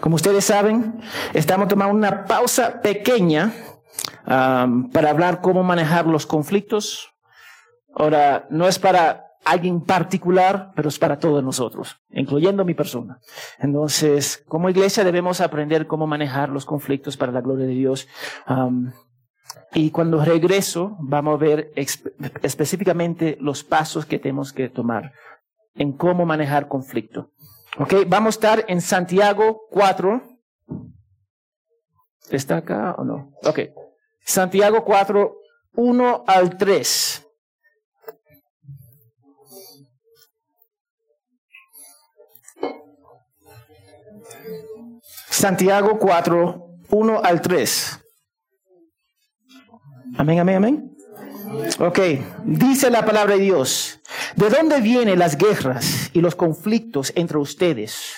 como 0.00 0.16
ustedes 0.16 0.44
saben, 0.44 1.00
estamos 1.34 1.68
tomando 1.68 1.94
una 1.94 2.24
pausa 2.24 2.80
pequeña 2.80 3.52
para 4.24 5.10
hablar 5.10 5.40
cómo 5.40 5.62
manejar 5.62 6.06
los 6.06 6.26
conflictos. 6.26 7.12
Ahora, 7.94 8.46
no 8.50 8.68
es 8.68 8.78
para 8.78 9.26
alguien 9.44 9.80
particular, 9.80 10.72
pero 10.76 10.88
es 10.88 10.98
para 10.98 11.18
todos 11.18 11.42
nosotros, 11.42 11.96
incluyendo 12.10 12.64
mi 12.64 12.74
persona. 12.74 13.18
Entonces, 13.58 14.44
como 14.46 14.68
iglesia 14.68 15.04
debemos 15.04 15.40
aprender 15.40 15.86
cómo 15.86 16.06
manejar 16.06 16.50
los 16.50 16.66
conflictos 16.66 17.16
para 17.16 17.32
la 17.32 17.40
gloria 17.40 17.66
de 17.66 17.72
Dios. 17.72 18.08
y 19.72 19.90
cuando 19.90 20.24
regreso, 20.24 20.96
vamos 21.00 21.34
a 21.34 21.44
ver 21.44 21.72
específicamente 22.42 23.36
los 23.40 23.64
pasos 23.64 24.06
que 24.06 24.18
tenemos 24.18 24.52
que 24.52 24.68
tomar 24.68 25.12
en 25.74 25.92
cómo 25.92 26.26
manejar 26.26 26.68
conflicto. 26.68 27.30
Ok, 27.78 27.94
vamos 28.06 28.34
a 28.34 28.36
estar 28.36 28.64
en 28.68 28.80
Santiago 28.80 29.68
4. 29.70 30.22
¿Está 32.30 32.58
acá 32.58 32.94
o 32.98 33.04
no? 33.04 33.32
Ok. 33.44 33.60
Santiago 34.24 34.84
4, 34.84 35.36
1 35.74 36.24
al 36.26 36.56
3. 36.56 37.26
Santiago 45.30 45.98
4, 45.98 46.66
1 46.90 47.20
al 47.22 47.40
3. 47.40 48.00
Amén, 50.18 50.40
amén, 50.40 50.56
amén. 50.56 50.96
Ok, 51.78 51.98
dice 52.44 52.90
la 52.90 53.04
palabra 53.04 53.36
de 53.36 53.42
Dios. 53.42 54.00
¿De 54.36 54.50
dónde 54.50 54.80
vienen 54.80 55.18
las 55.18 55.36
guerras 55.36 56.10
y 56.12 56.20
los 56.20 56.34
conflictos 56.34 57.12
entre 57.16 57.38
ustedes? 57.38 58.14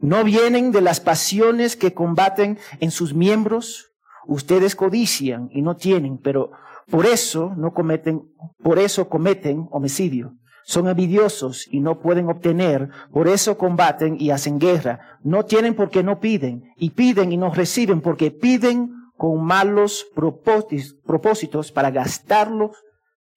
¿No 0.00 0.22
vienen 0.22 0.70
de 0.70 0.80
las 0.80 1.00
pasiones 1.00 1.76
que 1.76 1.92
combaten 1.92 2.58
en 2.80 2.90
sus 2.90 3.14
miembros? 3.14 3.90
Ustedes 4.26 4.76
codician 4.76 5.48
y 5.52 5.62
no 5.62 5.76
tienen, 5.76 6.18
pero 6.18 6.52
por 6.88 7.06
eso 7.06 7.52
no 7.56 7.72
cometen, 7.72 8.22
por 8.62 8.78
eso 8.78 9.08
cometen 9.08 9.66
homicidio. 9.70 10.34
Son 10.64 10.86
envidiosos 10.86 11.66
y 11.70 11.80
no 11.80 11.98
pueden 11.98 12.28
obtener, 12.28 12.90
por 13.10 13.26
eso 13.26 13.56
combaten 13.56 14.20
y 14.20 14.30
hacen 14.30 14.58
guerra. 14.58 15.18
No 15.22 15.44
tienen 15.44 15.74
porque 15.74 16.02
no 16.02 16.20
piden, 16.20 16.74
y 16.76 16.90
piden 16.90 17.32
y 17.32 17.38
no 17.38 17.52
reciben 17.52 18.02
porque 18.02 18.30
piden 18.30 18.97
con 19.18 19.44
malos 19.44 20.06
propósitos 20.14 21.72
para 21.72 21.90
gastarlos 21.90 22.76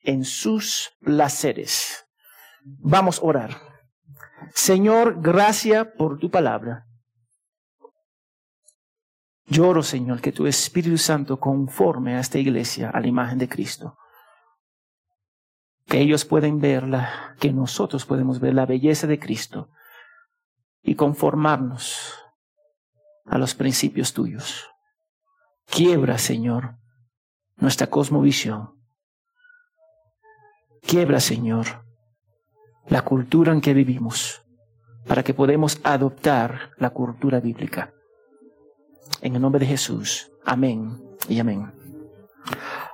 en 0.04 0.24
sus 0.24 0.92
placeres. 1.02 2.06
Vamos 2.64 3.20
a 3.20 3.26
orar. 3.26 3.58
Señor, 4.54 5.22
gracias 5.22 5.88
por 5.98 6.20
tu 6.20 6.30
palabra. 6.30 6.86
Lloro, 9.48 9.82
Señor, 9.82 10.22
que 10.22 10.32
tu 10.32 10.46
Espíritu 10.46 11.00
Santo 11.00 11.40
conforme 11.40 12.16
a 12.16 12.20
esta 12.20 12.38
iglesia 12.38 12.92
a 12.92 13.00
la 13.02 13.08
imagen 13.08 13.40
de 13.40 13.50
Cristo. 13.50 13.98
Que 15.88 16.00
ellos 16.00 16.26
pueden 16.26 16.62
verla, 16.62 17.36
que 17.40 17.52
nosotros 17.52 18.06
podemos 18.06 18.40
ver 18.40 18.54
la 18.54 18.68
belleza 18.68 19.08
de 19.08 19.20
Cristo 19.20 19.70
y 20.84 20.94
conformarnos 20.94 22.20
a 23.26 23.40
los 23.40 23.56
principios 23.56 24.14
tuyos. 24.14 24.71
Quiebra, 25.72 26.18
Señor, 26.18 26.76
nuestra 27.56 27.88
cosmovisión. 27.88 28.72
Quiebra, 30.82 31.22
Señor, 31.22 31.86
la 32.90 33.04
cultura 33.04 33.54
en 33.54 33.62
que 33.62 33.74
vivimos 33.74 34.44
para 35.08 35.24
que 35.24 35.34
podamos 35.34 35.80
adoptar 35.84 36.72
la 36.78 36.90
cultura 36.90 37.40
bíblica. 37.40 37.94
En 39.22 39.36
el 39.36 39.42
nombre 39.42 39.62
de 39.62 39.68
Jesús. 39.68 40.30
Amén 40.44 41.02
y 41.30 41.40
amén. 41.40 41.72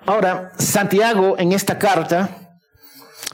Ahora, 0.05 0.51
Santiago 0.59 1.35
en 1.39 1.53
esta 1.53 1.79
carta 1.79 2.59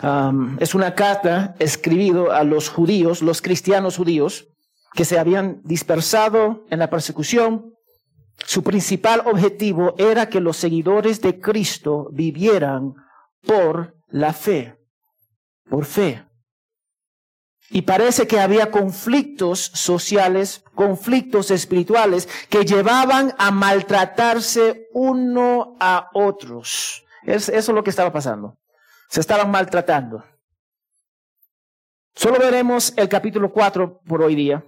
um, 0.02 0.56
es 0.62 0.74
una 0.74 0.96
carta 0.96 1.54
escribida 1.60 2.38
a 2.38 2.46
los 2.46 2.70
judíos, 2.70 3.22
los 3.22 3.42
cristianos 3.42 3.98
judíos, 3.98 4.48
que 4.94 5.04
se 5.04 5.20
habían 5.20 5.60
dispersado 5.66 6.64
en 6.70 6.80
la 6.80 6.90
persecución 6.90 7.74
su 8.38 8.64
principal 8.64 9.24
objetivo 9.26 9.96
era 9.98 10.30
que 10.30 10.40
los 10.40 10.58
seguidores 10.58 11.22
de 11.22 11.40
Cristo 11.40 12.10
vivieran 12.12 12.96
por 13.46 13.96
la 14.10 14.34
fe, 14.34 14.78
por 15.70 15.86
fe. 15.86 16.26
Y 17.70 17.84
parece 17.84 18.28
que 18.28 18.40
había 18.40 18.70
conflictos 18.70 19.60
sociales, 19.60 20.64
conflictos 20.76 21.50
espirituales 21.50 22.28
que 22.50 22.66
llevaban 22.66 23.34
a 23.38 23.52
maltratarse 23.52 24.88
uno 24.94 25.76
a 25.80 26.10
otros. 26.14 27.04
eso 27.26 27.52
es 27.52 27.68
lo 27.70 27.84
que 27.84 27.90
estaba 27.90 28.12
pasando. 28.12 28.58
Se 29.10 29.22
estaban 29.22 29.50
maltratando. 29.50 30.24
Solo 32.16 32.38
veremos 32.38 32.94
el 32.96 33.10
capítulo 33.10 33.52
4 33.52 34.02
por 34.06 34.22
hoy 34.22 34.36
día. 34.36 34.64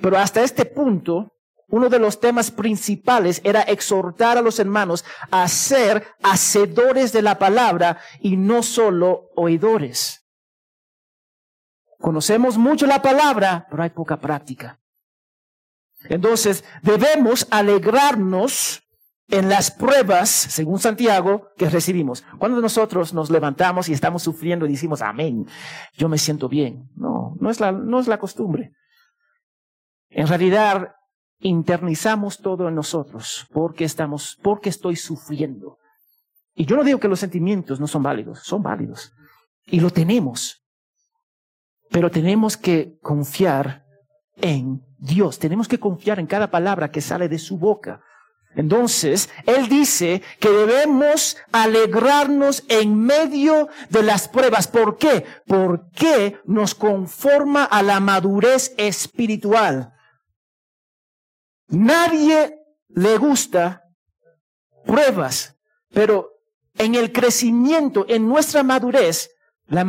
Pero 0.00 0.16
hasta 0.16 0.42
este 0.42 0.64
punto, 0.64 1.35
uno 1.68 1.88
de 1.88 1.98
los 1.98 2.20
temas 2.20 2.50
principales 2.50 3.40
era 3.44 3.62
exhortar 3.62 4.38
a 4.38 4.42
los 4.42 4.58
hermanos 4.58 5.04
a 5.30 5.48
ser 5.48 6.06
hacedores 6.22 7.12
de 7.12 7.22
la 7.22 7.38
palabra 7.38 7.98
y 8.20 8.36
no 8.36 8.62
solo 8.62 9.30
oidores. 9.34 10.24
Conocemos 11.98 12.56
mucho 12.56 12.86
la 12.86 13.02
palabra, 13.02 13.66
pero 13.70 13.82
hay 13.82 13.90
poca 13.90 14.18
práctica. 14.18 14.78
Entonces, 16.08 16.64
debemos 16.82 17.48
alegrarnos 17.50 18.82
en 19.28 19.48
las 19.48 19.72
pruebas, 19.72 20.30
según 20.30 20.78
Santiago, 20.78 21.48
que 21.56 21.68
recibimos. 21.68 22.22
Cuando 22.38 22.60
nosotros 22.60 23.12
nos 23.12 23.28
levantamos 23.28 23.88
y 23.88 23.92
estamos 23.92 24.22
sufriendo 24.22 24.66
y 24.66 24.72
decimos, 24.72 25.02
amén, 25.02 25.46
yo 25.94 26.08
me 26.08 26.18
siento 26.18 26.48
bien. 26.48 26.88
No, 26.94 27.34
no 27.40 27.50
es 27.50 27.58
la, 27.58 27.72
no 27.72 27.98
es 27.98 28.06
la 28.06 28.18
costumbre. 28.18 28.72
En 30.10 30.28
realidad, 30.28 30.95
internizamos 31.38 32.38
todo 32.38 32.68
en 32.68 32.74
nosotros 32.74 33.46
porque 33.52 33.84
estamos, 33.84 34.38
porque 34.42 34.68
estoy 34.68 34.96
sufriendo. 34.96 35.78
Y 36.54 36.64
yo 36.64 36.76
no 36.76 36.84
digo 36.84 36.98
que 36.98 37.08
los 37.08 37.20
sentimientos 37.20 37.80
no 37.80 37.86
son 37.86 38.02
válidos, 38.02 38.40
son 38.40 38.62
válidos. 38.62 39.12
Y 39.66 39.80
lo 39.80 39.90
tenemos. 39.90 40.62
Pero 41.90 42.10
tenemos 42.10 42.56
que 42.56 42.98
confiar 43.02 43.84
en 44.36 44.82
Dios. 44.98 45.38
Tenemos 45.38 45.68
que 45.68 45.78
confiar 45.78 46.18
en 46.18 46.26
cada 46.26 46.50
palabra 46.50 46.90
que 46.90 47.00
sale 47.00 47.28
de 47.28 47.38
su 47.38 47.58
boca. 47.58 48.00
Entonces, 48.54 49.28
Él 49.44 49.68
dice 49.68 50.22
que 50.40 50.48
debemos 50.48 51.36
alegrarnos 51.52 52.64
en 52.68 52.98
medio 52.98 53.68
de 53.90 54.02
las 54.02 54.28
pruebas. 54.28 54.66
¿Por 54.66 54.96
qué? 54.96 55.26
Porque 55.46 56.38
nos 56.46 56.74
conforma 56.74 57.64
a 57.64 57.82
la 57.82 58.00
madurez 58.00 58.74
espiritual. 58.78 59.92
Nadie 61.68 62.58
le 62.88 63.18
gusta 63.18 63.82
pruebas, 64.84 65.56
pero 65.90 66.30
en 66.78 66.94
el 66.94 67.12
crecimiento, 67.12 68.06
en 68.08 68.28
nuestra 68.28 68.62
madurez, 68.62 69.30
la, 69.66 69.84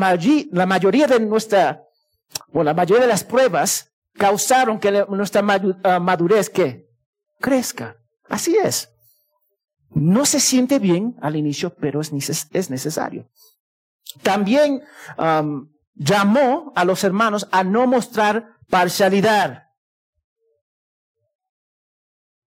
la 0.52 0.66
mayoría 0.66 1.08
de 1.08 1.20
nuestra, 1.20 1.84
o 2.52 2.64
la 2.64 2.74
mayoría 2.74 3.04
de 3.04 3.10
las 3.10 3.24
pruebas 3.24 3.92
causaron 4.18 4.80
que 4.80 5.06
nuestra 5.10 5.44
ah, 5.84 6.00
madurez 6.00 6.50
que 6.50 6.88
crezca. 7.40 7.98
Así 8.30 8.58
es. 8.58 8.90
No 9.92 10.26
se 10.26 10.40
siente 10.40 10.80
bien 10.80 11.16
al 11.22 11.36
inicio, 11.36 11.74
pero 11.76 12.02
es, 12.02 12.12
necesario. 12.12 13.30
También 14.22 14.84
llamó 15.94 16.74
a 16.76 16.86
los 16.86 17.04
hermanos 17.04 17.48
a 17.52 17.64
no 17.64 17.88
mostrar 17.88 18.58
parcialidad. 18.70 19.67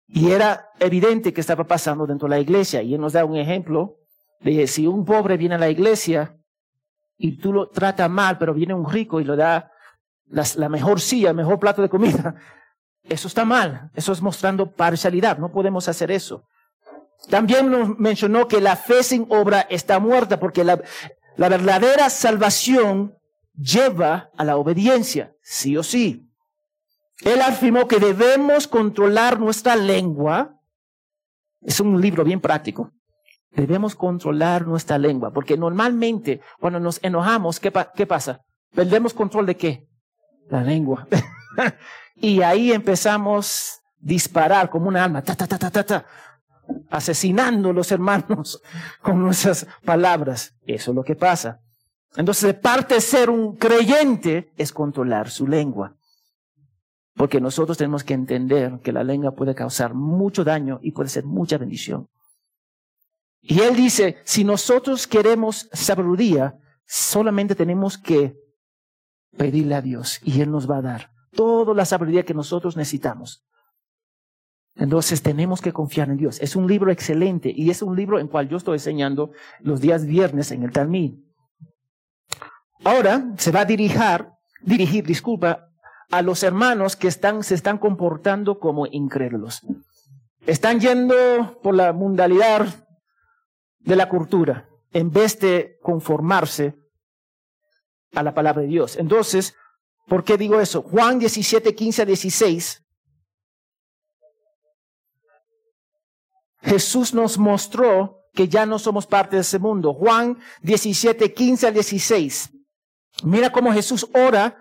Y 0.07 0.31
era 0.31 0.69
evidente 0.79 1.33
que 1.33 1.41
estaba 1.41 1.65
pasando 1.65 2.07
dentro 2.07 2.27
de 2.27 2.35
la 2.35 2.39
iglesia. 2.39 2.81
Y 2.81 2.93
él 2.93 3.01
nos 3.01 3.13
da 3.13 3.25
un 3.25 3.35
ejemplo 3.35 3.97
de 4.39 4.67
si 4.67 4.87
un 4.87 5.03
pobre 5.03 5.37
viene 5.37 5.55
a 5.55 5.59
la 5.59 5.69
iglesia 5.69 6.37
y 7.17 7.37
tú 7.37 7.51
lo 7.51 7.69
tratas 7.69 8.09
mal, 8.09 8.37
pero 8.37 8.53
viene 8.53 8.73
un 8.73 8.89
rico 8.89 9.19
y 9.19 9.25
le 9.25 9.35
da 9.35 9.71
la 10.29 10.69
mejor 10.69 11.01
silla, 11.01 11.29
el 11.29 11.35
mejor 11.35 11.59
plato 11.59 11.81
de 11.81 11.89
comida. 11.89 12.35
Eso 13.03 13.27
está 13.27 13.45
mal. 13.45 13.89
Eso 13.93 14.11
es 14.11 14.21
mostrando 14.21 14.71
parcialidad. 14.71 15.37
No 15.37 15.51
podemos 15.51 15.87
hacer 15.87 16.11
eso. 16.11 16.43
También 17.29 17.71
nos 17.71 17.97
mencionó 17.97 18.47
que 18.47 18.59
la 18.59 18.75
fe 18.75 19.01
sin 19.01 19.25
obra 19.29 19.61
está 19.61 19.97
muerta 19.99 20.39
porque 20.39 20.65
la, 20.65 20.81
la 21.37 21.49
verdadera 21.49 22.09
salvación 22.09 23.15
lleva 23.55 24.29
a 24.37 24.43
la 24.43 24.57
obediencia, 24.57 25.33
sí 25.41 25.77
o 25.77 25.83
sí. 25.83 26.26
Él 27.21 27.41
afirmó 27.41 27.87
que 27.87 27.99
debemos 27.99 28.67
controlar 28.67 29.39
nuestra 29.39 29.75
lengua. 29.75 30.59
Es 31.61 31.79
un 31.79 31.99
libro 31.99 32.23
bien 32.23 32.39
práctico. 32.39 32.91
Debemos 33.51 33.95
controlar 33.95 34.67
nuestra 34.67 34.99
lengua, 34.99 35.31
porque 35.31 35.57
normalmente 35.57 36.41
cuando 36.59 36.79
nos 36.79 36.99
enojamos, 37.01 37.59
¿qué, 37.59 37.71
pasa? 37.71 38.41
¿Perdemos 38.73 39.13
control 39.13 39.47
de 39.47 39.57
qué? 39.57 39.87
La 40.49 40.61
lengua. 40.61 41.07
y 42.15 42.41
ahí 42.43 42.71
empezamos 42.71 43.81
a 43.81 43.87
disparar 43.99 44.69
como 44.69 44.89
un 44.89 44.95
alma, 44.95 45.23
ta, 45.23 45.35
ta, 45.35 45.47
ta, 45.47 45.57
ta, 45.57 45.71
ta, 45.71 45.83
ta, 45.83 46.05
asesinando 46.91 47.71
a 47.71 47.73
los 47.73 47.91
hermanos 47.91 48.61
con 49.01 49.19
nuestras 49.19 49.65
palabras. 49.83 50.53
Eso 50.67 50.91
es 50.91 50.95
lo 50.95 51.03
que 51.03 51.15
pasa. 51.15 51.59
Entonces, 52.15 52.53
parte 52.53 52.95
de 52.95 53.01
ser 53.01 53.31
un 53.31 53.55
creyente 53.55 54.51
es 54.55 54.71
controlar 54.71 55.31
su 55.31 55.47
lengua. 55.47 55.96
Porque 57.17 57.41
nosotros 57.41 57.77
tenemos 57.77 58.03
que 58.03 58.13
entender 58.13 58.79
que 58.83 58.93
la 58.93 59.03
lengua 59.03 59.35
puede 59.35 59.55
causar 59.55 59.93
mucho 59.93 60.43
daño 60.43 60.79
y 60.81 60.91
puede 60.91 61.09
ser 61.09 61.25
mucha 61.25 61.57
bendición. 61.57 62.07
Y 63.41 63.61
él 63.61 63.75
dice, 63.75 64.17
si 64.23 64.43
nosotros 64.43 65.07
queremos 65.07 65.69
sabiduría, 65.73 66.57
solamente 66.85 67.55
tenemos 67.55 67.97
que 67.97 68.37
pedirle 69.37 69.75
a 69.75 69.81
Dios 69.81 70.19
y 70.23 70.41
Él 70.41 70.51
nos 70.51 70.69
va 70.69 70.77
a 70.77 70.81
dar 70.81 71.11
toda 71.31 71.73
la 71.73 71.85
sabiduría 71.85 72.23
que 72.23 72.33
nosotros 72.33 72.75
necesitamos. 72.75 73.45
Entonces 74.75 75.21
tenemos 75.21 75.61
que 75.61 75.73
confiar 75.73 76.09
en 76.09 76.17
Dios. 76.17 76.39
Es 76.41 76.55
un 76.55 76.67
libro 76.67 76.91
excelente 76.91 77.51
y 77.55 77.69
es 77.69 77.81
un 77.81 77.95
libro 77.95 78.19
en 78.19 78.27
cual 78.27 78.47
yo 78.47 78.57
estoy 78.57 78.75
enseñando 78.75 79.31
los 79.59 79.81
días 79.81 80.05
viernes 80.05 80.51
en 80.51 80.63
el 80.63 80.71
Talmud. 80.71 81.13
Ahora 82.83 83.33
se 83.37 83.51
va 83.51 83.61
a 83.61 83.65
dirigir, 83.65 84.27
dirigir, 84.61 85.05
disculpa, 85.05 85.66
a 86.09 86.21
los 86.21 86.43
hermanos 86.43 86.95
que 86.95 87.07
están, 87.07 87.43
se 87.43 87.55
están 87.55 87.77
comportando 87.77 88.59
como 88.59 88.85
incrédulos. 88.87 89.61
Están 90.45 90.79
yendo 90.79 91.59
por 91.61 91.75
la 91.75 91.91
mundalidad 91.93 92.87
de 93.79 93.95
la 93.95 94.07
cultura 94.07 94.69
en 94.91 95.11
vez 95.11 95.39
de 95.39 95.77
conformarse 95.81 96.75
a 98.13 98.23
la 98.23 98.33
palabra 98.33 98.61
de 98.61 98.69
Dios. 98.69 98.95
Entonces, 98.95 99.53
¿por 100.07 100.23
qué 100.23 100.37
digo 100.37 100.59
eso? 100.59 100.81
Juan 100.81 101.19
17, 101.19 101.75
15 101.75 102.01
a 102.01 102.05
16. 102.05 102.83
Jesús 106.61 107.13
nos 107.13 107.37
mostró 107.37 108.23
que 108.33 108.47
ya 108.47 108.65
no 108.65 108.79
somos 108.79 109.07
parte 109.07 109.35
de 109.35 109.41
ese 109.41 109.59
mundo. 109.59 109.93
Juan 109.93 110.37
17, 110.61 111.33
15 111.33 111.67
a 111.67 111.71
16. 111.71 112.51
Mira 113.23 113.51
cómo 113.51 113.73
Jesús 113.73 114.07
ora 114.13 114.57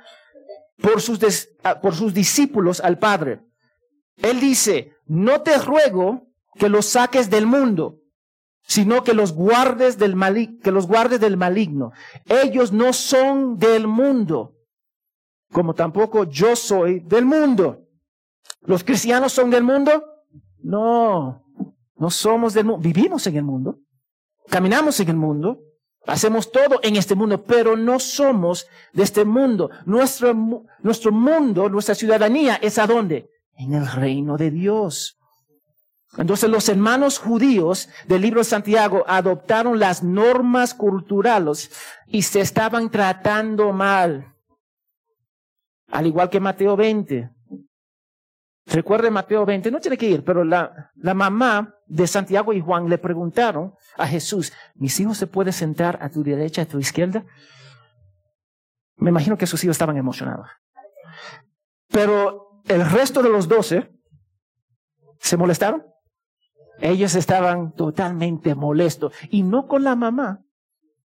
por 0.79 1.01
sus, 1.01 1.21
ah, 1.63 1.81
por 1.81 1.95
sus 1.95 2.15
discípulos 2.15 2.81
al 2.81 2.99
Padre. 2.99 3.41
Él 4.17 4.41
dice, 4.41 4.93
no 5.07 5.43
te 5.43 5.59
ruego 5.59 6.29
que 6.55 6.69
los 6.69 6.87
saques 6.87 7.31
del 7.31 7.47
mundo, 7.47 8.01
sino 8.63 9.05
que 9.05 9.15
los 9.15 9.33
guardes 9.33 9.99
del 9.99 10.17
que 10.63 10.71
los 10.71 10.87
guardes 10.87 11.21
del 11.21 11.37
maligno. 11.37 11.93
Ellos 12.25 12.73
no 12.73 12.93
son 12.93 13.59
del 13.59 13.87
mundo, 13.87 14.55
como 15.53 15.75
tampoco 15.75 16.25
yo 16.25 16.57
soy 16.57 17.01
del 17.01 17.25
mundo. 17.25 17.83
¿Los 18.63 18.83
cristianos 18.83 19.33
son 19.33 19.51
del 19.51 19.63
mundo? 19.63 20.05
No, 20.59 21.45
no 21.97 22.11
somos 22.11 22.55
del 22.55 22.65
mundo. 22.65 22.83
Vivimos 22.83 23.27
en 23.27 23.37
el 23.37 23.45
mundo, 23.45 23.79
caminamos 24.49 24.99
en 25.01 25.09
el 25.09 25.17
mundo, 25.17 25.61
hacemos 26.07 26.51
todo 26.51 26.81
en 26.83 26.97
este 26.97 27.15
mundo, 27.15 27.45
pero 27.45 27.77
no 27.77 27.99
somos 27.99 28.67
de 28.93 29.03
este 29.03 29.25
mundo. 29.25 29.71
Nuestro, 29.85 30.35
nuestro 30.81 31.13
mundo, 31.13 31.69
nuestra 31.69 31.95
ciudadanía 31.95 32.57
es 32.57 32.79
a 32.79 32.87
dónde? 32.87 33.31
En 33.57 33.75
el 33.75 33.87
reino 33.87 34.37
de 34.37 34.51
Dios. 34.51 35.19
Entonces 36.17 36.49
los 36.49 36.69
hermanos 36.69 37.19
judíos 37.19 37.89
del 38.07 38.23
libro 38.23 38.41
de 38.41 38.45
Santiago 38.45 39.05
adoptaron 39.07 39.79
las 39.79 40.03
normas 40.03 40.73
culturales 40.73 41.71
y 42.07 42.23
se 42.23 42.41
estaban 42.41 42.91
tratando 42.91 43.73
mal. 43.73 44.33
Al 45.91 46.07
igual 46.07 46.31
que 46.31 46.41
Mateo 46.41 46.77
20. 46.77 47.36
Recuerde 48.67 49.11
Mateo 49.11 49.47
20, 49.47 49.71
no 49.71 49.81
tiene 49.81 49.97
que 49.97 50.09
ir, 50.09 50.25
pero 50.25 50.45
la, 50.45 50.91
la 50.97 51.15
mamá 51.15 51.75
de 51.87 52.07
Santiago 52.07 52.53
y 52.53 52.61
Juan 52.61 52.89
le 52.89 52.99
preguntaron 52.99 53.75
a 53.97 54.07
Jesús, 54.07 54.53
¿mis 54.75 54.99
hijos 54.99 55.19
se 55.19 55.29
pueden 55.29 55.53
sentar 55.53 55.99
a 56.03 56.09
tu 56.09 56.25
derecha, 56.25 56.63
a 56.63 56.67
tu 56.67 56.79
izquierda? 56.79 57.25
Me 58.97 59.11
imagino 59.11 59.39
que 59.39 59.47
sus 59.47 59.63
hijos 59.63 59.75
estaban 59.75 59.97
emocionados. 59.97 60.49
Pero 61.89 62.61
el 62.67 62.85
resto 62.91 63.23
de 63.23 63.29
los 63.29 63.47
doce 63.47 63.93
se 65.21 65.37
molestaron 65.37 65.85
ellos 66.79 67.15
estaban 67.15 67.73
totalmente 67.73 68.55
molestos 68.55 69.13
y 69.31 69.43
no 69.43 69.67
con 69.67 69.85
la 69.85 69.97
mamá. 69.97 70.43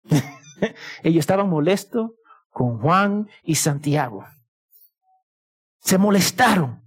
Ellos 1.04 1.22
estaban 1.22 1.50
molestos 1.50 2.12
con 2.50 2.80
Juan 2.80 3.30
y 3.44 3.56
Santiago. 3.56 4.26
Se 5.80 5.98
molestaron. 5.98 6.82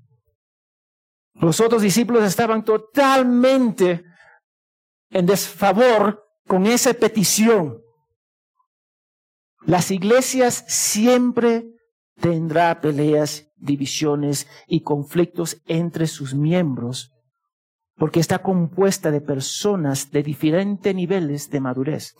Los 1.34 1.60
otros 1.60 1.82
discípulos 1.82 2.24
estaban 2.24 2.64
totalmente 2.64 4.04
en 5.10 5.26
desfavor 5.26 6.24
con 6.46 6.66
esa 6.66 6.94
petición. 6.94 7.80
Las 9.66 9.90
iglesias 9.90 10.64
siempre 10.68 11.66
tendrá 12.20 12.80
peleas, 12.80 13.48
divisiones 13.56 14.46
y 14.66 14.82
conflictos 14.82 15.60
entre 15.66 16.06
sus 16.06 16.34
miembros 16.34 17.14
porque 17.96 18.20
está 18.20 18.40
compuesta 18.40 19.10
de 19.10 19.20
personas 19.20 20.10
de 20.10 20.22
diferentes 20.22 20.94
niveles 20.94 21.50
de 21.50 21.60
madurez. 21.60 22.14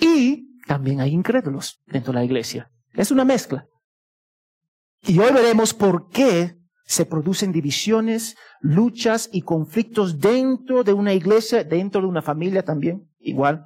Y 0.00 0.60
también 0.66 1.00
hay 1.00 1.10
incrédulos 1.10 1.82
dentro 1.86 2.12
de 2.12 2.20
la 2.20 2.24
iglesia. 2.24 2.70
Es 2.92 3.10
una 3.10 3.24
mezcla. 3.24 3.66
Y 5.02 5.18
hoy 5.18 5.32
veremos 5.32 5.74
por 5.74 6.08
qué 6.08 6.56
se 6.92 7.06
producen 7.06 7.52
divisiones, 7.52 8.36
luchas 8.60 9.30
y 9.32 9.40
conflictos 9.40 10.20
dentro 10.20 10.84
de 10.84 10.92
una 10.92 11.14
iglesia, 11.14 11.64
dentro 11.64 12.02
de 12.02 12.06
una 12.06 12.20
familia 12.20 12.62
también, 12.62 13.08
igual. 13.18 13.64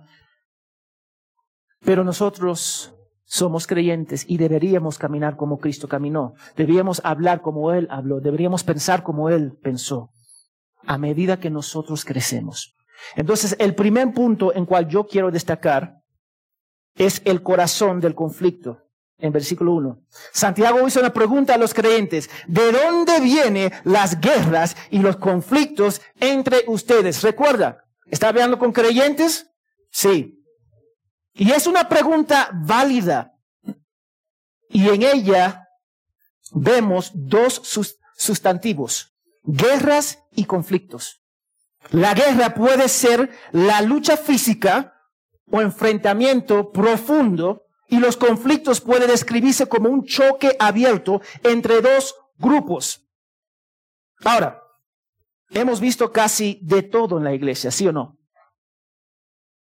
Pero 1.81 2.05
nosotros 2.05 2.95
somos 3.25 3.67
creyentes 3.67 4.25
y 4.29 4.37
deberíamos 4.37 4.97
caminar 4.97 5.37
como 5.37 5.59
Cristo 5.59 5.89
caminó. 5.89 6.35
Deberíamos 6.55 7.01
hablar 7.03 7.43
como 7.43 7.73
Él 7.73 7.89
habló. 7.91 8.21
Deberíamos 8.21 8.63
pensar 8.63 9.03
como 9.03 9.29
Él 9.29 9.59
pensó 9.61 10.13
a 10.87 10.97
medida 10.97 11.41
que 11.41 11.51
nosotros 11.51 12.05
crecemos. 12.05 12.77
Entonces, 13.17 13.57
el 13.59 13.75
primer 13.75 14.15
punto 14.15 14.55
en 14.55 14.67
cual 14.67 14.87
yo 14.87 15.05
quiero 15.09 15.33
destacar 15.33 15.97
es 16.95 17.21
el 17.25 17.43
corazón 17.43 17.99
del 17.99 18.15
conflicto. 18.15 18.86
En 19.19 19.33
versículo 19.33 19.73
1. 19.75 20.03
Santiago 20.33 20.87
hizo 20.87 21.01
una 21.01 21.13
pregunta 21.13 21.55
a 21.55 21.59
los 21.59 21.73
creyentes. 21.73 22.29
¿De 22.47 22.71
dónde 22.71 23.21
vienen 23.21 23.73
las 23.85 24.21
guerras 24.21 24.77
y 24.91 24.99
los 24.99 25.17
conflictos 25.17 26.03
entre 26.21 26.65
ustedes? 26.67 27.23
Recuerda, 27.23 27.85
¿está 28.07 28.29
hablando 28.29 28.59
con 28.59 28.73
creyentes? 28.73 29.51
Sí. 29.91 30.45
Y 31.33 31.51
es 31.53 31.67
una 31.67 31.89
pregunta 31.89 32.51
válida. 32.53 33.33
Y 34.69 34.89
en 34.89 35.03
ella 35.03 35.67
vemos 36.53 37.11
dos 37.15 37.63
sustantivos 38.17 39.17
guerras 39.47 40.19
y 40.33 40.45
conflictos. 40.45 41.23
La 41.91 42.15
guerra 42.15 42.55
puede 42.55 42.89
ser 42.89 43.31
la 43.53 43.81
lucha 43.81 44.17
física 44.17 44.93
o 45.51 45.61
enfrentamiento 45.61 46.73
profundo 46.73 47.66
y 47.89 47.99
los 47.99 48.17
conflictos 48.17 48.81
pueden 48.81 49.09
describirse 49.09 49.69
como 49.69 49.89
un 49.89 50.05
choque 50.05 50.57
abierto 50.59 51.21
entre 51.43 51.81
dos 51.81 52.15
grupos. 52.37 53.07
Ahora, 54.25 54.63
hemos 55.51 55.81
visto 55.81 56.13
casi 56.13 56.59
de 56.63 56.83
todo 56.83 57.19
en 57.19 57.25
la 57.25 57.35
iglesia, 57.35 57.71
¿sí 57.71 57.87
o 57.87 57.93
no? 57.93 58.19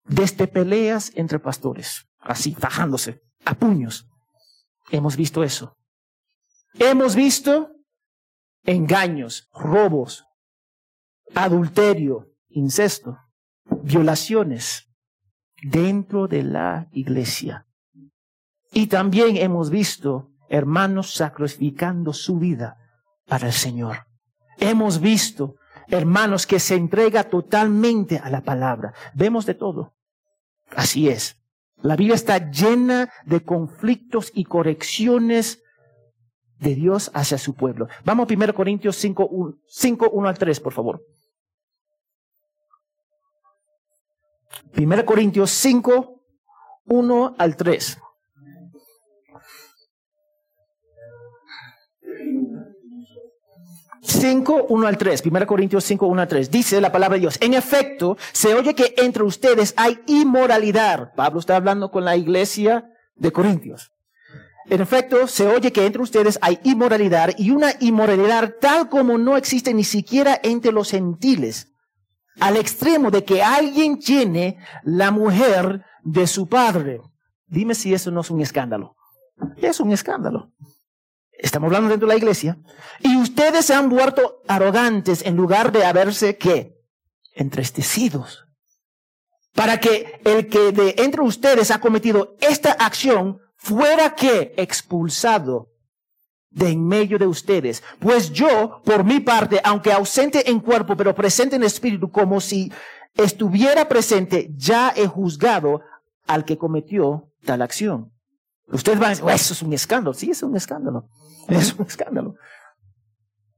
Desde 0.05 0.47
peleas 0.47 1.11
entre 1.15 1.39
pastores, 1.39 2.05
así, 2.19 2.53
fajándose, 2.53 3.21
a 3.45 3.53
puños. 3.55 4.07
Hemos 4.89 5.15
visto 5.15 5.43
eso. 5.43 5.77
Hemos 6.73 7.15
visto 7.15 7.71
engaños, 8.63 9.49
robos, 9.53 10.25
adulterio, 11.35 12.31
incesto, 12.49 13.17
violaciones 13.65 14.89
dentro 15.61 16.27
de 16.27 16.43
la 16.43 16.87
iglesia. 16.91 17.67
Y 18.73 18.87
también 18.87 19.37
hemos 19.37 19.69
visto 19.69 20.31
hermanos 20.49 21.13
sacrificando 21.13 22.11
su 22.13 22.39
vida 22.39 22.77
para 23.27 23.47
el 23.47 23.53
Señor. 23.53 24.07
Hemos 24.57 24.99
visto 24.99 25.55
hermanos 25.87 26.47
que 26.47 26.59
se 26.59 26.75
entrega 26.75 27.23
totalmente 27.25 28.17
a 28.17 28.29
la 28.29 28.41
palabra. 28.41 28.93
Vemos 29.13 29.45
de 29.45 29.53
todo. 29.53 29.93
Así 30.75 31.09
es. 31.09 31.39
La 31.77 31.95
Biblia 31.95 32.15
está 32.15 32.49
llena 32.49 33.11
de 33.25 33.43
conflictos 33.43 34.31
y 34.33 34.45
correcciones 34.45 35.61
de 36.59 36.75
Dios 36.75 37.11
hacia 37.13 37.37
su 37.37 37.53
pueblo. 37.55 37.87
Vamos 38.05 38.29
a 38.29 38.33
1 38.33 38.53
Corintios 38.53 38.95
5, 38.95 39.27
1, 39.27 40.27
al 40.27 40.37
3, 40.37 40.59
por 40.61 40.73
favor. 40.73 41.05
1 44.77 45.05
Corintios 45.05 45.51
5, 45.51 46.21
1 46.85 47.35
al 47.37 47.57
3. 47.57 48.02
5, 54.03 54.65
1 54.69 54.87
al 54.87 54.97
3, 54.97 55.23
1 55.25 55.47
Corintios 55.47 55.83
5, 55.85 56.05
1 56.05 56.21
al 56.21 56.27
3, 56.27 56.51
dice 56.51 56.81
la 56.81 56.91
palabra 56.91 57.15
de 57.15 57.21
Dios, 57.21 57.37
en 57.39 57.53
efecto, 57.53 58.17
se 58.33 58.53
oye 58.53 58.75
que 58.75 58.93
entre 58.97 59.23
ustedes 59.23 59.73
hay 59.77 59.99
inmoralidad. 60.07 61.13
Pablo 61.15 61.39
está 61.39 61.55
hablando 61.55 61.89
con 61.89 62.03
la 62.03 62.17
iglesia 62.17 62.89
de 63.15 63.31
Corintios. 63.31 63.91
En 64.65 64.81
efecto, 64.81 65.27
se 65.27 65.47
oye 65.47 65.71
que 65.71 65.85
entre 65.85 66.01
ustedes 66.01 66.37
hay 66.41 66.59
inmoralidad 66.63 67.31
y 67.37 67.51
una 67.51 67.71
inmoralidad 67.79 68.55
tal 68.59 68.89
como 68.89 69.17
no 69.17 69.37
existe 69.37 69.73
ni 69.73 69.83
siquiera 69.83 70.39
entre 70.43 70.71
los 70.71 70.91
gentiles, 70.91 71.73
al 72.39 72.57
extremo 72.57 73.09
de 73.11 73.23
que 73.23 73.41
alguien 73.41 73.99
llene 73.99 74.57
la 74.83 75.11
mujer 75.11 75.85
de 76.03 76.27
su 76.27 76.47
padre. 76.47 77.01
Dime 77.47 77.75
si 77.75 77.93
eso 77.93 78.11
no 78.11 78.21
es 78.21 78.31
un 78.31 78.41
escándalo. 78.41 78.95
Es 79.57 79.79
un 79.79 79.91
escándalo. 79.91 80.51
Estamos 81.43 81.67
hablando 81.67 81.89
dentro 81.89 82.07
de 82.07 82.13
la 82.13 82.17
iglesia. 82.17 82.57
Y 83.01 83.17
ustedes 83.17 83.65
se 83.65 83.73
han 83.73 83.89
vuelto 83.89 84.41
arrogantes 84.47 85.25
en 85.25 85.35
lugar 85.35 85.73
de 85.73 85.83
haberse, 85.83 86.37
¿qué? 86.37 86.77
Entristecidos. 87.33 88.45
Para 89.53 89.81
que 89.81 90.21
el 90.23 90.47
que 90.47 90.71
de 90.71 90.95
entre 90.99 91.21
ustedes 91.21 91.69
ha 91.69 91.81
cometido 91.81 92.37
esta 92.39 92.71
acción 92.71 93.39
fuera 93.57 94.15
que 94.15 94.53
expulsado 94.55 95.67
de 96.49 96.69
en 96.69 96.87
medio 96.87 97.19
de 97.19 97.27
ustedes. 97.27 97.83
Pues 97.99 98.31
yo, 98.31 98.81
por 98.85 99.03
mi 99.03 99.19
parte, 99.19 99.59
aunque 99.65 99.91
ausente 99.91 100.49
en 100.49 100.61
cuerpo, 100.61 100.95
pero 100.95 101.13
presente 101.13 101.57
en 101.57 101.63
espíritu, 101.63 102.09
como 102.09 102.39
si 102.39 102.71
estuviera 103.15 103.89
presente, 103.89 104.49
ya 104.55 104.93
he 104.95 105.07
juzgado 105.07 105.81
al 106.25 106.45
que 106.45 106.57
cometió 106.57 107.33
tal 107.43 107.61
acción. 107.61 108.12
Ustedes 108.73 108.99
van 108.99 109.07
a 109.07 109.09
decir, 109.11 109.29
eso 109.29 109.53
es 109.53 109.61
un 109.61 109.73
escándalo. 109.73 110.13
Sí, 110.13 110.31
es 110.31 110.41
un 110.41 110.55
escándalo. 110.55 111.07
Es 111.47 111.73
un 111.73 111.85
escándalo. 111.85 112.35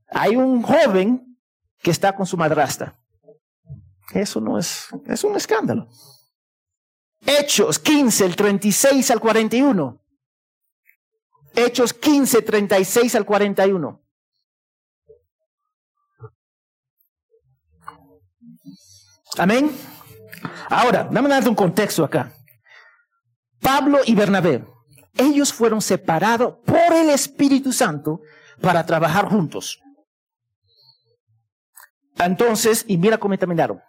Hay 0.10 0.36
un 0.36 0.62
joven 0.62 1.38
que 1.82 1.92
está 1.92 2.16
con 2.16 2.26
su 2.26 2.36
madrastra. 2.36 3.00
Eso 4.14 4.42
no 4.42 4.60
es, 4.60 4.90
un 5.24 5.36
escándalo. 5.36 5.88
Hechos 7.26 7.80
15, 7.80 8.26
el 8.26 8.36
36 8.36 9.12
al 9.12 9.20
41. 9.20 10.02
Hechos 11.56 11.94
15, 11.94 12.42
36 12.42 13.16
al 13.16 13.26
41. 13.26 14.02
Amén. 19.38 19.72
Ahora, 20.70 21.08
dame 21.10 21.48
un 21.48 21.56
contexto 21.56 22.04
acá. 22.04 22.32
Pablo 23.62 24.00
y 24.06 24.14
Bernabé, 24.14 24.64
ellos 25.18 25.54
fueron 25.54 25.82
separados 25.82 26.56
por 26.66 26.94
el 26.94 27.10
Espíritu 27.10 27.72
Santo 27.72 28.22
para 28.62 28.86
trabajar 28.86 29.26
juntos. 29.28 29.80
Entonces, 32.18 32.86
y 32.88 32.98
mira 32.98 33.18
cómo 33.18 33.38
terminaron. 33.38 33.82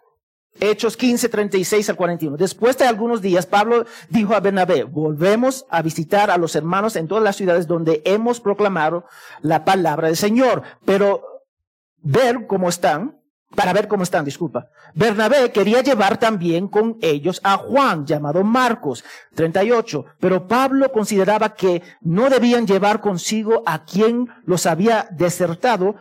Hechos 0.59 0.97
15, 0.97 1.29
36 1.29 1.89
al 1.89 1.95
41. 1.95 2.37
Después 2.37 2.77
de 2.77 2.85
algunos 2.85 3.21
días, 3.21 3.45
Pablo 3.45 3.85
dijo 4.09 4.33
a 4.33 4.39
Bernabé, 4.39 4.83
volvemos 4.83 5.65
a 5.69 5.81
visitar 5.81 6.31
a 6.31 6.37
los 6.37 6.55
hermanos 6.55 6.95
en 6.95 7.07
todas 7.07 7.23
las 7.23 7.35
ciudades 7.35 7.67
donde 7.67 8.01
hemos 8.05 8.39
proclamado 8.39 9.05
la 9.41 9.65
palabra 9.65 10.07
del 10.07 10.17
Señor, 10.17 10.63
pero 10.83 11.21
ver 11.97 12.47
cómo 12.47 12.69
están, 12.69 13.21
para 13.55 13.73
ver 13.73 13.87
cómo 13.87 14.03
están, 14.03 14.25
disculpa. 14.25 14.69
Bernabé 14.93 15.51
quería 15.51 15.81
llevar 15.81 16.17
también 16.17 16.67
con 16.67 16.97
ellos 17.01 17.39
a 17.43 17.57
Juan, 17.57 18.05
llamado 18.05 18.43
Marcos, 18.43 19.03
38, 19.35 20.05
pero 20.19 20.47
Pablo 20.47 20.91
consideraba 20.91 21.53
que 21.55 21.81
no 22.01 22.29
debían 22.29 22.67
llevar 22.67 22.99
consigo 22.99 23.63
a 23.65 23.85
quien 23.85 24.27
los 24.45 24.65
había 24.65 25.07
desertado 25.11 25.95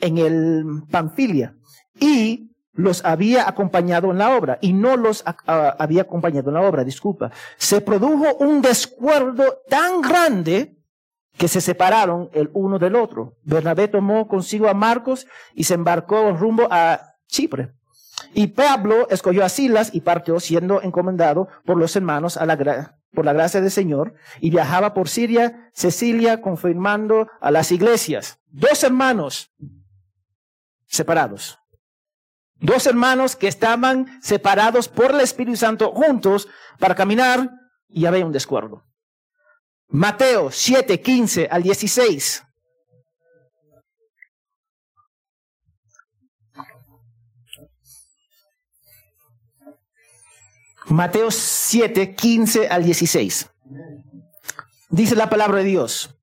en 0.00 0.18
el 0.18 0.64
Panfilia. 0.90 1.54
Y 1.98 2.50
los 2.76 3.04
había 3.04 3.48
acompañado 3.48 4.10
en 4.10 4.18
la 4.18 4.36
obra 4.36 4.58
y 4.60 4.72
no 4.72 4.96
los 4.96 5.24
había 5.46 6.02
acompañado 6.02 6.50
en 6.50 6.54
la 6.54 6.62
obra, 6.62 6.84
disculpa. 6.84 7.30
Se 7.56 7.80
produjo 7.80 8.36
un 8.36 8.60
descuerdo 8.60 9.62
tan 9.68 10.02
grande 10.02 10.75
que 11.36 11.48
se 11.48 11.60
separaron 11.60 12.30
el 12.32 12.50
uno 12.54 12.78
del 12.78 12.96
otro. 12.96 13.36
Bernabé 13.42 13.88
tomó 13.88 14.26
consigo 14.28 14.68
a 14.68 14.74
Marcos 14.74 15.26
y 15.54 15.64
se 15.64 15.74
embarcó 15.74 16.32
rumbo 16.32 16.68
a 16.70 17.14
Chipre. 17.28 17.72
Y 18.32 18.48
Pablo 18.48 19.08
escogió 19.10 19.44
a 19.44 19.48
Silas 19.48 19.90
y 19.92 20.00
partió 20.00 20.40
siendo 20.40 20.80
encomendado 20.82 21.48
por 21.64 21.76
los 21.76 21.94
hermanos 21.96 22.36
a 22.36 22.46
la 22.46 22.96
por 23.12 23.24
la 23.24 23.32
gracia 23.32 23.60
del 23.60 23.70
Señor 23.70 24.14
y 24.40 24.50
viajaba 24.50 24.92
por 24.92 25.08
Siria, 25.08 25.70
Cecilia, 25.72 26.40
confirmando 26.42 27.28
a 27.40 27.50
las 27.50 27.72
iglesias. 27.72 28.38
Dos 28.48 28.84
hermanos 28.84 29.52
separados. 30.86 31.58
Dos 32.58 32.86
hermanos 32.86 33.36
que 33.36 33.48
estaban 33.48 34.20
separados 34.22 34.88
por 34.88 35.12
el 35.12 35.20
Espíritu 35.20 35.56
Santo 35.56 35.92
juntos 35.92 36.48
para 36.78 36.94
caminar 36.94 37.50
y 37.88 38.06
había 38.06 38.24
un 38.24 38.32
descuerdo. 38.32 38.82
Mateo 39.88 40.50
7, 40.50 41.00
15 41.00 41.48
al 41.50 41.62
16. 41.62 42.42
Mateo 50.88 51.30
7, 51.30 52.14
15 52.14 52.68
al 52.68 52.84
16. 52.84 53.50
Dice 54.90 55.16
la 55.16 55.28
palabra 55.28 55.58
de 55.58 55.64
Dios. 55.64 56.16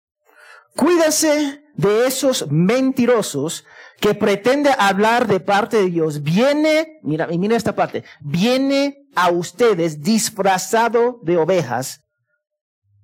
Cuídase 0.75 1.63
de 1.75 2.07
esos 2.07 2.49
mentirosos 2.49 3.65
que 3.99 4.13
pretende 4.13 4.71
hablar 4.77 5.27
de 5.27 5.39
parte 5.39 5.77
de 5.77 5.89
Dios, 5.89 6.23
viene, 6.23 6.99
mira, 7.03 7.27
y 7.31 7.37
mira 7.37 7.55
esta 7.55 7.75
parte, 7.75 8.03
viene 8.21 9.07
a 9.15 9.29
ustedes 9.29 10.01
disfrazado 10.01 11.19
de 11.23 11.37
ovejas, 11.37 12.02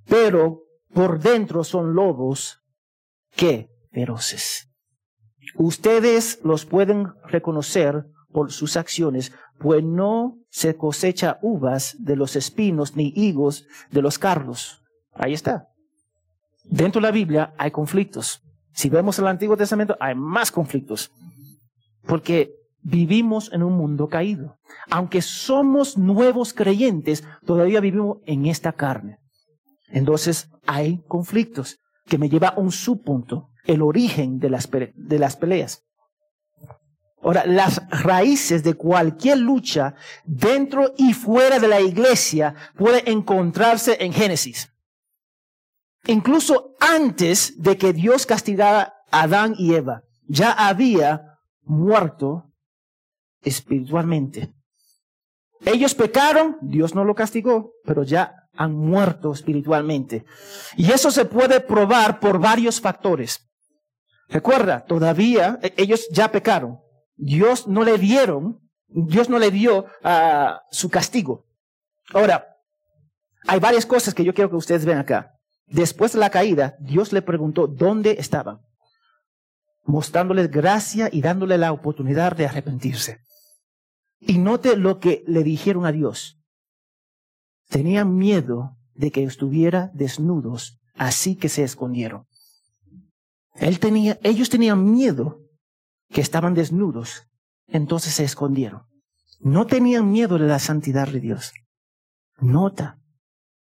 pero 0.10 0.64
por 0.94 1.20
dentro 1.20 1.64
son 1.64 1.94
lobos 1.94 2.62
que 3.36 3.70
feroces. 3.92 4.68
Ustedes 5.56 6.40
los 6.44 6.66
pueden 6.66 7.14
reconocer 7.26 8.06
por 8.32 8.52
sus 8.52 8.78
acciones, 8.78 9.32
pues 9.60 9.84
no 9.84 10.38
se 10.50 10.76
cosecha 10.76 11.40
uvas 11.42 11.96
de 12.00 12.16
los 12.16 12.36
espinos 12.36 12.96
ni 12.96 13.14
higos 13.16 13.66
de 13.92 14.02
los 14.02 14.20
carlos. 14.20 14.82
Ahí 15.14 15.34
está. 15.34 15.68
Dentro 16.64 17.02
de 17.02 17.08
la 17.08 17.12
Biblia 17.12 17.54
hay 17.58 17.72
conflictos. 17.72 18.42
Si 18.74 18.90
vemos 18.90 19.18
el 19.20 19.28
Antiguo 19.28 19.58
Testamento, 19.58 19.98
hay 20.00 20.16
más 20.16 20.52
conflictos. 20.52 21.12
Porque 22.06 22.54
vivimos 22.82 23.52
en 23.52 23.64
un 23.64 23.74
mundo 23.74 24.08
caído. 24.08 24.58
Aunque 24.90 25.22
somos 25.22 25.98
nuevos 25.98 26.54
creyentes, 26.54 27.24
todavía 27.46 27.82
vivimos 27.82 28.20
en 28.26 28.46
esta 28.46 28.72
carne. 28.72 29.18
Entonces 29.92 30.50
hay 30.66 31.04
conflictos 31.08 31.80
que 32.06 32.18
me 32.18 32.30
lleva 32.30 32.50
a 32.50 32.60
un 32.60 32.72
subpunto, 32.72 33.50
el 33.66 33.82
origen 33.82 34.40
de 34.40 34.50
las, 34.50 34.70
de 34.72 35.20
las 35.20 35.36
peleas. 35.36 35.84
Ahora, 37.22 37.46
las 37.46 37.82
raíces 37.90 38.64
de 38.64 38.76
cualquier 38.76 39.40
lucha 39.40 39.94
dentro 40.26 40.94
y 40.98 41.14
fuera 41.14 41.60
de 41.60 41.68
la 41.68 41.82
iglesia 41.82 42.56
puede 42.78 43.10
encontrarse 43.12 43.98
en 44.00 44.14
Génesis. 44.14 44.72
Incluso 46.08 46.76
antes 46.80 47.62
de 47.62 47.78
que 47.78 47.92
Dios 47.92 48.26
castigara 48.26 48.94
a 49.12 49.24
Adán 49.24 49.54
y 49.58 49.76
Eva, 49.76 50.04
ya 50.28 50.52
había 50.54 51.40
muerto 51.64 52.52
espiritualmente. 53.42 54.54
Ellos 55.66 55.94
pecaron, 55.94 56.58
Dios 56.62 56.96
no 56.96 57.04
lo 57.04 57.16
castigó, 57.16 57.74
pero 57.84 58.04
ya 58.04 58.39
han 58.54 58.74
muerto 58.74 59.32
espiritualmente. 59.32 60.26
Y 60.76 60.92
eso 60.92 61.12
se 61.12 61.26
puede 61.26 61.60
probar 61.60 62.20
por 62.20 62.40
varios 62.40 62.82
factores. 62.82 63.50
Recuerda, 64.28 64.86
todavía 64.86 65.60
e, 65.62 65.74
ellos 65.78 66.08
ya 66.12 66.32
pecaron. 66.32 66.80
Dios 67.16 67.68
no 67.68 67.84
le 67.84 67.98
dieron, 67.98 68.60
Dios 68.88 69.30
no 69.30 69.40
le 69.40 69.52
dio 69.52 69.86
ah, 70.04 70.62
su 70.72 70.90
castigo. 70.90 71.46
Ahora, 72.14 72.58
hay 73.48 73.60
varias 73.60 73.86
cosas 73.86 74.14
que 74.14 74.24
yo 74.24 74.34
quiero 74.34 74.50
que 74.50 74.56
ustedes 74.56 74.86
vean 74.86 75.00
acá. 75.00 75.36
Después 75.68 76.14
de 76.14 76.20
la 76.20 76.30
caída, 76.30 76.76
Dios 76.80 77.14
le 77.14 77.22
preguntó 77.22 77.68
dónde 77.68 78.16
estaban, 78.20 78.62
mostrándoles 79.84 80.50
gracia 80.50 81.10
y 81.12 81.22
dándole 81.22 81.58
la 81.58 81.72
oportunidad 81.72 82.36
de 82.36 82.48
arrepentirse. 82.48 83.20
Y 84.20 84.38
note 84.38 84.76
lo 84.76 85.00
que 85.00 85.24
le 85.28 85.44
dijeron 85.44 85.86
a 85.86 85.92
Dios. 85.92 86.39
Tenían 87.70 88.18
miedo 88.18 88.76
de 88.96 89.12
que 89.12 89.24
estuviera 89.24 89.92
desnudos, 89.94 90.80
así 90.96 91.36
que 91.36 91.50
se 91.50 91.64
escondieron. 91.64 92.26
Él 93.54 93.80
tenía, 93.80 94.20
ellos 94.24 94.50
tenían 94.50 94.92
miedo 94.92 95.40
que 96.10 96.22
estaban 96.22 96.56
desnudos, 96.56 97.28
entonces 97.68 98.16
se 98.16 98.24
escondieron. 98.24 98.84
No 99.40 99.68
tenían 99.68 100.12
miedo 100.12 100.40
de 100.40 100.48
la 100.48 100.60
santidad 100.60 101.08
de 101.08 101.20
Dios. 101.20 101.54
Nota, 102.40 103.00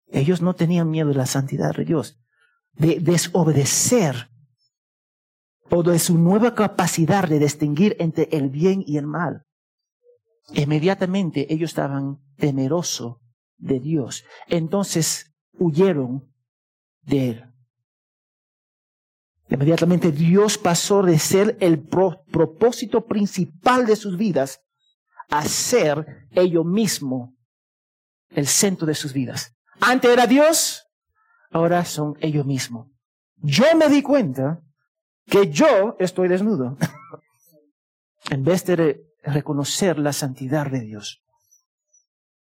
ellos 0.07 0.41
no 0.41 0.55
tenían 0.55 0.89
miedo 0.89 1.09
de 1.09 1.15
la 1.15 1.25
santidad 1.25 1.73
de 1.73 1.85
Dios, 1.85 2.19
de 2.73 2.99
desobedecer 2.99 4.29
o 5.69 5.83
de 5.83 5.99
su 5.99 6.17
nueva 6.17 6.53
capacidad 6.53 7.27
de 7.27 7.39
distinguir 7.39 7.95
entre 7.99 8.27
el 8.31 8.49
bien 8.49 8.83
y 8.85 8.97
el 8.97 9.07
mal. 9.07 9.45
Inmediatamente 10.53 11.51
ellos 11.51 11.71
estaban 11.71 12.19
temerosos 12.37 13.17
de 13.57 13.79
Dios. 13.79 14.23
Entonces 14.47 15.33
huyeron 15.53 16.31
de 17.01 17.29
él. 17.29 17.45
Inmediatamente 19.49 20.11
Dios 20.11 20.57
pasó 20.57 21.03
de 21.03 21.19
ser 21.19 21.57
el 21.59 21.79
propósito 21.79 23.05
principal 23.05 23.85
de 23.85 23.95
sus 23.95 24.17
vidas 24.17 24.61
a 25.29 25.43
ser 25.43 26.27
ellos 26.31 26.65
mismos 26.65 27.31
el 28.29 28.47
centro 28.47 28.85
de 28.85 28.95
sus 28.95 29.13
vidas. 29.13 29.55
Antes 29.79 30.11
era 30.11 30.27
Dios, 30.27 30.87
ahora 31.51 31.85
son 31.85 32.15
ellos 32.21 32.45
mismos. 32.45 32.87
Yo 33.37 33.65
me 33.77 33.87
di 33.89 34.01
cuenta 34.01 34.61
que 35.25 35.49
yo 35.49 35.95
estoy 35.99 36.27
desnudo 36.27 36.77
en 38.29 38.43
vez 38.43 38.65
de 38.65 39.03
reconocer 39.23 39.99
la 39.99 40.13
santidad 40.13 40.69
de 40.69 40.81
Dios. 40.81 41.24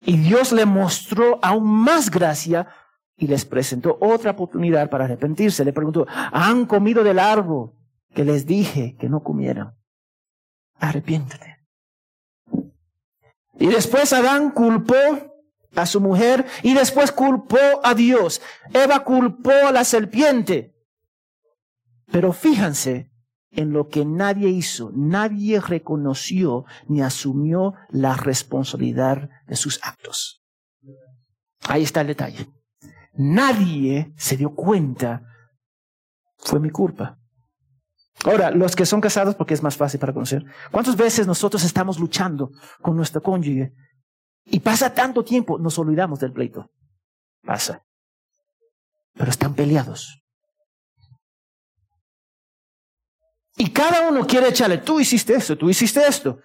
Y 0.07 0.17
Dios 0.19 0.53
le 0.53 0.65
mostró 0.65 1.41
aún 1.43 1.67
más 1.67 2.11
gracia 2.11 2.69
y 3.17 3.27
les 3.27 3.45
presentó 3.45 3.99
otra 4.01 4.31
oportunidad 4.31 4.89
para 4.89 5.05
arrepentirse. 5.05 5.65
Le 5.65 5.73
preguntó, 5.73 6.07
¿han 6.09 6.65
comido 6.67 7.03
del 7.03 7.19
árbol 7.19 7.73
que 8.15 8.25
les 8.25 8.47
dije 8.47 8.97
que 9.01 9.09
no 9.09 9.23
comieran? 9.23 9.75
Arrepiéntete. 10.79 11.57
Y 13.59 13.67
después 13.67 14.13
Adán 14.13 14.51
culpó 14.53 14.95
a 15.75 15.87
su 15.87 16.01
mujer 16.01 16.47
y 16.63 16.75
después 16.75 17.11
culpó 17.11 17.59
a 17.83 17.95
Dios. 17.95 18.41
Eva 18.73 19.03
culpó 19.03 19.51
a 19.51 19.73
la 19.73 19.83
serpiente. 19.83 20.77
Pero 22.13 22.33
fíjense 22.33 23.11
en 23.51 23.73
lo 23.73 23.89
que 23.89 24.05
nadie 24.05 24.49
hizo. 24.49 24.91
Nadie 24.95 25.61
reconoció 25.61 26.65
ni 26.89 27.03
asumió 27.03 27.75
la 27.91 28.15
responsabilidad 28.17 29.29
de 29.47 29.57
sus 29.57 29.81
actos. 29.83 30.43
Ahí 31.69 31.83
está 31.83 32.03
el 32.03 32.09
detalle. 32.09 32.49
Nadie 33.15 34.13
se 34.17 34.37
dio 34.37 34.55
cuenta. 34.55 35.23
Fue 36.39 36.61
mi 36.61 36.71
culpa. 36.71 37.19
Ahora, 38.25 38.51
los 38.51 38.75
que 38.75 38.87
son 38.87 39.01
casados, 39.01 39.35
porque 39.35 39.55
es 39.55 39.63
más 39.63 39.77
fácil 39.77 40.01
para 40.01 40.13
conocer, 40.13 40.45
¿cuántas 40.71 40.97
veces 40.97 41.27
nosotros 41.27 41.65
estamos 41.65 41.99
luchando 41.99 42.51
con 42.81 42.97
nuestro 42.97 43.23
cónyuge 43.23 43.73
y 44.45 44.61
pasa 44.61 44.95
tanto 44.95 45.25
tiempo, 45.25 45.59
nos 45.59 45.79
olvidamos 45.79 46.21
del 46.21 46.33
pleito? 46.33 46.71
Pasa. 47.43 47.85
Pero 49.15 49.31
están 49.31 49.55
peleados. 49.55 50.26
Y 53.57 53.71
cada 53.71 54.09
uno 54.09 54.27
quiere 54.27 54.49
echarle, 54.49 54.79
tú 54.79 55.01
hiciste 55.01 55.35
esto, 55.35 55.57
tú 55.57 55.71
hiciste 55.71 56.07
esto. 56.07 56.41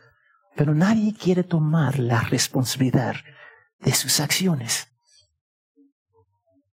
Pero 0.56 0.74
nadie 0.74 1.14
quiere 1.14 1.44
tomar 1.44 2.00
la 2.00 2.22
responsabilidad 2.22 3.16
de 3.80 3.94
sus 3.94 4.20
acciones. 4.20 4.88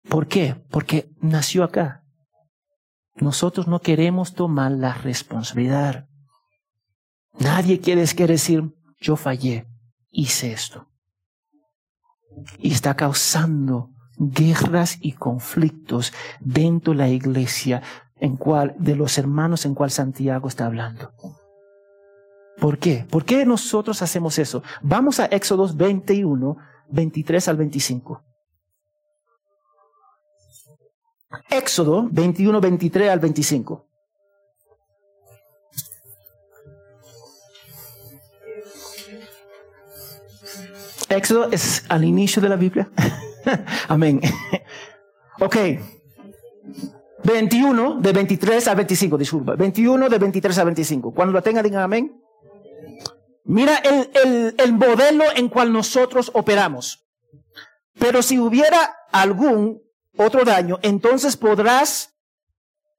¿Por 0.09 0.29
qué? 0.29 0.55
Porque 0.71 1.11
nació 1.21 1.65
acá. 1.65 2.05
Nosotros 3.17 3.67
no 3.67 3.81
queremos 3.81 4.35
tomar 4.35 4.71
la 4.71 4.95
responsabilidad. 4.95 6.09
Nadie 7.39 7.81
quiere 7.81 8.03
decir, 8.03 8.75
yo 9.01 9.17
fallé, 9.17 9.67
hice 10.11 10.53
esto. 10.53 10.89
Y 12.59 12.73
está 12.73 12.95
causando 12.95 13.91
guerras 14.17 14.99
y 15.01 15.13
conflictos 15.13 16.13
dentro 16.41 16.93
de 16.93 16.99
la 16.99 17.09
iglesia 17.09 17.83
en 18.21 18.37
cual, 18.37 18.75
de 18.79 18.97
los 18.97 19.19
hermanos 19.19 19.65
en 19.67 19.75
cual 19.75 19.91
Santiago 19.91 20.49
está 20.49 20.67
hablando. 20.67 21.13
¿Por 22.61 22.79
qué? 22.79 23.07
¿Por 23.09 23.25
qué 23.25 23.45
nosotros 23.47 24.03
hacemos 24.03 24.39
eso? 24.39 24.63
Vamos 24.83 25.21
a 25.21 25.27
Éxodos 25.27 25.77
21, 25.77 26.57
23 26.91 27.49
al 27.49 27.57
25. 27.57 28.25
Éxodo 31.51 32.09
21, 32.11 32.61
23 32.61 33.11
al 33.11 33.21
25. 33.21 33.87
Éxodo 41.09 41.51
es 41.51 41.85
al 41.89 42.05
inicio 42.05 42.43
de 42.43 42.49
la 42.49 42.57
Biblia. 42.57 42.91
Amén. 43.89 44.21
ok. 45.41 45.57
21 47.25 48.01
de 48.01 48.13
23 48.13 48.69
a 48.69 48.75
25, 48.75 49.19
disculpa. 49.19 49.57
21 49.57 50.09
de 50.09 50.19
23 50.19 50.59
a 50.59 50.65
25. 50.65 51.13
Cuando 51.13 51.33
lo 51.33 51.43
tenga, 51.43 51.63
digan 51.63 51.83
amén. 51.83 52.23
Mira 53.45 53.77
el, 53.77 54.11
el, 54.25 54.55
el 54.59 54.73
modelo 54.75 55.25
en 55.35 55.49
cual 55.49 55.73
nosotros 55.73 56.31
operamos. 56.35 57.09
Pero 57.99 58.23
si 58.23 58.39
hubiera 58.39 58.97
algún 59.11 59.83
otro 60.17 60.45
daño, 60.45 60.79
entonces 60.83 61.37
podrás, 61.37 62.15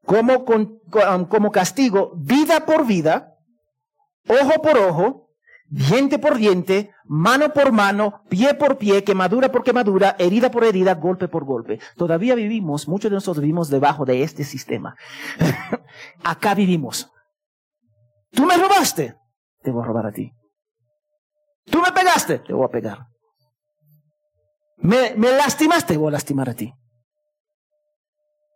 como, 0.05 0.45
como 0.45 1.51
castigo, 1.51 2.13
vida 2.15 2.65
por 2.65 2.85
vida, 2.85 3.37
ojo 4.27 4.61
por 4.61 4.77
ojo, 4.77 5.28
diente 5.69 6.17
por 6.17 6.37
diente, 6.37 6.91
mano 7.05 7.53
por 7.53 7.71
mano, 7.71 8.23
pie 8.29 8.53
por 8.55 8.77
pie, 8.77 9.03
quemadura 9.03 9.51
por 9.51 9.63
quemadura, 9.63 10.15
herida 10.17 10.49
por 10.51 10.63
herida, 10.63 10.95
golpe 10.95 11.27
por 11.27 11.45
golpe. 11.45 11.79
Todavía 11.95 12.35
vivimos, 12.35 12.87
muchos 12.87 13.11
de 13.11 13.15
nosotros 13.15 13.41
vivimos 13.41 13.69
debajo 13.69 14.05
de 14.05 14.23
este 14.23 14.43
sistema. 14.43 14.95
Acá 16.23 16.55
vivimos. 16.55 17.11
Tú 18.31 18.45
me 18.45 18.57
robaste, 18.57 19.15
te 19.61 19.71
voy 19.71 19.83
a 19.83 19.85
robar 19.85 20.07
a 20.07 20.11
ti. 20.11 20.33
Tú 21.65 21.81
me 21.81 21.91
pegaste, 21.91 22.39
te 22.39 22.53
voy 22.53 22.65
a 22.65 22.69
pegar. 22.69 23.07
Me, 24.77 25.13
me 25.15 25.31
lastimaste, 25.31 25.93
te 25.93 25.97
voy 25.97 26.07
a 26.07 26.11
lastimar 26.11 26.49
a 26.49 26.53
ti. 26.53 26.73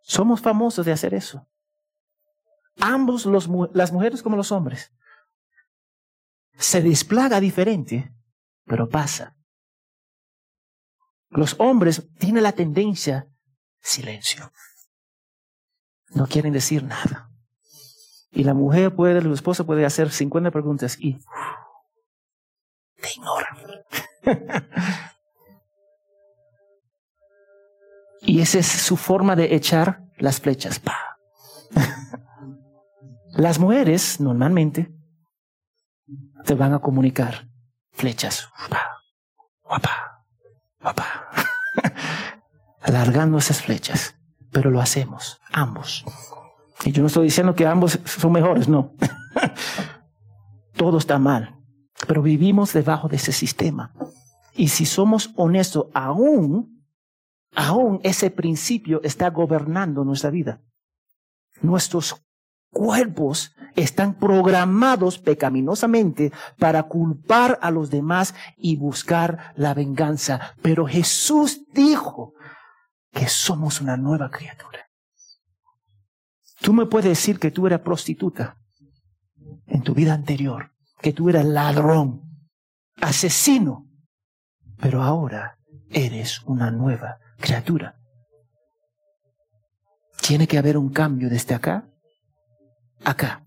Somos 0.02 0.42
famosos 0.42 0.86
de 0.86 0.92
hacer 0.92 1.14
eso. 1.14 1.48
Ambos, 2.80 3.26
los, 3.26 3.48
las 3.74 3.92
mujeres 3.92 4.24
como 4.24 4.36
los 4.36 4.52
hombres 4.52 4.92
se 6.58 6.82
desplaga 6.82 7.40
diferente, 7.40 8.14
pero 8.66 8.90
pasa. 8.90 9.36
Los 11.30 11.56
hombres 11.60 12.08
tienen 12.20 12.44
la 12.44 12.52
tendencia 12.52 13.28
silencio. 13.80 14.52
No 16.12 16.28
quieren 16.28 16.54
decir 16.54 16.84
nada. 16.84 17.30
Y 18.32 18.44
la 18.44 18.54
mujer 18.54 18.96
puede, 18.96 19.22
la 19.22 19.34
esposa 19.34 19.64
puede 19.64 19.86
hacer 19.86 20.12
50 20.12 20.52
preguntas 20.52 20.98
y 21.00 21.20
te 23.02 23.10
ignoran. 23.16 23.58
y 28.22 28.42
esa 28.42 28.60
es 28.60 28.68
su 28.68 28.96
forma 28.96 29.36
de 29.36 29.56
echar 29.56 30.04
las 30.18 30.40
flechas. 30.40 30.82
Las 33.36 33.58
mujeres 33.58 34.20
normalmente 34.20 34.93
te 36.44 36.56
van 36.56 36.74
a 36.74 36.80
comunicar 36.80 37.48
flechas. 37.92 38.50
Guapa, 39.64 40.26
guapa, 40.80 41.32
Alargando 42.82 43.38
esas 43.38 43.62
flechas. 43.62 44.16
Pero 44.52 44.70
lo 44.70 44.80
hacemos, 44.80 45.40
ambos. 45.52 46.06
Y 46.86 46.92
yo 46.92 47.02
no 47.02 47.08
estoy 47.08 47.26
diciendo 47.26 47.56
que 47.56 47.66
ambos 47.66 48.00
son 48.06 48.32
mejores, 48.32 48.68
no. 48.68 48.94
Todo 50.76 50.98
está 50.98 51.18
mal. 51.18 51.60
Pero 52.08 52.22
vivimos 52.22 52.74
debajo 52.74 53.08
de 53.08 53.16
ese 53.16 53.32
sistema. 53.32 53.94
Y 54.54 54.68
si 54.68 54.86
somos 54.86 55.32
honestos, 55.36 55.88
aún, 55.94 56.86
aún 57.56 58.00
ese 58.04 58.30
principio 58.30 59.02
está 59.04 59.30
gobernando 59.30 60.04
nuestra 60.04 60.30
vida. 60.30 60.62
Nuestros 61.62 62.22
cuerpos 62.74 63.56
están 63.76 64.16
programados 64.16 65.20
pecaminosamente 65.20 66.32
para 66.60 66.84
culpar 66.84 67.58
a 67.62 67.72
los 67.72 67.90
demás 67.90 68.36
y 68.58 68.76
buscar 68.76 69.54
la 69.56 69.74
venganza. 69.74 70.56
Pero 70.62 70.86
Jesús 70.86 71.62
dijo 71.74 72.34
que 73.12 73.30
somos 73.30 73.80
una 73.80 73.96
nueva 73.96 74.30
criatura. 74.30 74.90
Tú 76.62 76.74
me 76.74 76.86
puedes 76.86 77.10
decir 77.10 77.40
que 77.40 77.52
tú 77.52 77.68
eras 77.68 77.82
prostituta 77.82 78.58
en 79.68 79.82
tu 79.82 79.94
vida 79.94 80.14
anterior, 80.14 80.72
que 81.02 81.14
tú 81.14 81.30
eras 81.30 81.46
ladrón, 81.46 82.22
asesino, 83.02 83.88
pero 84.78 85.02
ahora 85.02 85.58
eres 85.90 86.42
una 86.44 86.72
nueva 86.72 87.18
criatura. 87.38 87.96
Tiene 90.22 90.48
que 90.48 90.58
haber 90.58 90.78
un 90.78 90.90
cambio 90.90 91.30
desde 91.30 91.54
acá 91.54 91.93
acá. 93.04 93.46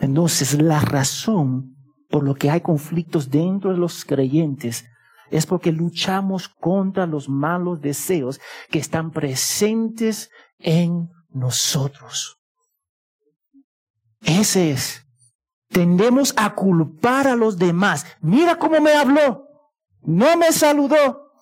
Entonces, 0.00 0.60
la 0.60 0.80
razón 0.80 1.76
por 2.08 2.24
lo 2.24 2.34
que 2.34 2.50
hay 2.50 2.60
conflictos 2.60 3.30
dentro 3.30 3.72
de 3.72 3.78
los 3.78 4.04
creyentes 4.04 4.84
es 5.30 5.46
porque 5.46 5.72
luchamos 5.72 6.48
contra 6.48 7.06
los 7.06 7.28
malos 7.28 7.80
deseos 7.80 8.40
que 8.70 8.78
están 8.78 9.10
presentes 9.10 10.30
en 10.58 11.08
nosotros. 11.30 12.38
Ese 14.20 14.70
es. 14.70 15.02
Tendemos 15.68 16.32
a 16.36 16.54
culpar 16.54 17.26
a 17.26 17.36
los 17.36 17.58
demás. 17.58 18.06
Mira 18.20 18.56
cómo 18.56 18.80
me 18.80 18.92
habló. 18.92 19.46
No 20.02 20.36
me 20.36 20.52
saludó. 20.52 21.32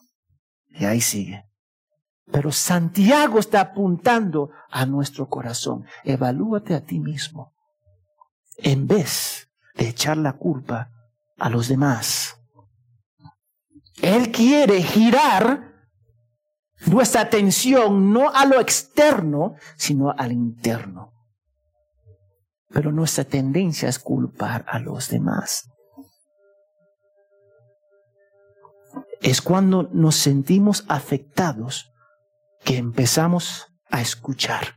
Y 0.71 0.85
ahí 0.87 1.01
sigue. 1.01 1.45
Pero 2.31 2.51
Santiago 2.53 3.39
está 3.39 3.61
apuntando 3.61 4.51
a 4.71 4.87
nuestro 4.87 5.29
corazón. 5.29 5.85
Evalúate 6.05 6.75
a 6.75 6.85
ti 6.85 6.99
mismo. 6.99 7.53
En 8.57 8.87
vez 8.87 9.49
de 9.75 9.89
echar 9.89 10.17
la 10.17 10.35
culpa 10.35 10.91
a 11.39 11.51
los 11.51 11.69
demás. 11.69 12.37
Él 14.01 14.33
quiere 14.33 14.83
girar 14.83 15.75
nuestra 16.87 17.23
atención 17.23 18.13
no 18.13 18.31
a 18.31 18.45
lo 18.45 18.61
externo, 18.61 19.57
sino 19.77 20.11
al 20.11 20.33
interno. 20.33 21.13
Pero 22.69 22.91
nuestra 22.91 23.25
tendencia 23.25 23.89
es 23.89 23.99
culpar 23.99 24.65
a 24.69 24.79
los 24.79 25.09
demás. 25.09 25.71
Es 29.21 29.41
cuando 29.41 29.85
nos 29.93 30.17
sentimos 30.17 30.85
afectados 30.89 31.94
que 32.65 32.77
empezamos 32.77 33.67
a 33.91 34.01
escuchar. 34.01 34.77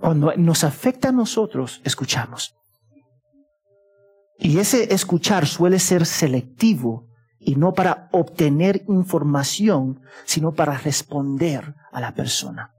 Cuando 0.00 0.34
nos 0.36 0.64
afecta 0.64 1.10
a 1.10 1.12
nosotros, 1.12 1.80
escuchamos. 1.84 2.56
Y 4.38 4.58
ese 4.58 4.92
escuchar 4.92 5.46
suele 5.46 5.78
ser 5.78 6.06
selectivo 6.06 7.06
y 7.38 7.54
no 7.54 7.74
para 7.74 8.08
obtener 8.12 8.84
información, 8.88 10.00
sino 10.24 10.52
para 10.52 10.76
responder 10.76 11.74
a 11.92 12.00
la 12.00 12.14
persona. 12.14 12.74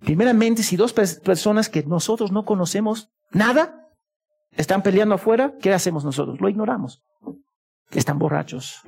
Primeramente, 0.00 0.62
si 0.62 0.76
dos 0.76 0.92
personas 0.92 1.68
que 1.68 1.82
nosotros 1.84 2.30
no 2.32 2.44
conocemos 2.44 3.10
nada 3.30 3.88
están 4.52 4.82
peleando 4.82 5.14
afuera, 5.14 5.54
¿qué 5.60 5.72
hacemos 5.72 6.04
nosotros? 6.04 6.40
Lo 6.40 6.48
ignoramos. 6.48 7.02
Están 7.90 8.18
borrachos. 8.18 8.82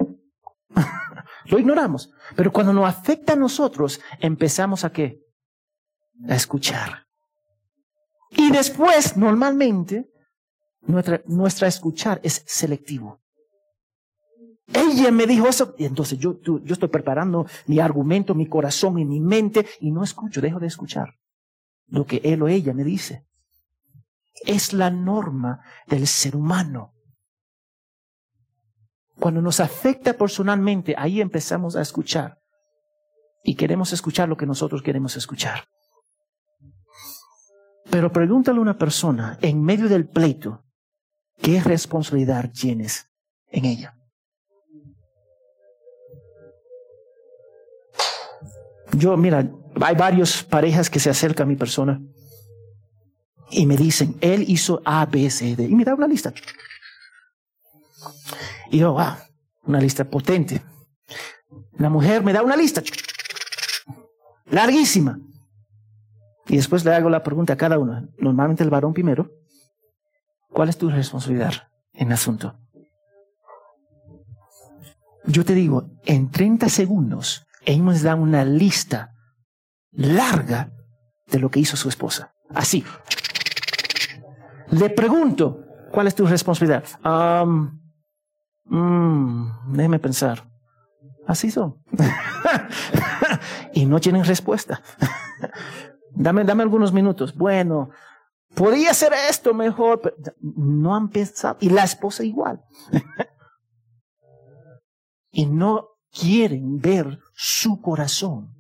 Lo 1.47 1.59
ignoramos. 1.59 2.11
Pero 2.37 2.53
cuando 2.53 2.73
nos 2.73 2.89
afecta 2.89 3.35
a 3.35 3.37
nosotros, 3.37 4.01
empezamos 4.21 4.85
a 4.85 4.93
qué? 4.93 5.21
A 6.29 6.35
escuchar. 6.35 7.07
Y 8.31 8.51
después, 8.51 9.17
normalmente, 9.17 10.11
nuestra, 10.83 11.23
nuestra 11.27 11.69
escuchar 11.69 12.21
es 12.23 12.43
selectivo. 12.47 13.21
Ella 14.73 15.11
me 15.11 15.27
dijo 15.27 15.47
eso, 15.47 15.75
y 15.79 15.85
entonces 15.85 16.19
yo, 16.19 16.41
yo 16.41 16.73
estoy 16.73 16.89
preparando 16.89 17.47
mi 17.67 17.81
argumento, 17.81 18.35
mi 18.35 18.49
corazón 18.49 18.99
y 18.99 19.05
mi 19.05 19.21
mente, 19.21 19.67
y 19.81 19.91
no 19.91 20.03
escucho, 20.03 20.41
dejo 20.41 20.59
de 20.59 20.69
escuchar 20.69 21.19
lo 21.89 22.07
que 22.07 22.21
él 22.25 22.43
o 22.43 22.49
ella 22.49 22.73
me 22.73 22.85
dice. 22.85 23.27
Es 24.45 24.73
la 24.73 24.91
norma 24.91 25.61
del 25.87 26.07
ser 26.07 26.37
humano. 26.37 26.94
Cuando 29.19 29.41
nos 29.41 29.61
afecta 29.61 30.15
personalmente, 30.15 30.95
ahí 30.97 31.21
empezamos 31.21 31.77
a 31.77 31.83
escuchar. 31.83 32.39
Y 33.43 33.55
queremos 33.55 33.93
escuchar 33.93 34.29
lo 34.29 34.37
que 34.37 34.47
nosotros 34.47 34.83
queremos 34.83 35.17
escuchar. 35.17 35.65
Pero 37.91 38.11
pregúntale 38.11 38.59
a 38.59 38.63
una 38.63 38.79
persona 38.79 39.39
en 39.43 39.63
medio 39.63 39.89
del 39.89 40.09
pleito, 40.09 40.65
¿qué 41.41 41.63
responsabilidad 41.63 42.51
tienes 42.53 43.09
en 43.49 43.67
ella? 43.67 43.95
Yo, 48.93 49.17
mira, 49.17 49.49
hay 49.81 49.95
varias 49.95 50.43
parejas 50.43 50.89
que 50.89 51.01
se 51.01 51.11
acercan 51.11 51.47
a 51.47 51.51
mi 51.51 51.57
persona 51.57 52.01
y 53.51 53.67
me 53.67 53.77
dicen, 53.77 54.17
él 54.21 54.45
hizo 54.49 54.81
A, 54.85 55.07
B, 55.07 55.29
C, 55.31 55.55
D. 55.57 55.65
Y 55.65 55.75
me 55.75 55.85
da 55.85 55.95
una 55.95 56.07
lista. 56.07 56.33
Y 58.75 58.79
yo, 58.79 58.93
wow, 58.93 59.15
una 59.67 59.79
lista 59.79 60.03
potente. 60.03 60.61
La 61.79 61.89
mujer 61.89 62.25
me 62.25 62.33
da 62.33 62.43
una 62.43 62.57
lista. 62.57 62.83
Larguísima. 64.47 65.21
Y 66.49 66.57
después 66.57 66.85
le 66.85 66.93
hago 66.93 67.09
la 67.09 67.23
pregunta 67.23 67.53
a 67.53 67.57
cada 67.57 67.79
uno. 67.79 68.09
Normalmente 68.19 68.65
el 68.65 68.71
varón 68.71 68.93
primero. 68.93 69.31
¿Cuál 70.51 70.71
es 70.71 70.77
tu 70.77 70.91
responsabilidad 70.91 71.53
en 71.93 72.09
el 72.09 72.15
asunto? 72.15 72.59
Yo 75.25 75.45
te 75.45 75.55
digo, 75.55 75.89
en 76.05 76.33
30 76.33 76.69
segundos 76.69 77.47
él 77.65 77.85
nos 77.85 78.03
da 78.03 78.17
una 78.17 78.45
lista 78.45 79.15
larga 79.93 80.73
de 81.29 81.39
lo 81.39 81.49
que 81.49 81.61
hizo 81.61 81.77
su 81.77 81.89
esposa. 81.89 82.35
Así. 82.53 82.85
Le 84.73 84.91
pregunto, 84.91 85.65
¿cuál 85.93 86.09
es 86.09 86.17
tu 86.17 86.27
responsabilidad? 86.27 86.83
Déjeme 88.67 89.99
pensar. 89.99 90.49
Así 91.27 91.51
son. 91.51 91.83
y 93.73 93.87
no 93.87 94.01
tienen 94.01 94.25
respuesta. 94.25 94.83
dame, 96.15 96.45
dame 96.45 96.63
algunos 96.63 96.93
minutos. 96.93 97.35
Bueno, 97.35 97.91
podría 98.55 98.93
ser 98.95 99.13
esto 99.31 99.55
mejor, 99.55 100.01
pero 100.01 100.17
no 100.41 100.95
han 100.95 101.09
pensado. 101.09 101.57
Y 101.61 101.71
la 101.71 101.85
esposa 101.85 102.25
igual. 102.25 102.63
y 105.31 105.47
no 105.47 105.89
quieren 106.13 106.79
ver 106.79 107.19
su 107.35 107.81
corazón. 107.81 108.55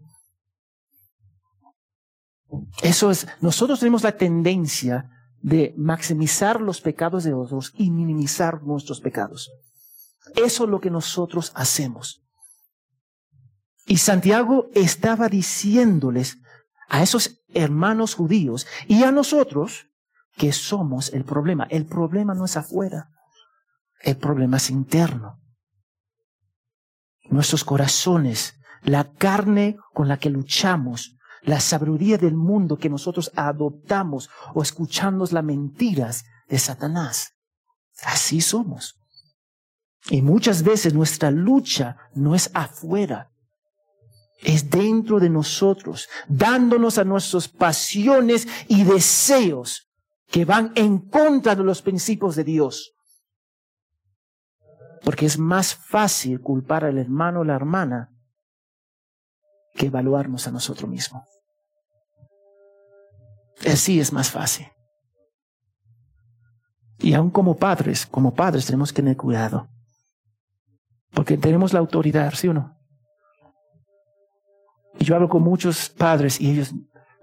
Eso 2.82 3.10
es, 3.10 3.26
nosotros 3.40 3.80
tenemos 3.80 4.02
la 4.02 4.16
tendencia 4.16 5.10
de 5.42 5.74
maximizar 5.76 6.60
los 6.60 6.80
pecados 6.80 7.24
de 7.24 7.34
otros 7.34 7.72
y 7.76 7.90
minimizar 7.90 8.62
nuestros 8.62 9.00
pecados. 9.00 9.50
Eso 10.36 10.64
es 10.64 10.70
lo 10.70 10.80
que 10.80 10.90
nosotros 10.90 11.52
hacemos. 11.54 12.22
Y 13.86 13.98
Santiago 13.98 14.68
estaba 14.74 15.28
diciéndoles 15.28 16.38
a 16.88 17.02
esos 17.02 17.42
hermanos 17.48 18.14
judíos 18.14 18.66
y 18.88 19.04
a 19.04 19.12
nosotros 19.12 19.86
que 20.36 20.52
somos 20.52 21.12
el 21.12 21.24
problema. 21.24 21.64
El 21.70 21.86
problema 21.86 22.34
no 22.34 22.46
es 22.46 22.56
afuera, 22.56 23.10
el 24.00 24.16
problema 24.16 24.56
es 24.56 24.70
interno 24.70 25.44
nuestros 27.30 27.64
corazones, 27.64 28.54
la 28.82 29.12
carne 29.12 29.76
con 29.92 30.08
la 30.08 30.18
que 30.18 30.30
luchamos, 30.30 31.16
la 31.42 31.60
sabiduría 31.60 32.18
del 32.18 32.34
mundo 32.34 32.76
que 32.76 32.88
nosotros 32.88 33.30
adoptamos 33.34 34.30
o 34.54 34.62
escuchamos 34.62 35.32
las 35.32 35.44
mentiras 35.44 36.24
de 36.48 36.58
Satanás. 36.58 37.32
Así 38.04 38.40
somos. 38.40 39.00
Y 40.10 40.20
muchas 40.20 40.62
veces 40.62 40.92
nuestra 40.92 41.30
lucha 41.30 41.96
no 42.14 42.34
es 42.34 42.50
afuera, 42.52 43.30
es 44.42 44.68
dentro 44.68 45.18
de 45.18 45.30
nosotros, 45.30 46.08
dándonos 46.28 46.98
a 46.98 47.04
nuestras 47.04 47.48
pasiones 47.48 48.46
y 48.68 48.84
deseos 48.84 49.88
que 50.28 50.44
van 50.44 50.72
en 50.74 50.98
contra 50.98 51.54
de 51.54 51.64
los 51.64 51.80
principios 51.80 52.36
de 52.36 52.44
Dios. 52.44 52.92
Porque 55.02 55.26
es 55.26 55.38
más 55.38 55.74
fácil 55.74 56.40
culpar 56.40 56.84
al 56.84 56.98
hermano 56.98 57.40
o 57.40 57.44
la 57.44 57.54
hermana 57.54 58.10
que 59.74 59.86
evaluarnos 59.86 60.46
a 60.46 60.50
nosotros 60.50 60.88
mismos. 60.88 61.22
Así 63.66 64.00
es 64.00 64.12
más 64.12 64.30
fácil. 64.30 64.66
Y 66.98 67.14
aún 67.14 67.30
como 67.30 67.56
padres, 67.56 68.06
como 68.06 68.34
padres 68.34 68.66
tenemos 68.66 68.92
que 68.92 68.96
tener 68.96 69.16
cuidado. 69.16 69.68
Porque 71.14 71.38
tenemos 71.38 71.72
la 71.72 71.78
autoridad, 71.78 72.32
¿sí 72.34 72.48
o 72.48 72.54
no? 72.54 72.76
Y 74.98 75.04
yo 75.04 75.14
hablo 75.14 75.28
con 75.28 75.42
muchos 75.42 75.88
padres 75.88 76.40
y 76.40 76.50
ellos, 76.50 76.74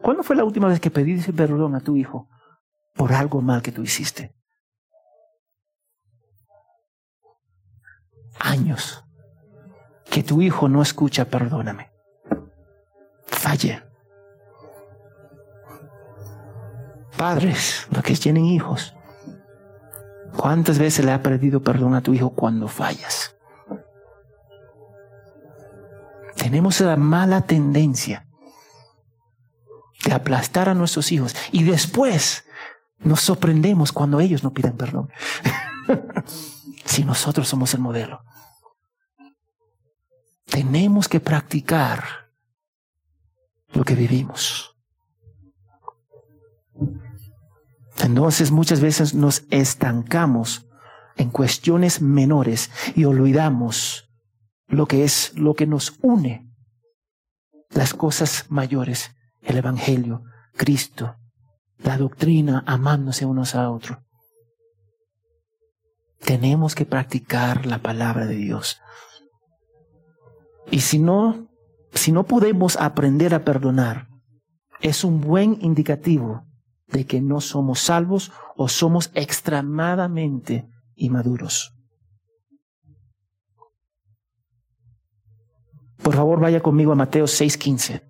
¿cuándo 0.02 0.24
fue 0.24 0.36
la 0.36 0.44
última 0.44 0.68
vez 0.68 0.80
que 0.80 0.92
pediste 0.92 1.34
perdón 1.34 1.76
a 1.76 1.82
tu 1.82 1.96
hijo 1.96 2.30
por 2.94 3.14
algo 3.14 3.42
mal 3.42 3.62
que 3.62 3.72
tú 3.72 3.82
hiciste? 3.82 4.36
años 8.42 9.04
que 10.10 10.24
tu 10.24 10.42
hijo 10.42 10.68
no 10.68 10.82
escucha, 10.82 11.26
perdóname. 11.26 11.92
Falle. 13.26 13.82
Padres, 17.18 17.88
los 17.92 18.04
que 18.04 18.16
tienen 18.16 18.46
hijos, 18.46 18.94
¿cuántas 20.36 20.80
veces 20.80 21.06
le 21.06 21.12
ha 21.12 21.22
perdido 21.22 21.62
perdón 21.62 21.96
a 21.96 22.02
tu 22.02 22.14
hijo 22.14 22.32
cuando 22.32 22.68
fallas? 22.68 23.38
Tenemos 26.42 26.82
la 26.82 26.96
mala 26.96 27.42
tendencia 27.42 28.28
de 30.04 30.12
aplastar 30.12 30.70
a 30.70 30.74
nuestros 30.74 31.12
hijos 31.12 31.36
y 31.52 31.64
después 31.64 32.46
nos 32.98 33.22
sorprendemos 33.22 33.92
cuando 33.92 34.20
ellos 34.20 34.44
no 34.44 34.52
piden 34.52 34.76
perdón. 34.76 35.12
si 36.86 37.04
nosotros 37.04 37.48
somos 37.48 37.76
el 37.76 37.82
modelo. 37.82 38.24
Tenemos 40.46 41.08
que 41.08 41.20
practicar 41.20 42.32
lo 43.74 43.84
que 43.84 43.94
vivimos. 43.94 44.76
Entonces 48.00 48.50
muchas 48.50 48.80
veces 48.80 49.14
nos 49.14 49.44
estancamos 49.52 50.68
en 51.18 51.30
cuestiones 51.30 52.02
menores 52.02 52.72
y 52.96 53.06
olvidamos 53.06 54.11
lo 54.72 54.88
que 54.88 55.04
es 55.04 55.38
lo 55.38 55.54
que 55.54 55.68
nos 55.68 55.98
une, 56.02 56.50
las 57.70 57.94
cosas 57.94 58.46
mayores, 58.50 59.12
el 59.42 59.58
Evangelio, 59.58 60.24
Cristo, 60.54 61.18
la 61.78 61.98
doctrina, 61.98 62.64
amándose 62.66 63.26
unos 63.26 63.54
a 63.54 63.70
otros. 63.70 64.00
Tenemos 66.20 66.74
que 66.74 66.86
practicar 66.86 67.66
la 67.66 67.80
palabra 67.80 68.26
de 68.26 68.36
Dios. 68.36 68.80
Y 70.70 70.82
si 70.82 71.00
no, 71.00 71.50
si 71.94 72.12
no 72.12 72.24
podemos 72.24 72.78
aprender 72.78 73.34
a 73.34 73.44
perdonar, 73.44 74.08
es 74.80 75.04
un 75.04 75.20
buen 75.20 75.58
indicativo 75.62 76.46
de 76.88 77.06
que 77.06 77.20
no 77.20 77.42
somos 77.42 77.80
salvos 77.82 78.32
o 78.56 78.70
somos 78.70 79.12
extremadamente 79.16 80.70
inmaduros. 80.96 81.74
Por 86.02 86.16
favor, 86.16 86.40
vaya 86.40 86.62
conmigo 86.62 86.92
a 86.92 86.96
Mateo 86.96 87.26
6:15. 87.26 88.02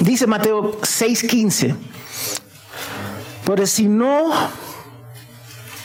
Dice 0.00 0.26
Mateo 0.26 0.80
6:15, 0.80 1.76
pero 3.46 3.66
si 3.66 3.86
no 3.86 4.30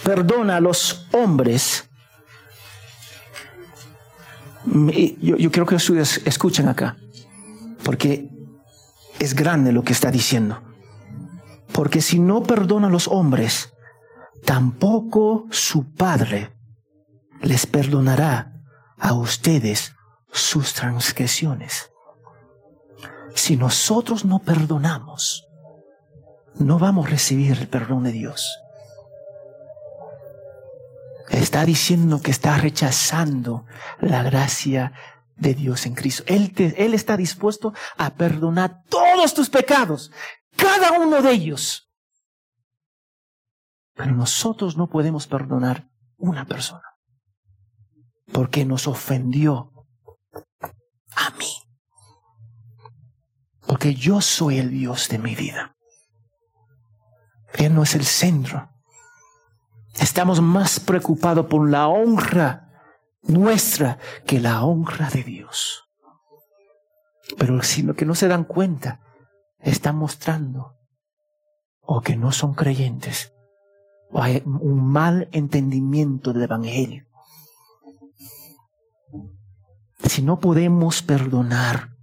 perdona 0.04 0.58
a 0.58 0.60
los 0.60 1.08
hombres, 1.12 1.88
yo, 4.66 5.38
yo 5.38 5.52
quiero 5.52 5.66
que 5.66 5.76
ustedes 5.76 6.22
escuchen 6.26 6.68
acá, 6.68 6.98
porque 7.84 8.30
es 9.20 9.36
grande 9.36 9.72
lo 9.72 9.84
que 9.84 9.94
está 9.94 10.10
diciendo. 10.10 10.67
Porque 11.78 12.02
si 12.02 12.18
no 12.18 12.42
perdona 12.42 12.88
a 12.88 12.90
los 12.90 13.08
hombres, 13.08 13.72
tampoco 14.44 15.46
su 15.52 15.94
Padre 15.94 16.52
les 17.40 17.68
perdonará 17.68 18.64
a 18.98 19.14
ustedes 19.14 19.94
sus 20.32 20.74
transgresiones. 20.74 21.92
Si 23.36 23.58
nosotros 23.58 24.26
no 24.26 24.40
perdonamos, 24.40 25.48
no 26.56 26.80
vamos 26.80 27.06
a 27.06 27.10
recibir 27.12 27.52
el 27.52 27.68
perdón 27.68 28.06
de 28.06 28.12
Dios. 28.12 28.58
Está 31.30 31.64
diciendo 31.64 32.24
que 32.24 32.32
está 32.32 32.58
rechazando 32.58 33.68
la 34.02 34.24
gracia 34.24 34.94
de 35.36 35.54
Dios 35.54 35.86
en 35.86 35.94
Cristo. 35.94 36.24
Él, 36.26 36.54
él 36.58 36.96
está 36.96 37.16
dispuesto 37.18 37.72
a 37.98 38.16
perdonar 38.16 38.82
todos 38.90 39.36
tus 39.36 39.52
pecados, 39.52 40.12
cada 40.58 41.00
uno 41.00 41.22
de 41.22 41.32
ellos. 41.32 41.90
Pero 43.94 44.12
nosotros 44.12 44.78
no 44.78 44.88
podemos 44.88 45.28
perdonar 45.28 45.90
una 46.18 46.46
persona 46.46 46.84
porque 48.32 48.66
nos 48.66 48.88
ofendió 48.88 49.72
a 51.16 51.30
mí. 51.32 51.52
Porque 53.66 53.96
yo 53.96 54.22
soy 54.22 54.60
el 54.60 54.70
Dios 54.70 55.10
de 55.10 55.20
mi 55.20 55.36
vida. 55.36 55.76
Él 57.54 57.74
no 57.74 57.84
es 57.84 57.96
el 57.96 58.06
centro. 58.06 58.70
Estamos 60.00 60.42
más 60.42 60.80
preocupados 60.80 61.48
por 61.48 61.70
la 61.70 61.88
honra 61.88 62.68
nuestra 63.24 63.98
que 64.26 64.40
la 64.40 64.64
honra 64.64 65.10
de 65.10 65.24
Dios. 65.24 65.90
Pero 67.38 67.62
si 67.64 67.82
lo 67.82 67.96
que 67.96 68.06
no 68.06 68.16
se 68.16 68.28
dan 68.28 68.44
cuenta 68.44 69.02
está 69.60 69.94
mostrando 69.94 70.76
o 71.82 72.02
que 72.02 72.16
no 72.16 72.32
son 72.32 72.54
creyentes 72.54 73.34
o 74.12 74.22
hay 74.22 74.42
un 74.46 74.86
mal 74.86 75.28
entendimiento 75.32 76.34
del 76.34 76.44
Evangelio. 76.44 77.06
Si 80.04 80.22
no 80.22 80.40
podemos 80.40 81.02
perdonar, 81.02 81.96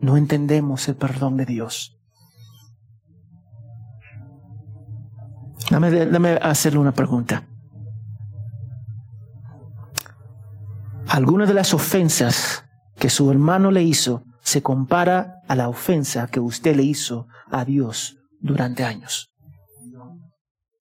no 0.00 0.16
entendemos 0.16 0.86
el 0.88 0.96
perdón 0.96 1.36
de 1.36 1.46
Dios. 1.46 1.98
Dame, 5.70 5.90
dame 5.90 6.38
hacerle 6.42 6.78
una 6.78 6.92
pregunta. 6.92 7.48
¿Alguna 11.08 11.46
de 11.46 11.54
las 11.54 11.72
ofensas 11.74 12.64
que 12.96 13.08
su 13.08 13.30
hermano 13.30 13.70
le 13.70 13.82
hizo 13.82 14.24
se 14.44 14.62
compara 14.62 15.40
a 15.48 15.56
la 15.56 15.68
ofensa 15.68 16.26
que 16.28 16.38
usted 16.38 16.76
le 16.76 16.82
hizo 16.82 17.26
a 17.50 17.64
Dios 17.64 18.18
durante 18.40 18.84
años? 18.84 19.32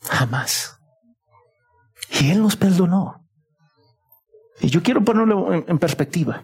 Jamás. 0.01 0.77
Y 2.19 2.29
Él 2.29 2.41
nos 2.41 2.57
perdonó. 2.57 3.25
Y 4.59 4.67
yo 4.67 4.83
quiero 4.83 5.03
ponerlo 5.03 5.53
en, 5.53 5.79
perspectiva. 5.79 6.43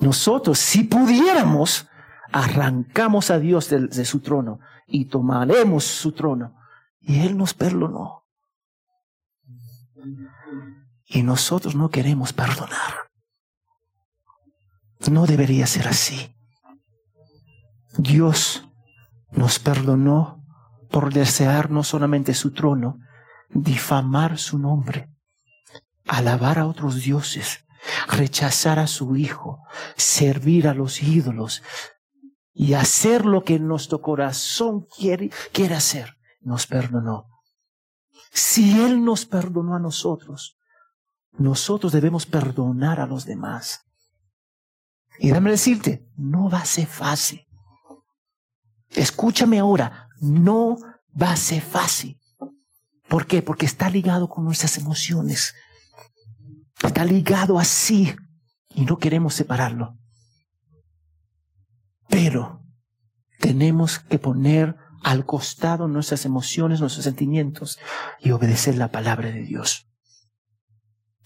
Nosotros, 0.00 0.58
si 0.58 0.84
pudiéramos, 0.84 1.86
arrancamos 2.32 3.30
a 3.30 3.38
Dios 3.38 3.68
de, 3.68 4.04
su 4.04 4.20
trono 4.20 4.58
y 4.86 5.04
tomaremos 5.04 5.84
su 5.84 6.12
trono. 6.12 6.56
Y 7.00 7.20
Él 7.20 7.36
nos 7.36 7.52
perdonó. 7.52 8.24
Y 11.06 11.22
nosotros 11.22 11.74
no 11.74 11.90
queremos 11.90 12.32
perdonar. 12.32 13.08
No 15.10 15.26
debería 15.26 15.66
ser 15.66 15.88
así. 15.88 16.34
Dios 17.98 18.64
nos 19.32 19.58
perdonó 19.58 20.44
por 20.88 21.12
desear 21.12 21.72
no 21.72 21.82
solamente 21.82 22.32
su 22.32 22.52
trono, 22.52 23.00
difamar 23.50 24.38
su 24.38 24.56
nombre, 24.56 25.10
alabar 26.06 26.60
a 26.60 26.66
otros 26.68 27.02
dioses, 27.02 27.64
rechazar 28.06 28.78
a 28.78 28.86
su 28.86 29.16
Hijo, 29.16 29.64
servir 29.96 30.68
a 30.68 30.74
los 30.74 31.02
ídolos 31.02 31.64
y 32.52 32.74
hacer 32.74 33.26
lo 33.26 33.42
que 33.42 33.58
nuestro 33.58 34.00
corazón 34.00 34.86
quiere, 34.96 35.30
quiere 35.52 35.74
hacer. 35.74 36.16
Nos 36.40 36.68
perdonó. 36.68 37.26
Si 38.32 38.80
Él 38.80 39.04
nos 39.04 39.26
perdonó 39.26 39.74
a 39.74 39.80
nosotros, 39.80 40.56
nosotros 41.32 41.92
debemos 41.92 42.26
perdonar 42.26 43.00
a 43.00 43.06
los 43.06 43.24
demás. 43.24 43.86
Y 45.18 45.28
déjame 45.28 45.50
decirte, 45.50 46.08
no 46.16 46.48
va 46.48 46.60
a 46.60 46.64
ser 46.64 46.86
fácil. 46.86 47.47
Escúchame 48.98 49.60
ahora, 49.60 50.08
no 50.20 50.76
va 51.20 51.30
a 51.30 51.36
ser 51.36 51.62
fácil. 51.62 52.20
¿Por 53.08 53.26
qué? 53.26 53.42
Porque 53.42 53.64
está 53.64 53.88
ligado 53.88 54.28
con 54.28 54.44
nuestras 54.44 54.76
emociones. 54.76 55.54
Está 56.82 57.04
ligado 57.04 57.60
así 57.60 58.14
y 58.74 58.84
no 58.84 58.98
queremos 58.98 59.34
separarlo. 59.34 59.96
Pero 62.08 62.64
tenemos 63.38 64.00
que 64.00 64.18
poner 64.18 64.76
al 65.04 65.24
costado 65.24 65.86
nuestras 65.86 66.24
emociones, 66.24 66.80
nuestros 66.80 67.04
sentimientos 67.04 67.78
y 68.18 68.32
obedecer 68.32 68.76
la 68.76 68.90
palabra 68.90 69.30
de 69.30 69.42
Dios. 69.42 69.88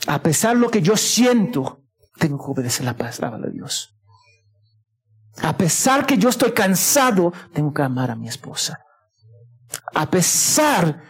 A 0.07 0.21
pesar 0.21 0.57
de 0.57 0.61
lo 0.61 0.71
que 0.71 0.83
yo 0.83 0.99
siento, 0.99 1.83
tengo 2.19 2.37
que 2.37 2.51
obedecer 2.51 2.85
la 2.85 2.99
palabra 2.99 3.39
de 3.39 3.53
Dios. 3.53 3.97
A 5.40 5.57
pesar 5.57 6.07
que 6.07 6.18
yo 6.18 6.29
estoy 6.29 6.53
cansado, 6.53 7.33
tengo 7.53 7.73
que 7.73 7.83
amar 7.83 8.11
a 8.11 8.16
mi 8.16 8.29
esposa. 8.29 8.85
A 9.95 10.11
pesar 10.11 11.03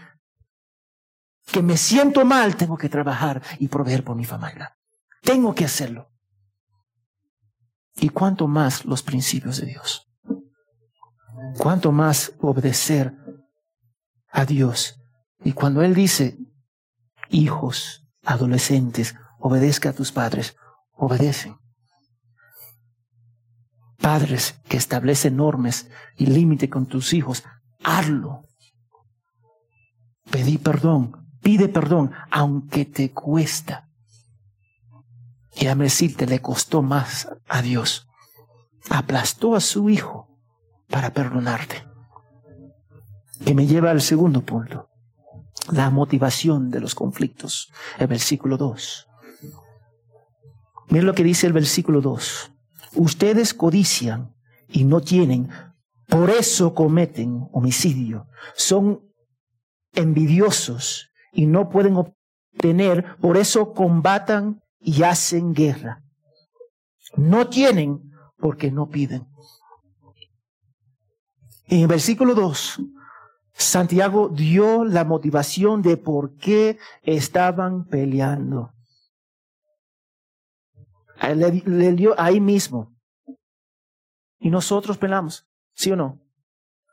que 1.46 1.62
me 1.62 1.76
siento 1.76 2.24
mal, 2.24 2.56
tengo 2.56 2.76
que 2.76 2.88
trabajar 2.88 3.42
y 3.58 3.68
proveer 3.68 4.04
por 4.04 4.16
mi 4.16 4.24
familia. 4.24 4.76
Tengo 5.22 5.54
que 5.54 5.64
hacerlo. 5.64 6.08
Y 7.96 8.08
cuanto 8.10 8.46
más 8.46 8.84
los 8.84 9.02
principios 9.02 9.58
de 9.60 9.66
Dios. 9.66 10.08
Cuanto 11.58 11.92
más 11.92 12.32
obedecer 12.40 13.14
a 14.30 14.44
Dios. 14.44 15.00
Y 15.44 15.52
cuando 15.52 15.82
Él 15.82 15.94
dice, 15.94 16.38
hijos, 17.28 18.06
adolescentes, 18.22 19.14
obedezca 19.38 19.90
a 19.90 19.92
tus 19.92 20.12
padres, 20.12 20.56
obedecen 20.92 21.61
padres 24.02 24.60
que 24.68 24.76
establecen 24.76 25.36
normas 25.36 25.88
y 26.18 26.26
límite 26.26 26.68
con 26.68 26.84
tus 26.84 27.14
hijos, 27.14 27.44
hazlo. 27.82 28.42
Pedí 30.30 30.58
perdón, 30.58 31.28
pide 31.40 31.68
perdón, 31.68 32.12
aunque 32.30 32.84
te 32.84 33.12
cuesta. 33.12 33.88
Y 35.54 35.68
a 35.68 35.74
decirte, 35.74 36.26
le 36.26 36.40
costó 36.40 36.82
más 36.82 37.28
a 37.48 37.62
Dios. 37.62 38.08
Aplastó 38.90 39.54
a 39.54 39.60
su 39.60 39.88
hijo 39.88 40.28
para 40.88 41.12
perdonarte. 41.12 41.86
Que 43.44 43.54
me 43.54 43.66
lleva 43.66 43.90
al 43.90 44.00
segundo 44.00 44.42
punto, 44.42 44.88
la 45.70 45.90
motivación 45.90 46.70
de 46.70 46.80
los 46.80 46.94
conflictos, 46.94 47.72
el 47.98 48.08
versículo 48.08 48.56
2. 48.56 49.08
Miren 50.88 51.06
lo 51.06 51.14
que 51.14 51.24
dice 51.24 51.46
el 51.46 51.52
versículo 51.52 52.00
2. 52.00 52.51
Ustedes 52.94 53.54
codician 53.54 54.34
y 54.68 54.84
no 54.84 55.00
tienen, 55.00 55.48
por 56.08 56.30
eso 56.30 56.74
cometen 56.74 57.48
homicidio. 57.52 58.26
Son 58.54 59.00
envidiosos 59.94 61.10
y 61.32 61.46
no 61.46 61.68
pueden 61.68 61.96
obtener, 61.96 63.16
por 63.16 63.36
eso 63.36 63.72
combatan 63.72 64.62
y 64.80 65.02
hacen 65.02 65.54
guerra. 65.54 66.02
No 67.16 67.48
tienen 67.48 68.12
porque 68.38 68.70
no 68.70 68.88
piden. 68.88 69.26
En 71.66 71.80
el 71.80 71.86
versículo 71.86 72.34
2, 72.34 72.80
Santiago 73.54 74.28
dio 74.28 74.84
la 74.84 75.04
motivación 75.04 75.82
de 75.82 75.96
por 75.96 76.36
qué 76.36 76.78
estaban 77.02 77.86
peleando. 77.86 78.72
Le, 81.22 81.92
dio 81.92 82.18
ahí 82.18 82.40
mismo. 82.40 82.94
Y 84.38 84.50
nosotros 84.50 84.98
peleamos, 84.98 85.46
¿sí 85.74 85.92
o 85.92 85.96
no? 85.96 86.20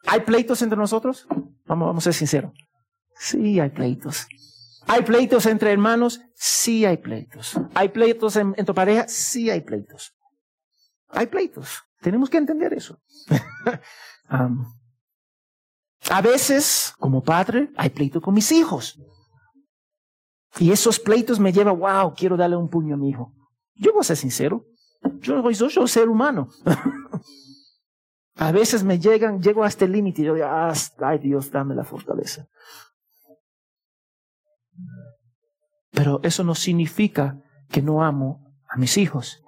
¿Hay 0.05 0.21
pleitos 0.21 0.61
entre 0.61 0.77
nosotros? 0.77 1.27
Vamos, 1.65 1.87
vamos 1.87 2.03
a 2.03 2.05
ser 2.05 2.13
sinceros. 2.13 2.53
Sí, 3.15 3.59
hay 3.59 3.69
pleitos. 3.69 4.27
¿Hay 4.87 5.03
pleitos 5.03 5.45
entre 5.45 5.71
hermanos? 5.71 6.21
Sí 6.35 6.85
hay 6.85 6.97
pleitos. 6.97 7.59
¿Hay 7.75 7.89
pleitos 7.89 8.35
en, 8.35 8.53
tu 8.65 8.73
pareja? 8.73 9.07
Sí 9.07 9.49
hay 9.49 9.61
pleitos. 9.61 10.15
Hay 11.09 11.27
pleitos. 11.27 11.83
Tenemos 12.01 12.29
que 12.29 12.37
entender 12.37 12.73
eso. 12.73 12.99
a 16.09 16.21
veces, 16.21 16.93
como 16.97 17.23
padre, 17.23 17.71
hay 17.75 17.89
pleitos 17.89 18.21
con 18.21 18.33
mis 18.33 18.51
hijos. 18.51 18.99
Y 20.57 20.71
esos 20.71 20.99
pleitos 20.99 21.39
me 21.39 21.51
llevan, 21.51 21.77
wow, 21.79 22.13
quiero 22.15 22.37
darle 22.37 22.55
un 22.55 22.69
puño 22.69 22.95
a 22.95 22.97
mi 22.97 23.09
hijo. 23.09 23.33
Yo 23.79 23.93
voy 23.93 24.01
a 24.01 24.03
ser 24.03 24.17
sincero. 24.17 24.65
Yo 25.21 25.41
soy, 25.53 25.71
soy 25.71 25.87
ser 25.87 26.09
humano. 26.09 26.49
a 28.35 28.51
veces 28.51 28.83
me 28.83 28.99
llegan, 28.99 29.41
llego 29.41 29.63
hasta 29.63 29.85
el 29.85 29.93
límite 29.93 30.21
y 30.21 30.25
yo 30.25 30.35
digo, 30.35 30.47
ay 30.47 31.17
Dios, 31.19 31.49
dame 31.49 31.75
la 31.75 31.85
fortaleza. 31.85 32.47
Pero 35.91 36.19
eso 36.23 36.43
no 36.43 36.55
significa 36.55 37.41
que 37.69 37.81
no 37.81 38.03
amo 38.03 38.53
a 38.67 38.77
mis 38.77 38.97
hijos. 38.97 39.41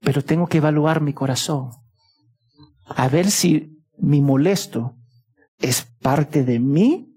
Pero 0.00 0.22
tengo 0.22 0.46
que 0.46 0.58
evaluar 0.58 1.00
mi 1.00 1.12
corazón. 1.12 1.70
A 2.86 3.08
ver 3.08 3.30
si 3.30 3.82
mi 3.98 4.20
molesto 4.20 4.96
es 5.58 5.82
parte 6.00 6.44
de 6.44 6.60
mí 6.60 7.10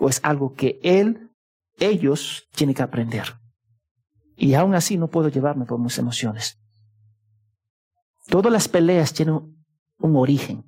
o 0.00 0.08
es 0.08 0.20
algo 0.24 0.54
que 0.54 0.80
él, 0.82 1.30
ellos 1.78 2.48
tienen 2.54 2.74
que 2.74 2.82
aprender. 2.82 3.41
Y 4.36 4.54
aún 4.54 4.74
así 4.74 4.96
no 4.96 5.08
puedo 5.08 5.28
llevarme 5.28 5.66
por 5.66 5.78
mis 5.78 5.98
emociones. 5.98 6.58
Todas 8.28 8.52
las 8.52 8.68
peleas 8.68 9.12
tienen 9.12 9.64
un 9.98 10.16
origen. 10.16 10.64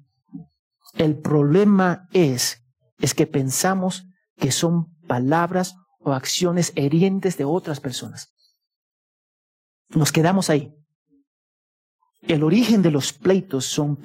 El 0.94 1.18
problema 1.18 2.09
es, 2.12 2.62
es 2.98 3.14
que 3.14 3.27
pensamos 3.27 4.07
que 4.37 4.53
son 4.53 4.94
palabras 5.07 5.74
o 6.00 6.12
acciones 6.12 6.72
herientes 6.77 7.37
de 7.37 7.44
otras 7.44 7.81
personas. 7.81 8.33
Nos 9.88 10.12
quedamos 10.12 10.50
ahí. 10.50 10.74
El 12.22 12.42
origen 12.42 12.83
de 12.83 12.90
los 12.90 13.12
pleitos 13.12 13.66
son, 13.66 13.98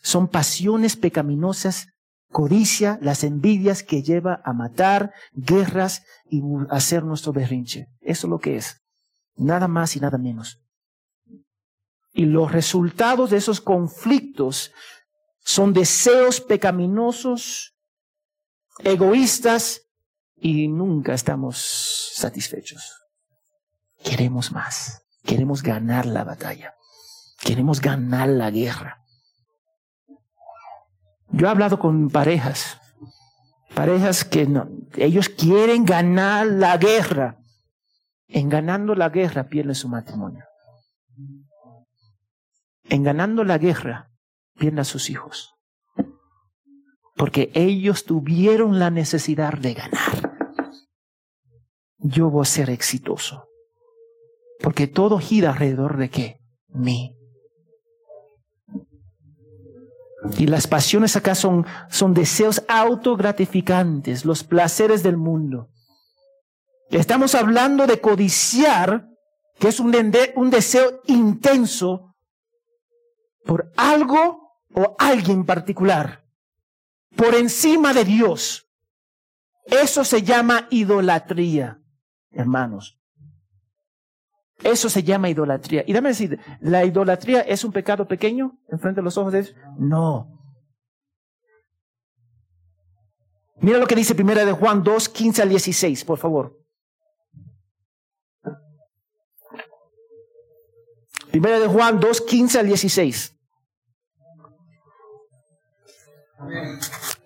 son 0.00 0.28
pasiones 0.28 0.96
pecaminosas, 0.96 1.88
codicia, 2.30 2.98
las 3.02 3.24
envidias 3.24 3.82
que 3.82 4.02
lleva 4.02 4.40
a 4.44 4.52
matar, 4.52 5.12
guerras 5.32 6.02
y 6.30 6.42
hacer 6.70 7.04
nuestro 7.04 7.32
berrinche. 7.32 7.88
Eso 8.00 8.26
es 8.26 8.30
lo 8.30 8.38
que 8.38 8.56
es. 8.56 8.80
Nada 9.38 9.68
más 9.68 9.96
y 9.96 10.00
nada 10.00 10.18
menos. 10.18 10.60
Y 12.12 12.26
los 12.26 12.52
resultados 12.52 13.30
de 13.30 13.38
esos 13.38 13.60
conflictos 13.60 14.72
son 15.40 15.72
deseos 15.72 16.40
pecaminosos, 16.40 17.74
egoístas 18.80 19.82
y 20.36 20.68
nunca 20.68 21.14
estamos 21.14 22.12
satisfechos. 22.14 23.02
Queremos 24.02 24.52
más. 24.52 25.02
Queremos 25.24 25.62
ganar 25.62 26.06
la 26.06 26.24
batalla. 26.24 26.74
Queremos 27.40 27.80
ganar 27.80 28.28
la 28.28 28.50
guerra. 28.50 29.04
Yo 31.30 31.46
he 31.46 31.50
hablado 31.50 31.78
con 31.78 32.08
parejas, 32.08 32.80
parejas 33.74 34.24
que 34.24 34.46
no, 34.46 34.68
ellos 34.96 35.28
quieren 35.28 35.84
ganar 35.84 36.46
la 36.46 36.78
guerra. 36.78 37.37
En 38.28 38.48
ganando 38.48 38.94
la 38.94 39.08
guerra 39.08 39.48
pierden 39.48 39.74
su 39.74 39.88
matrimonio. 39.88 40.44
En 42.84 43.02
ganando 43.02 43.44
la 43.44 43.58
guerra 43.58 44.10
pierden 44.58 44.80
a 44.80 44.84
sus 44.84 45.10
hijos. 45.10 45.54
Porque 47.16 47.50
ellos 47.54 48.04
tuvieron 48.04 48.78
la 48.78 48.90
necesidad 48.90 49.54
de 49.54 49.74
ganar 49.74 50.28
yo 51.98 52.30
voy 52.30 52.42
a 52.42 52.46
ser 52.46 52.70
exitoso. 52.70 53.48
Porque 54.60 54.86
todo 54.86 55.18
gira 55.18 55.50
alrededor 55.50 55.96
de 55.96 56.10
qué? 56.10 56.40
Mí. 56.68 57.14
Y 60.36 60.46
las 60.46 60.66
pasiones 60.66 61.16
acá 61.16 61.34
son, 61.34 61.64
son 61.90 62.12
deseos 62.12 62.64
autogratificantes, 62.68 64.24
los 64.24 64.42
placeres 64.42 65.02
del 65.02 65.16
mundo. 65.16 65.70
Estamos 66.90 67.34
hablando 67.34 67.86
de 67.86 68.00
codiciar, 68.00 69.08
que 69.58 69.68
es 69.68 69.80
un, 69.80 69.90
deseo 70.50 71.02
intenso 71.06 72.14
por 73.44 73.72
algo 73.76 74.54
o 74.74 74.96
alguien 74.98 75.44
particular, 75.44 76.24
por 77.16 77.34
encima 77.34 77.92
de 77.92 78.04
Dios. 78.04 78.70
Eso 79.64 80.04
se 80.04 80.22
llama 80.22 80.66
idolatría 80.70 81.78
hermanos. 82.32 82.98
Eso 84.62 84.88
se 84.88 85.02
llama 85.02 85.28
idolatría. 85.28 85.84
Y 85.86 85.92
dame 85.92 86.10
decir, 86.10 86.40
¿la 86.60 86.84
idolatría 86.84 87.40
es 87.42 87.64
un 87.64 87.72
pecado 87.72 88.08
pequeño 88.08 88.58
en 88.68 88.80
frente 88.80 89.00
de 89.00 89.04
los 89.04 89.16
ojos 89.16 89.32
de 89.32 89.42
Dios? 89.42 89.54
No. 89.78 90.34
Mira 93.60 93.78
lo 93.78 93.86
que 93.86 93.94
dice 93.94 94.14
primera 94.14 94.44
de 94.44 94.52
Juan 94.52 94.82
2, 94.82 95.08
15 95.08 95.42
al 95.42 95.48
16, 95.48 96.04
por 96.04 96.18
favor. 96.18 96.57
Primera 101.40 101.60
de 101.60 101.68
Juan 101.68 102.00
2, 102.00 102.20
15 102.22 102.58
al 102.58 102.66
16. 102.66 103.36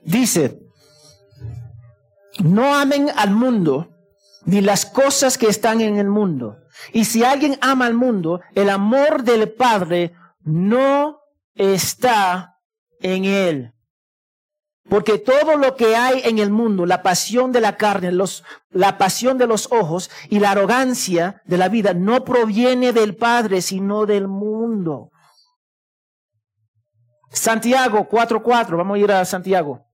Dice, 0.05 0.61
no 2.45 2.75
amen 2.75 3.09
al 3.17 3.31
mundo 3.31 3.89
ni 4.45 4.61
las 4.61 4.85
cosas 4.85 5.39
que 5.39 5.47
están 5.47 5.81
en 5.81 5.97
el 5.97 6.11
mundo. 6.11 6.59
Y 6.93 7.07
si 7.07 7.25
alguien 7.25 7.57
ama 7.63 7.87
al 7.87 7.95
mundo, 7.95 8.43
el 8.55 8.69
amor 8.69 9.23
del 9.23 9.51
Padre 9.51 10.13
no 10.43 11.19
está 11.55 12.59
en 13.01 13.25
él. 13.25 13.73
Porque 14.93 15.17
todo 15.17 15.57
lo 15.57 15.75
que 15.75 15.97
hay 15.97 16.21
en 16.27 16.39
el 16.39 16.51
mundo, 16.51 16.85
la 16.85 17.03
pasión 17.03 17.51
de 17.51 17.63
la 17.63 17.79
carne, 17.79 18.13
los, 18.13 18.45
la 18.69 18.99
pasión 18.99 19.39
de 19.39 19.47
los 19.47 19.73
ojos 19.73 20.11
y 20.29 20.39
la 20.39 20.51
arrogancia 20.51 21.41
de 21.47 21.57
la 21.57 21.71
vida, 21.71 21.95
no 21.95 22.25
proviene 22.25 22.93
del 22.93 23.17
Padre, 23.17 23.63
sino 23.63 24.05
del 24.05 24.29
mundo. 24.29 25.11
Santiago 27.31 28.07
4.4, 28.07 28.77
vamos 28.77 28.97
a 28.97 28.99
ir 28.99 29.11
a 29.13 29.25
Santiago. 29.25 29.87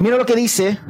Mira 0.00 0.16
lo 0.16 0.26
que 0.26 0.34
dice 0.34 0.80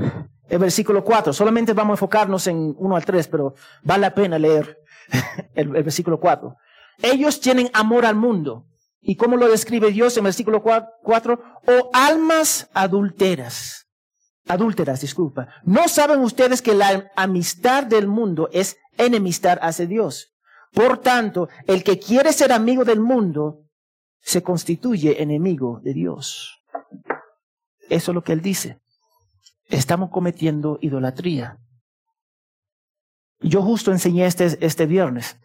el 0.48 0.58
versículo 0.58 1.04
4. 1.04 1.34
Solamente 1.34 1.74
vamos 1.74 1.90
a 1.90 1.96
enfocarnos 1.96 2.46
en 2.46 2.74
1 2.78 2.96
al 2.96 3.04
3, 3.04 3.28
pero 3.28 3.54
vale 3.82 4.00
la 4.00 4.14
pena 4.14 4.38
leer 4.38 4.78
el, 5.54 5.68
versículo 5.68 6.18
4. 6.18 6.56
Ellos 7.02 7.38
tienen 7.40 7.68
amor 7.74 8.06
al 8.06 8.16
mundo. 8.16 8.64
¿Y 9.01 9.16
cómo 9.16 9.36
lo 9.36 9.48
describe 9.48 9.90
Dios 9.90 10.16
en 10.16 10.24
versículo 10.24 10.62
4? 10.62 11.42
O 11.66 11.90
almas 11.92 12.68
adulteras. 12.74 13.86
Adúlteras, 14.46 15.01
disculpa. 15.01 15.48
¿No 15.64 15.88
saben 15.88 16.20
ustedes 16.20 16.61
que 16.61 16.74
la 16.74 17.11
amistad 17.16 17.84
del 17.84 18.07
mundo 18.07 18.48
es 18.53 18.76
enemistad 18.98 19.59
hacia 19.62 19.86
Dios? 19.86 20.34
Por 20.72 20.98
tanto, 20.98 21.48
el 21.66 21.82
que 21.82 21.98
quiere 21.98 22.32
ser 22.32 22.53
amigo 22.53 22.84
del 22.84 23.01
mundo 23.01 23.64
se 24.20 24.42
constituye 24.42 25.22
enemigo 25.22 25.80
de 25.82 25.94
Dios. 25.94 26.62
Eso 27.88 28.11
es 28.11 28.14
lo 28.14 28.22
que 28.22 28.32
él 28.32 28.42
dice 28.42 28.80
estamos 29.70 30.11
cometiendo 30.11 30.78
idolatría. 30.80 31.59
Yo 33.40 33.62
justo 33.62 33.90
enseñé 33.90 34.26
este, 34.26 34.59
este 34.64 34.86
viernes. 34.86 35.38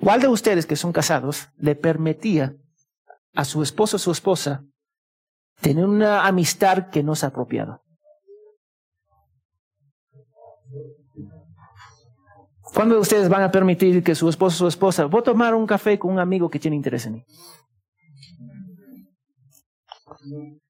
¿Cuál 0.00 0.20
de 0.20 0.28
ustedes 0.28 0.66
que 0.66 0.76
son 0.76 0.92
casados 0.92 1.48
le 1.56 1.74
permitía 1.74 2.54
a 3.34 3.44
su 3.44 3.62
esposo 3.62 3.96
o 3.96 3.98
su 3.98 4.12
esposa 4.12 4.64
tener 5.60 5.84
una 5.84 6.26
amistad 6.26 6.90
que 6.90 7.02
no 7.02 7.14
es 7.14 7.24
apropiada? 7.24 7.82
¿Cuándo 12.74 13.00
ustedes 13.00 13.28
van 13.28 13.42
a 13.42 13.50
permitir 13.50 14.02
que 14.02 14.14
su 14.14 14.28
esposo 14.28 14.54
o 14.54 14.58
su 14.58 14.68
esposa, 14.68 15.06
voy 15.06 15.20
a 15.20 15.24
tomar 15.24 15.54
un 15.54 15.66
café 15.66 15.98
con 15.98 16.12
un 16.12 16.18
amigo 16.18 16.48
que 16.48 16.60
tiene 16.60 16.76
interés 16.76 17.06
en 17.06 17.14
mí? 17.14 17.26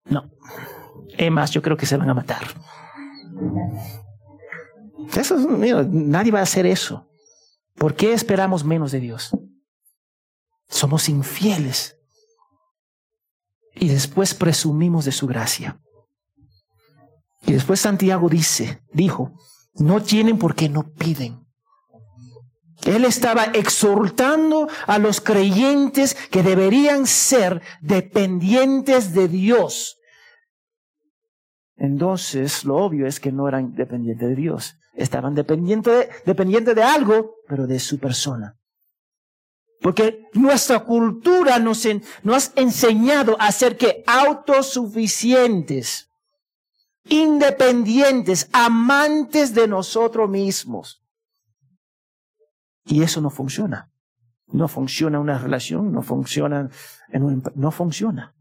No. 0.04 0.30
Es 1.16 1.30
más, 1.30 1.50
yo 1.50 1.60
creo 1.60 1.76
que 1.76 1.86
se 1.86 1.96
van 1.96 2.08
a 2.08 2.14
matar. 2.14 2.42
Eso, 5.14 5.36
nadie 5.38 6.32
va 6.32 6.40
a 6.40 6.42
hacer 6.42 6.66
eso. 6.66 7.09
¿Por 7.76 7.96
qué 7.96 8.12
esperamos 8.12 8.64
menos 8.64 8.92
de 8.92 9.00
Dios? 9.00 9.30
Somos 10.68 11.08
infieles. 11.08 11.96
Y 13.74 13.88
después 13.88 14.34
presumimos 14.34 15.04
de 15.04 15.12
su 15.12 15.26
gracia. 15.26 15.80
Y 17.42 17.52
después 17.52 17.80
Santiago 17.80 18.28
dice, 18.28 18.82
dijo, 18.92 19.32
no 19.74 20.02
tienen 20.02 20.38
porque 20.38 20.68
no 20.68 20.92
piden. 20.92 21.46
Él 22.84 23.04
estaba 23.04 23.44
exhortando 23.44 24.68
a 24.86 24.98
los 24.98 25.20
creyentes 25.20 26.14
que 26.14 26.42
deberían 26.42 27.06
ser 27.06 27.62
dependientes 27.80 29.12
de 29.12 29.28
Dios. 29.28 29.98
Entonces, 31.76 32.64
lo 32.64 32.76
obvio 32.76 33.06
es 33.06 33.20
que 33.20 33.32
no 33.32 33.48
eran 33.48 33.74
dependientes 33.74 34.28
de 34.28 34.34
Dios. 34.34 34.79
Estaban 34.92 35.34
dependientes 35.34 36.08
de, 36.24 36.74
de 36.74 36.82
algo, 36.82 37.36
pero 37.46 37.66
de 37.66 37.78
su 37.78 37.98
persona. 37.98 38.56
Porque 39.80 40.26
nuestra 40.34 40.80
cultura 40.80 41.58
nos, 41.58 41.86
nos 42.22 42.48
ha 42.48 42.60
enseñado 42.60 43.36
a 43.40 43.50
ser 43.50 43.78
que 43.78 44.04
autosuficientes, 44.06 46.10
independientes, 47.04 48.50
amantes 48.52 49.54
de 49.54 49.66
nosotros 49.66 50.28
mismos. 50.28 51.02
Y 52.84 53.02
eso 53.02 53.22
no 53.22 53.30
funciona. 53.30 53.90
No 54.48 54.68
funciona 54.68 55.20
una 55.20 55.38
relación, 55.38 55.92
no 55.92 56.02
funciona, 56.02 56.68
en 57.08 57.22
un, 57.22 57.42
no 57.54 57.70
funciona. 57.70 58.34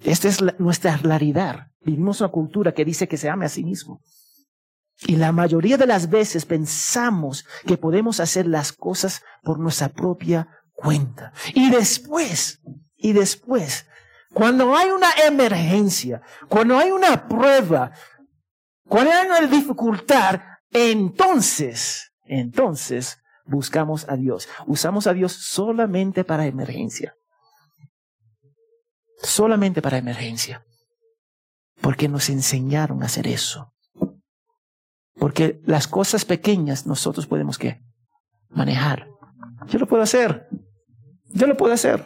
Esta 0.00 0.28
es 0.28 0.40
nuestra 0.60 0.96
realidad. 0.96 1.72
Vivimos 1.80 2.20
una 2.20 2.30
cultura 2.30 2.72
que 2.72 2.84
dice 2.84 3.08
que 3.08 3.16
se 3.16 3.28
ame 3.28 3.46
a 3.46 3.48
sí 3.48 3.64
mismo. 3.64 4.00
Y 5.06 5.16
la 5.16 5.30
mayoría 5.30 5.76
de 5.76 5.86
las 5.86 6.10
veces 6.10 6.44
pensamos 6.44 7.44
que 7.66 7.76
podemos 7.76 8.18
hacer 8.18 8.46
las 8.46 8.72
cosas 8.72 9.22
por 9.42 9.58
nuestra 9.58 9.88
propia 9.88 10.48
cuenta. 10.72 11.32
Y 11.54 11.70
después, 11.70 12.60
y 12.96 13.12
después, 13.12 13.86
cuando 14.32 14.76
hay 14.76 14.90
una 14.90 15.10
emergencia, 15.26 16.20
cuando 16.48 16.76
hay 16.76 16.90
una 16.90 17.28
prueba, 17.28 17.92
cuando 18.88 19.12
hay 19.12 19.26
una 19.26 19.40
dificultad, 19.42 20.40
entonces, 20.72 22.12
entonces 22.24 23.18
buscamos 23.44 24.08
a 24.08 24.16
Dios. 24.16 24.48
Usamos 24.66 25.06
a 25.06 25.14
Dios 25.14 25.32
solamente 25.32 26.24
para 26.24 26.46
emergencia. 26.46 27.14
Solamente 29.22 29.80
para 29.80 29.98
emergencia. 29.98 30.64
Porque 31.80 32.08
nos 32.08 32.28
enseñaron 32.28 33.02
a 33.02 33.06
hacer 33.06 33.28
eso. 33.28 33.72
Porque 35.18 35.60
las 35.64 35.88
cosas 35.88 36.24
pequeñas 36.24 36.86
nosotros 36.86 37.26
podemos? 37.26 37.58
Manejar. 38.50 39.08
Yo 39.66 39.78
lo 39.78 39.86
puedo 39.86 40.02
hacer. 40.02 40.48
Yo 41.26 41.46
lo 41.46 41.56
puedo 41.56 41.74
hacer. 41.74 42.04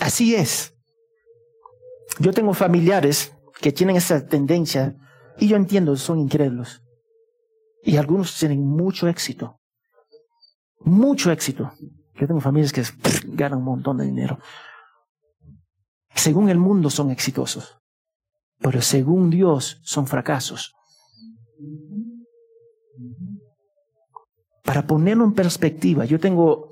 Así 0.00 0.34
es. 0.34 0.74
Yo 2.18 2.32
tengo 2.32 2.54
familiares 2.54 3.34
que 3.60 3.72
tienen 3.72 3.96
esa 3.96 4.26
tendencia 4.26 4.96
y 5.38 5.48
yo 5.48 5.56
entiendo, 5.56 5.96
son 5.96 6.18
incrédulos. 6.18 6.82
Y 7.82 7.96
algunos 7.96 8.36
tienen 8.38 8.66
mucho 8.66 9.08
éxito. 9.08 9.60
Mucho 10.80 11.30
éxito. 11.30 11.72
Yo 12.14 12.26
tengo 12.26 12.40
familias 12.40 12.72
que 12.72 12.82
ganan 13.26 13.58
un 13.58 13.64
montón 13.64 13.98
de 13.98 14.06
dinero. 14.06 14.38
Según 16.14 16.48
el 16.48 16.58
mundo 16.58 16.90
son 16.90 17.10
exitosos, 17.10 17.76
pero 18.60 18.80
según 18.80 19.30
Dios 19.30 19.80
son 19.82 20.06
fracasos. 20.06 20.74
Para 24.62 24.86
ponerlo 24.86 25.24
en 25.24 25.34
perspectiva, 25.34 26.04
yo 26.04 26.18
tengo 26.18 26.68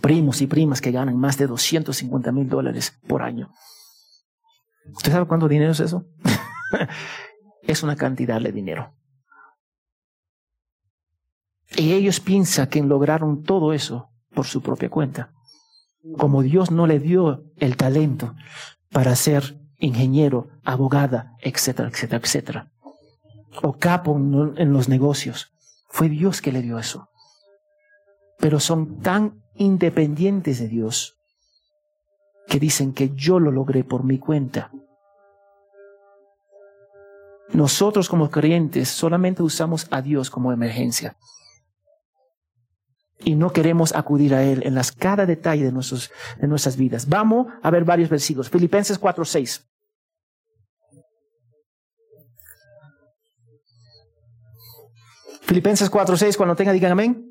primos 0.00 0.40
y 0.40 0.46
primas 0.46 0.80
que 0.80 0.92
ganan 0.92 1.16
más 1.16 1.36
de 1.38 1.46
250 1.46 2.32
mil 2.32 2.48
dólares 2.48 2.98
por 3.06 3.22
año. 3.22 3.50
¿Usted 4.94 5.12
sabe 5.12 5.26
cuánto 5.26 5.48
dinero 5.48 5.72
es 5.72 5.80
eso? 5.80 6.06
es 7.62 7.82
una 7.82 7.96
cantidad 7.96 8.40
de 8.40 8.52
dinero. 8.52 8.94
Y 11.76 11.92
ellos 11.92 12.20
piensan 12.20 12.68
que 12.68 12.82
lograron 12.82 13.42
todo 13.42 13.72
eso 13.72 14.10
por 14.34 14.46
su 14.46 14.62
propia 14.62 14.88
cuenta. 14.88 15.32
Como 16.16 16.42
Dios 16.42 16.70
no 16.70 16.86
le 16.86 16.98
dio 16.98 17.44
el 17.56 17.76
talento 17.76 18.34
para 18.90 19.14
ser 19.16 19.60
ingeniero, 19.78 20.48
abogada, 20.64 21.36
etcétera, 21.40 21.88
etcétera, 21.88 22.20
etcétera. 22.24 22.72
O 23.62 23.74
capo 23.78 24.16
en 24.16 24.72
los 24.72 24.88
negocios. 24.88 25.52
Fue 25.88 26.08
Dios 26.08 26.40
que 26.40 26.52
le 26.52 26.62
dio 26.62 26.78
eso. 26.78 27.08
Pero 28.38 28.60
son 28.60 29.00
tan 29.00 29.42
independientes 29.54 30.60
de 30.60 30.68
Dios 30.68 31.16
que 32.46 32.58
dicen 32.58 32.94
que 32.94 33.10
yo 33.14 33.40
lo 33.40 33.50
logré 33.50 33.84
por 33.84 34.04
mi 34.04 34.18
cuenta. 34.18 34.70
Nosotros 37.52 38.08
como 38.08 38.30
creyentes 38.30 38.88
solamente 38.88 39.42
usamos 39.42 39.86
a 39.90 40.02
Dios 40.02 40.30
como 40.30 40.52
emergencia. 40.52 41.16
Y 43.20 43.34
no 43.34 43.52
queremos 43.52 43.94
acudir 43.94 44.34
a 44.34 44.44
Él 44.44 44.62
en 44.64 44.74
las 44.74 44.92
cada 44.92 45.26
detalle 45.26 45.64
de, 45.64 45.72
nuestros, 45.72 46.10
de 46.40 46.46
nuestras 46.46 46.76
vidas. 46.76 47.08
Vamos 47.08 47.48
a 47.62 47.70
ver 47.70 47.84
varios 47.84 48.08
versículos. 48.08 48.48
Filipenses 48.48 49.00
4:6. 49.00 49.64
Filipenses 55.48 55.90
4:6, 55.90 56.36
cuando 56.36 56.54
tenga, 56.54 56.72
digan 56.72 56.92
amén. 56.92 57.24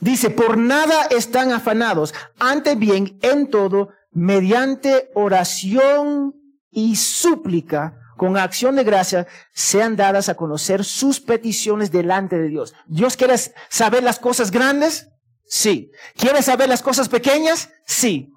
Dice, 0.00 0.30
por 0.30 0.58
nada 0.58 1.04
están 1.10 1.52
afanados, 1.52 2.12
antes 2.40 2.76
bien, 2.76 3.20
en 3.22 3.48
todo, 3.48 3.90
mediante 4.10 5.10
oración 5.14 6.34
y 6.70 6.96
súplica, 6.96 7.96
con 8.16 8.36
acción 8.36 8.74
de 8.74 8.82
gracia, 8.82 9.28
sean 9.52 9.94
dadas 9.94 10.28
a 10.28 10.34
conocer 10.34 10.84
sus 10.84 11.20
peticiones 11.20 11.92
delante 11.92 12.36
de 12.36 12.48
Dios. 12.48 12.74
¿Dios 12.86 13.16
quiere 13.16 13.36
saber 13.68 14.02
las 14.02 14.18
cosas 14.18 14.50
grandes? 14.50 15.08
Sí. 15.46 15.92
¿Quiere 16.16 16.42
saber 16.42 16.68
las 16.68 16.82
cosas 16.82 17.08
pequeñas? 17.08 17.70
Sí. 17.86 18.32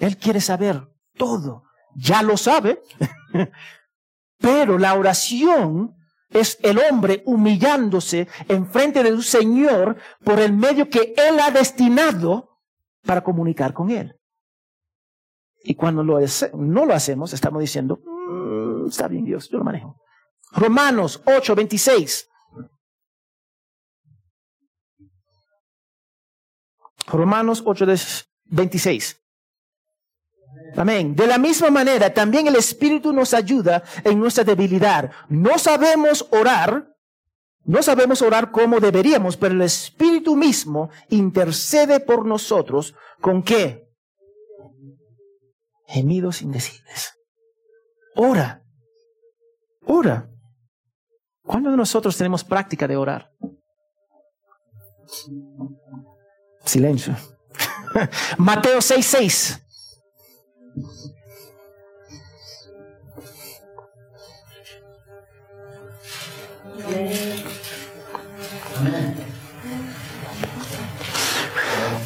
Él 0.00 0.16
quiere 0.16 0.40
saber 0.40 0.88
todo. 1.16 1.62
Ya 1.94 2.22
lo 2.22 2.36
sabe. 2.36 2.82
Pero 4.38 4.78
la 4.78 4.94
oración 4.94 5.94
es 6.30 6.58
el 6.62 6.78
hombre 6.78 7.22
humillándose 7.26 8.28
en 8.48 8.66
frente 8.66 9.02
de 9.02 9.10
su 9.10 9.22
Señor 9.22 9.96
por 10.24 10.38
el 10.38 10.52
medio 10.52 10.88
que 10.88 11.14
Él 11.16 11.38
ha 11.40 11.50
destinado 11.50 12.58
para 13.04 13.22
comunicar 13.22 13.72
con 13.72 13.90
Él. 13.90 14.16
Y 15.62 15.74
cuando 15.74 16.02
no 16.02 16.86
lo 16.86 16.94
hacemos, 16.94 17.32
estamos 17.32 17.60
diciendo, 17.60 18.00
mm, 18.04 18.86
está 18.86 19.08
bien 19.08 19.24
Dios, 19.24 19.48
yo 19.50 19.58
lo 19.58 19.64
manejo. 19.64 19.96
Romanos 20.52 21.22
8, 21.26 21.54
26. 21.54 22.28
Romanos 27.06 27.62
8, 27.64 27.86
26. 28.44 29.19
Amén. 30.76 31.14
De 31.14 31.26
la 31.26 31.38
misma 31.38 31.70
manera, 31.70 32.12
también 32.12 32.46
el 32.46 32.56
Espíritu 32.56 33.12
nos 33.12 33.34
ayuda 33.34 33.82
en 34.04 34.18
nuestra 34.18 34.44
debilidad. 34.44 35.10
No 35.28 35.58
sabemos 35.58 36.26
orar, 36.30 36.88
no 37.64 37.82
sabemos 37.82 38.22
orar 38.22 38.50
como 38.50 38.80
deberíamos, 38.80 39.36
pero 39.36 39.54
el 39.54 39.62
Espíritu 39.62 40.36
mismo 40.36 40.90
intercede 41.08 42.00
por 42.00 42.26
nosotros 42.26 42.94
con 43.20 43.42
qué? 43.42 43.88
Gemidos 45.86 46.42
indecibles. 46.42 47.14
Ora. 48.14 48.62
Ora. 49.86 50.28
¿Cuándo 51.42 51.76
nosotros 51.76 52.16
tenemos 52.16 52.44
práctica 52.44 52.86
de 52.86 52.96
orar? 52.96 53.32
Silencio. 56.64 57.16
Mateo 58.38 58.78
6:6. 58.78 59.02
6. 59.02 59.66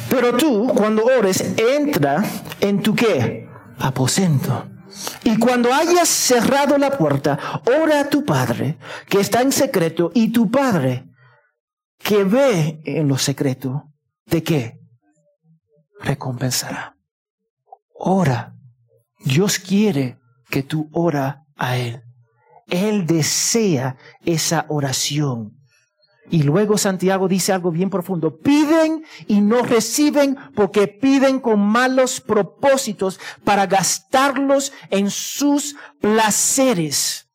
Pero 0.09 0.37
tú, 0.37 0.71
cuando 0.73 1.03
ores, 1.05 1.53
entra 1.57 2.23
en 2.61 2.81
tu 2.81 2.95
qué? 2.95 3.49
Aposento. 3.79 4.67
Y 5.23 5.37
cuando 5.37 5.73
hayas 5.73 6.07
cerrado 6.07 6.77
la 6.77 6.97
puerta, 6.97 7.61
ora 7.65 8.01
a 8.01 8.09
tu 8.09 8.23
Padre 8.23 8.77
que 9.09 9.19
está 9.19 9.41
en 9.41 9.51
secreto 9.51 10.11
y 10.13 10.31
tu 10.31 10.49
Padre 10.49 11.09
que 11.97 12.23
ve 12.23 12.81
en 12.85 13.07
lo 13.07 13.17
secreto, 13.17 13.91
¿de 14.25 14.43
qué? 14.43 14.79
Recompensará. 15.99 16.95
Ora. 17.93 18.54
Dios 19.25 19.59
quiere 19.59 20.19
que 20.49 20.63
tú 20.63 20.89
ora 20.93 21.45
a 21.57 21.77
Él. 21.77 22.03
Él 22.67 23.05
desea 23.05 23.97
esa 24.23 24.65
oración. 24.69 25.57
Y 26.29 26.43
luego 26.43 26.77
Santiago 26.77 27.27
dice 27.27 27.53
algo 27.53 27.71
bien 27.71 27.89
profundo. 27.89 28.39
Piden 28.39 29.03
y 29.27 29.41
no 29.41 29.61
reciben 29.61 30.37
porque 30.55 30.87
piden 30.87 31.39
con 31.39 31.59
malos 31.59 32.19
propósitos 32.21 33.19
para 33.43 33.67
gastarlos 33.67 34.73
en 34.89 35.11
sus 35.11 35.75
placeres. 35.99 37.29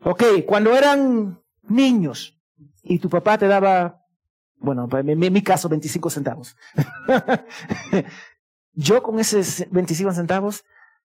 Ok, 0.00 0.22
cuando 0.46 0.76
eran 0.76 1.40
niños 1.62 2.38
y 2.82 3.00
tu 3.00 3.08
papá 3.08 3.36
te 3.36 3.48
daba, 3.48 4.00
bueno, 4.56 4.88
en 4.92 5.32
mi 5.32 5.42
caso 5.42 5.68
25 5.68 6.10
centavos. 6.10 6.56
Yo 8.78 9.02
con 9.02 9.18
esos 9.18 9.64
25 9.72 10.12
centavos 10.12 10.64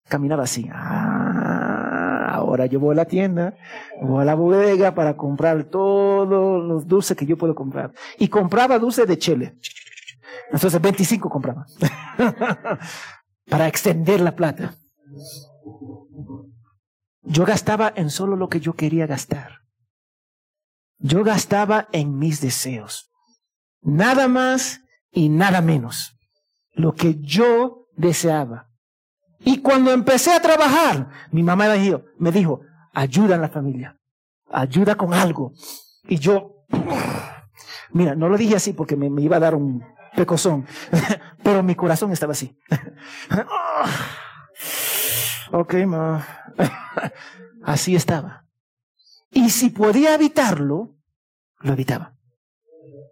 caminaba 0.10 0.44
así. 0.44 0.70
Ah, 0.70 2.30
ahora 2.34 2.66
yo 2.66 2.78
voy 2.78 2.92
a 2.92 2.98
la 2.98 3.06
tienda, 3.06 3.56
voy 4.02 4.22
a 4.22 4.26
la 4.26 4.36
bodega 4.36 4.94
para 4.94 5.16
comprar 5.16 5.64
todos 5.64 6.28
los 6.28 6.86
dulces 6.86 7.16
que 7.16 7.26
yo 7.26 7.38
puedo 7.38 7.56
comprar. 7.56 7.94
Y 8.18 8.28
compraba 8.28 8.78
dulces 8.80 9.08
de 9.08 9.18
chile. 9.18 9.56
Entonces 10.52 10.82
25 10.82 11.30
compraba. 11.30 11.66
para 13.50 13.70
extender 13.70 14.20
la 14.20 14.36
plata. 14.36 14.76
Yo 17.22 17.46
gastaba 17.46 17.94
en 17.96 18.10
solo 18.10 18.36
lo 18.36 18.50
que 18.50 18.60
yo 18.60 18.74
quería 18.74 19.08
gastar. 19.08 19.62
Yo 20.98 21.24
gastaba 21.24 21.88
en 21.94 22.18
mis 22.18 22.42
deseos. 22.42 23.10
Nada 23.82 24.28
más 24.28 24.82
y 25.12 25.30
nada 25.30 25.62
menos. 25.62 26.14
Lo 26.74 26.94
que 26.94 27.20
yo 27.20 27.88
deseaba. 27.96 28.70
Y 29.40 29.62
cuando 29.62 29.92
empecé 29.92 30.34
a 30.34 30.42
trabajar, 30.42 31.10
mi 31.32 31.44
mamá 31.44 31.68
me 31.68 31.78
dijo, 31.78 32.04
me 32.18 32.32
ayuda 32.94 33.36
en 33.36 33.42
la 33.42 33.50
familia, 33.50 33.98
ayuda 34.50 34.96
con 34.96 35.14
algo. 35.14 35.54
Y 36.08 36.18
yo, 36.18 36.66
mira, 37.92 38.16
no 38.16 38.30
lo 38.30 38.38
dije 38.38 38.56
así 38.56 38.74
porque 38.74 38.96
me, 38.96 39.22
iba 39.22 39.38
a 39.38 39.42
dar 39.42 39.56
un 39.56 39.84
pecozón, 40.16 40.66
pero 41.44 41.62
mi 41.62 41.76
corazón 41.76 42.12
estaba 42.12 42.32
así. 42.32 42.58
ok, 45.52 45.74
ma. 45.86 46.26
así 47.64 47.96
estaba. 47.96 48.46
Y 49.32 49.50
si 49.50 49.72
podía 49.72 50.14
evitarlo, 50.14 50.96
lo 51.60 51.74
evitaba. 51.74 52.14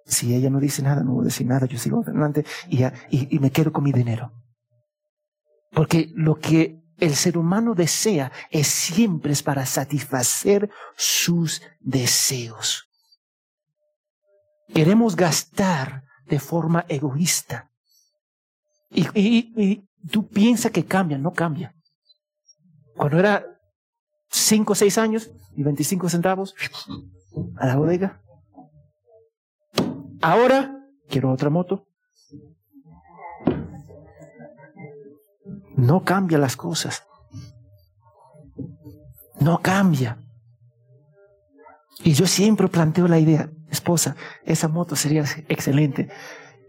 Si 0.06 0.34
ella 0.34 0.50
no 0.50 0.60
dice 0.60 0.82
nada, 0.82 1.04
no 1.04 1.14
voy 1.14 1.24
a 1.24 1.26
decir 1.26 1.48
nada, 1.48 1.68
yo 1.68 1.78
sigo 1.78 2.02
adelante 2.02 2.46
y, 2.68 3.40
me 3.40 3.52
quedo 3.52 3.72
con 3.72 3.84
mi 3.84 3.92
dinero. 3.92 4.32
Porque 5.72 6.12
lo 6.16 6.36
que 6.36 6.82
el 6.98 7.16
ser 7.16 7.38
humano 7.38 7.74
desea 7.74 8.32
es 8.50 8.68
siempre 8.68 9.32
es 9.32 9.42
para 9.42 9.66
satisfacer 9.66 10.70
sus 10.96 11.62
deseos. 11.80 12.88
Queremos 14.74 15.16
gastar 15.16 16.04
de 16.26 16.40
forma 16.40 16.86
egoísta. 16.88 17.70
Y, 18.90 19.08
y, 19.16 19.88
tú 20.10 20.28
piensas 20.28 20.72
que 20.72 20.86
cambia, 20.86 21.18
no 21.18 21.32
cambia. 21.32 21.74
Cuando 22.96 23.20
era 23.20 23.46
cinco 24.30 24.74
o 24.74 24.76
seis 24.76 24.98
años 24.98 25.32
y 25.56 25.64
25 25.64 26.10
centavos 26.10 26.56
a 27.58 27.68
la 27.68 27.76
bodega. 27.76 28.22
Ahora 30.22 30.78
quiero 31.10 31.32
otra 31.32 31.50
moto. 31.50 31.88
no 35.82 36.04
cambia 36.04 36.38
las 36.38 36.56
cosas. 36.56 37.08
No 39.40 39.62
cambia. 39.62 40.20
Y 42.04 42.14
yo 42.14 42.28
siempre 42.28 42.68
planteo 42.68 43.08
la 43.08 43.20
idea, 43.20 43.50
esposa, 43.70 44.16
esa 44.46 44.68
moto 44.68 44.96
sería 44.96 45.24
excelente. 45.50 46.10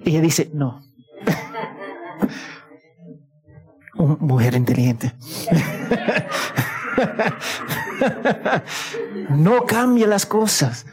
Y 0.01 0.11
ella 0.11 0.21
dice, 0.23 0.51
no. 0.55 0.83
Una 3.95 4.17
mujer 4.17 4.55
inteligente. 4.55 5.15
no 9.31 9.67
cambia 9.67 10.07
las 10.07 10.25
cosas. 10.25 10.87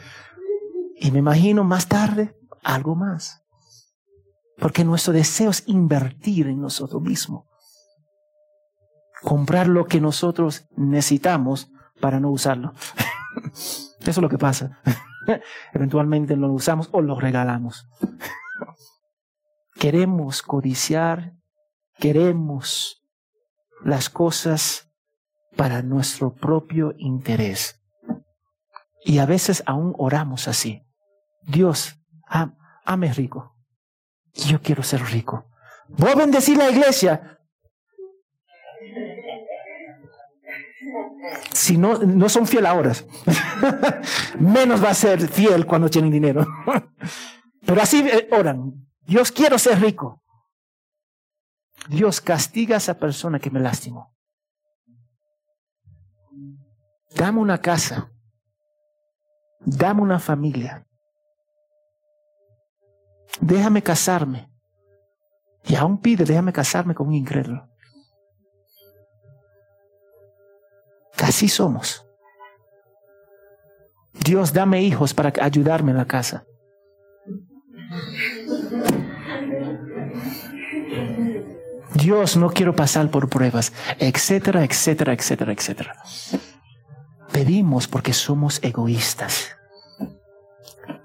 Y 0.98 1.12
me 1.12 1.20
imagino 1.20 1.64
más 1.64 1.88
tarde 1.88 2.36
algo 2.64 2.96
más. 2.96 3.42
Porque 4.58 4.84
nuestro 4.84 5.14
deseo 5.14 5.52
es 5.52 5.64
invertir 5.68 6.48
en 6.48 6.62
nosotros 6.62 7.02
mismos 7.02 7.50
comprar 9.22 9.68
lo 9.68 9.86
que 9.86 10.02
nosotros 10.02 10.68
necesitamos 10.76 11.72
para 12.00 12.20
no 12.20 12.30
usarlo. 12.30 12.74
Eso 13.54 13.90
es 14.00 14.18
lo 14.18 14.30
que 14.30 14.38
pasa. 14.38 14.80
Eventualmente 15.74 16.36
lo 16.36 16.52
usamos 16.52 16.90
o 16.92 17.02
lo 17.02 17.20
regalamos. 17.20 17.88
Queremos 19.76 20.42
codiciar, 20.42 21.36
queremos 22.00 23.02
las 23.82 24.10
cosas 24.10 24.92
para 25.56 25.82
nuestro 25.82 26.34
propio 26.34 26.94
interés. 26.98 27.82
Y 29.06 29.20
a 29.20 29.26
veces 29.26 29.64
aún 29.66 29.96
oramos 29.98 30.50
así. 30.50 30.84
Dios, 31.44 31.99
ame 32.30 33.14
rico. 33.14 33.56
Yo 34.34 34.62
quiero 34.62 34.84
ser 34.84 35.02
rico. 35.02 35.50
Voy 35.90 36.12
a 36.12 36.16
bendecir 36.16 36.58
la 36.58 36.70
iglesia. 36.70 37.40
si 41.52 41.78
no, 41.78 41.98
no 42.00 42.30
son 42.30 42.48
fiel 42.48 42.66
ahora, 42.66 42.94
menos 44.40 44.84
va 44.84 44.90
a 44.90 44.94
ser 44.94 45.28
fiel 45.28 45.66
cuando 45.66 45.90
tienen 45.90 46.12
dinero. 46.12 46.46
Pero 47.66 47.82
así 47.82 48.00
eh, 48.08 48.28
oran, 48.32 48.88
Dios 49.02 49.32
quiero 49.32 49.60
ser 49.60 49.80
rico. 49.80 50.24
Dios 51.88 52.22
castiga 52.22 52.76
a 52.76 52.78
esa 52.78 53.00
persona 53.00 53.40
que 53.40 53.50
me 53.50 53.60
lastimó. 53.60 54.16
Dame 57.16 57.40
una 57.40 57.60
casa. 57.60 58.12
Dame 59.62 60.02
una 60.02 60.20
familia. 60.20 60.86
Déjame 63.42 63.82
casarme. 63.82 64.50
Y 65.66 65.76
aún 65.76 66.02
pide, 66.02 66.24
déjame 66.26 66.54
casarme 66.54 66.96
con 66.96 67.08
un 67.08 67.14
incrédulo. 67.14 67.68
Así 71.22 71.48
somos. 71.48 72.06
Dios, 74.14 74.54
dame 74.54 74.82
hijos 74.82 75.14
para 75.14 75.32
ayudarme 75.42 75.92
en 75.92 75.98
la 75.98 76.06
casa. 76.06 76.46
Dios, 81.94 82.38
no 82.38 82.50
quiero 82.50 82.76
pasar 82.76 83.12
por 83.12 83.30
pruebas, 83.30 83.74
etcétera, 84.00 84.64
etcétera, 84.64 85.14
etcétera, 85.14 85.54
etcétera. 85.54 86.04
Pedimos 87.32 87.88
porque 87.88 88.14
somos 88.14 88.64
egoístas. 88.64 89.56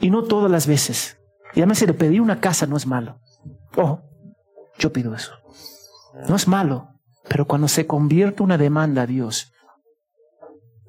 Y 0.01 0.11
no 0.11 0.25
todas 0.25 0.51
las 0.51 0.67
veces. 0.67 1.19
Y 1.55 1.61
además, 1.61 1.83
le 1.83 1.95
pedí 1.95 2.21
una 2.21 2.41
casa 2.41 2.67
no 2.67 2.77
es 2.77 2.87
malo. 2.87 3.21
Ojo, 3.77 4.03
yo 4.79 4.93
pido 4.93 5.15
eso. 5.15 5.33
No 6.29 6.37
es 6.37 6.49
malo. 6.49 6.89
Pero 7.29 7.47
cuando 7.47 7.69
se 7.69 7.87
convierte 7.87 8.43
una 8.43 8.59
demanda 8.59 9.03
a 9.03 9.07
Dios, 9.07 9.53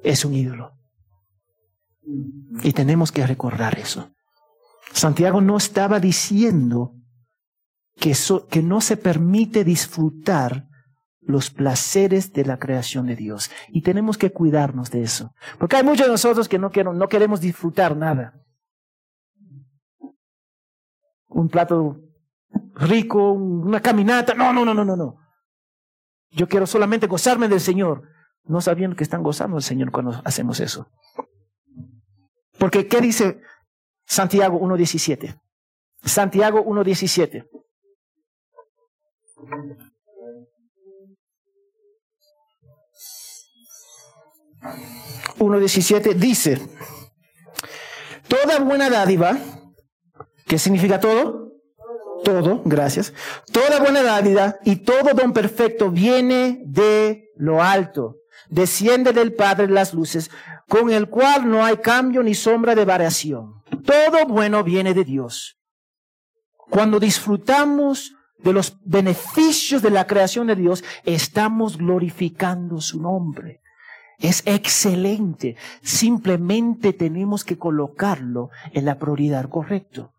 es 0.02 0.24
un 0.24 0.34
ídolo. 0.34 0.72
Y 2.62 2.72
tenemos 2.72 3.12
que 3.12 3.26
recordar 3.26 3.78
eso. 3.78 4.10
Santiago 4.92 5.40
no 5.40 5.56
estaba 5.56 6.00
diciendo 6.00 6.92
que, 7.96 8.14
que 8.50 8.62
no 8.62 8.80
se 8.80 8.96
permite 8.96 9.64
disfrutar 9.64 10.68
los 11.20 11.50
placeres 11.50 12.32
de 12.32 12.44
la 12.44 12.58
creación 12.58 13.06
de 13.06 13.16
Dios. 13.16 13.50
Y 13.68 13.82
tenemos 13.82 14.18
que 14.18 14.32
cuidarnos 14.32 14.90
de 14.90 15.02
eso. 15.02 15.32
Porque 15.58 15.76
hay 15.76 15.84
muchos 15.84 16.06
de 16.06 16.12
nosotros 16.12 16.48
que 16.48 16.58
no 16.58 16.70
queremos 17.08 17.40
disfrutar 17.40 17.96
nada 17.96 18.45
un 21.28 21.48
plato 21.48 22.00
rico, 22.74 23.32
una 23.32 23.80
caminata. 23.80 24.34
No, 24.34 24.52
no, 24.52 24.64
no, 24.64 24.74
no, 24.74 24.84
no, 24.84 24.96
no. 24.96 25.18
Yo 26.30 26.48
quiero 26.48 26.66
solamente 26.66 27.06
gozarme 27.06 27.48
del 27.48 27.60
Señor. 27.60 28.08
No 28.44 28.60
sabiendo 28.60 28.96
que 28.96 29.04
están 29.04 29.22
gozando 29.22 29.56
del 29.56 29.64
Señor 29.64 29.90
cuando 29.90 30.20
hacemos 30.24 30.60
eso. 30.60 30.88
Porque, 32.58 32.86
¿qué 32.86 33.00
dice 33.00 33.40
Santiago 34.04 34.60
1.17? 34.60 35.40
Santiago 36.02 36.64
1.17. 36.64 37.48
Uno 45.38 45.58
dice, 45.60 46.60
toda 48.28 48.58
buena 48.60 48.88
dádiva 48.88 49.36
¿qué 50.46 50.58
significa 50.58 51.00
todo? 51.00 51.52
Todo, 52.24 52.62
gracias. 52.64 53.12
Toda 53.52 53.80
buena 53.80 54.02
dádiva 54.02 54.56
y 54.64 54.76
todo 54.76 55.14
don 55.14 55.32
perfecto 55.32 55.90
viene 55.90 56.62
de 56.64 57.30
lo 57.36 57.62
alto, 57.62 58.16
desciende 58.48 59.12
del 59.12 59.34
Padre 59.34 59.68
las 59.68 59.92
luces, 59.92 60.30
con 60.68 60.90
el 60.90 61.08
cual 61.08 61.48
no 61.48 61.64
hay 61.64 61.76
cambio 61.76 62.22
ni 62.22 62.34
sombra 62.34 62.74
de 62.74 62.84
variación. 62.84 63.62
Todo 63.84 64.26
bueno 64.26 64.64
viene 64.64 64.94
de 64.94 65.04
Dios. 65.04 65.58
Cuando 66.70 66.98
disfrutamos 66.98 68.12
de 68.38 68.52
los 68.52 68.76
beneficios 68.84 69.82
de 69.82 69.90
la 69.90 70.06
creación 70.06 70.46
de 70.46 70.56
Dios, 70.56 70.84
estamos 71.04 71.78
glorificando 71.78 72.80
su 72.80 73.00
nombre. 73.00 73.60
Es 74.18 74.42
excelente. 74.46 75.56
Simplemente 75.82 76.92
tenemos 76.92 77.44
que 77.44 77.58
colocarlo 77.58 78.50
en 78.72 78.84
la 78.84 78.98
prioridad 78.98 79.48
correcta. 79.48 80.10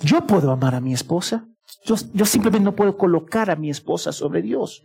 Yo 0.00 0.26
puedo 0.26 0.50
amar 0.50 0.74
a 0.74 0.80
mi 0.80 0.92
esposa. 0.92 1.46
Yo, 1.84 1.94
yo, 2.12 2.24
simplemente 2.24 2.64
no 2.64 2.74
puedo 2.74 2.96
colocar 2.96 3.50
a 3.50 3.56
mi 3.56 3.70
esposa 3.70 4.12
sobre 4.12 4.42
Dios. 4.42 4.82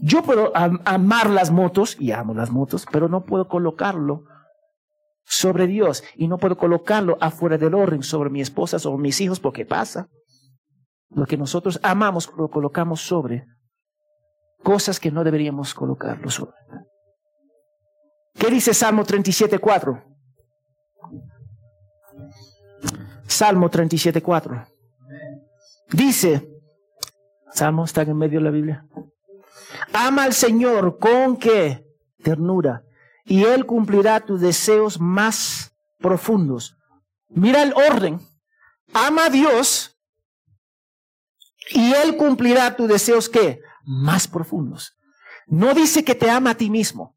Yo 0.00 0.22
puedo 0.22 0.52
amar 0.54 1.28
las 1.28 1.50
motos, 1.50 1.96
y 1.98 2.12
amo 2.12 2.34
las 2.34 2.50
motos, 2.50 2.86
pero 2.90 3.08
no 3.08 3.24
puedo 3.24 3.48
colocarlo 3.48 4.24
sobre 5.28 5.66
Dios 5.66 6.02
y 6.16 6.26
no 6.26 6.38
puedo 6.38 6.56
colocarlo 6.56 7.18
afuera 7.20 7.58
del 7.58 7.74
orden 7.74 8.02
sobre 8.02 8.30
mi 8.30 8.40
esposa, 8.40 8.78
sobre 8.78 9.02
mis 9.02 9.20
hijos, 9.20 9.40
porque 9.40 9.66
pasa. 9.66 10.08
Lo 11.10 11.26
que 11.26 11.36
nosotros 11.36 11.78
amamos 11.82 12.30
lo 12.36 12.48
colocamos 12.48 13.02
sobre 13.02 13.46
cosas 14.62 14.98
que 15.00 15.10
no 15.10 15.24
deberíamos 15.24 15.74
colocarlo 15.74 16.30
sobre. 16.30 16.56
¿Qué 18.34 18.50
dice 18.50 18.72
Salmo 18.72 19.04
37.4? 19.04 20.07
Salmo 23.28 23.70
37.4. 23.70 24.66
Dice, 25.92 26.48
Salmo 27.52 27.84
está 27.84 28.02
en 28.02 28.16
medio 28.16 28.40
de 28.40 28.44
la 28.44 28.50
Biblia. 28.50 28.86
Ama 29.92 30.24
al 30.24 30.32
Señor 30.32 30.98
con 30.98 31.36
qué? 31.36 31.86
Ternura. 32.22 32.82
Y 33.24 33.44
Él 33.44 33.66
cumplirá 33.66 34.20
tus 34.20 34.40
deseos 34.40 34.98
más 34.98 35.74
profundos. 35.98 36.76
Mira 37.28 37.62
el 37.62 37.74
orden. 37.74 38.20
Ama 38.94 39.26
a 39.26 39.30
Dios 39.30 39.98
y 41.70 41.92
Él 41.92 42.16
cumplirá 42.16 42.74
tus 42.74 42.88
deseos 42.88 43.28
qué? 43.28 43.60
Más 43.84 44.26
profundos. 44.26 44.96
No 45.46 45.74
dice 45.74 46.02
que 46.02 46.14
te 46.14 46.30
ama 46.30 46.50
a 46.50 46.54
ti 46.54 46.70
mismo. 46.70 47.16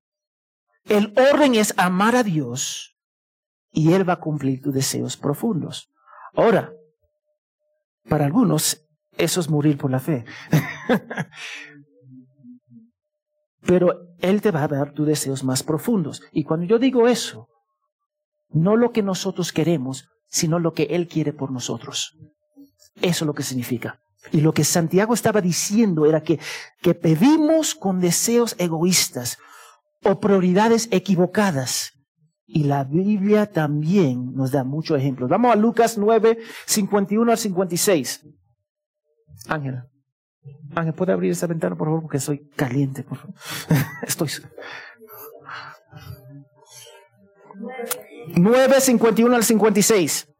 El 0.83 1.13
orden 1.31 1.55
es 1.55 1.73
amar 1.77 2.17
a 2.17 2.23
Dios 2.23 2.97
y 3.71 3.93
Él 3.93 4.07
va 4.07 4.13
a 4.13 4.19
cumplir 4.19 4.61
tus 4.61 4.73
deseos 4.73 5.15
profundos. 5.15 5.89
Ahora, 6.33 6.73
para 8.07 8.25
algunos 8.25 8.85
eso 9.17 9.39
es 9.39 9.49
morir 9.49 9.77
por 9.77 9.91
la 9.91 9.99
fe. 9.99 10.25
pero 13.61 14.15
Él 14.19 14.41
te 14.41 14.51
va 14.51 14.63
a 14.63 14.67
dar 14.67 14.93
tus 14.93 15.07
deseos 15.07 15.43
más 15.43 15.63
profundos. 15.63 16.21
Y 16.31 16.43
cuando 16.43 16.65
yo 16.65 16.79
digo 16.79 17.07
eso, 17.07 17.47
no 18.49 18.75
lo 18.75 18.91
que 18.91 19.03
nosotros 19.03 19.51
queremos, 19.53 20.09
sino 20.27 20.59
lo 20.59 20.73
que 20.73 20.83
Él 20.83 21.07
quiere 21.07 21.33
por 21.33 21.51
nosotros. 21.51 22.17
Eso 22.95 23.23
es 23.23 23.27
lo 23.27 23.33
que 23.33 23.43
significa. 23.43 23.99
Y 24.31 24.41
lo 24.41 24.53
que 24.53 24.63
Santiago 24.63 25.13
estaba 25.13 25.41
diciendo 25.41 26.05
era 26.05 26.21
que, 26.21 26.39
que 26.81 26.93
pedimos 26.93 27.75
con 27.75 27.99
deseos 27.99 28.55
egoístas 28.59 29.37
o 30.03 30.19
prioridades 30.19 30.87
equivocadas. 30.91 31.93
Y 32.53 32.65
la 32.65 32.83
Biblia 32.83 33.45
también 33.45 34.35
nos 34.35 34.51
da 34.51 34.65
muchos 34.65 34.99
ejemplos. 34.99 35.29
Vamos 35.29 35.53
a 35.53 35.55
Lucas 35.55 35.97
9, 35.97 36.37
51 36.65 37.31
al 37.31 37.37
56. 37.37 38.25
Ángela. 39.47 39.87
Ángel, 40.75 40.93
¿puede 40.93 41.13
abrir 41.13 41.31
esa 41.31 41.47
ventana, 41.47 41.77
por 41.77 41.87
favor? 41.87 42.01
Porque 42.01 42.19
soy 42.19 42.49
caliente, 42.49 43.03
por 43.03 43.19
favor. 43.19 43.35
Estoy. 44.03 44.29
9, 48.35 48.81
51 48.81 49.35
al 49.35 49.43
56. 49.43 50.30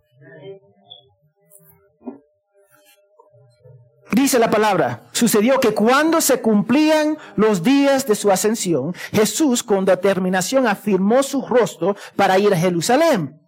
Dice 4.12 4.40
la 4.40 4.50
palabra, 4.50 5.04
sucedió 5.14 5.60
que 5.60 5.74
cuando 5.74 6.20
se 6.20 6.42
cumplían 6.42 7.18
los 7.38 7.64
días 7.64 8.06
de 8.06 8.16
su 8.16 8.30
ascensión, 8.30 8.94
Jesús 9.12 9.64
con 9.64 9.86
determinación 9.86 10.68
afirmó 10.68 11.24
su 11.24 11.46
rostro 11.46 11.96
para 12.16 12.38
ir 12.38 12.54
a 12.54 12.58
Jerusalén 12.58 13.42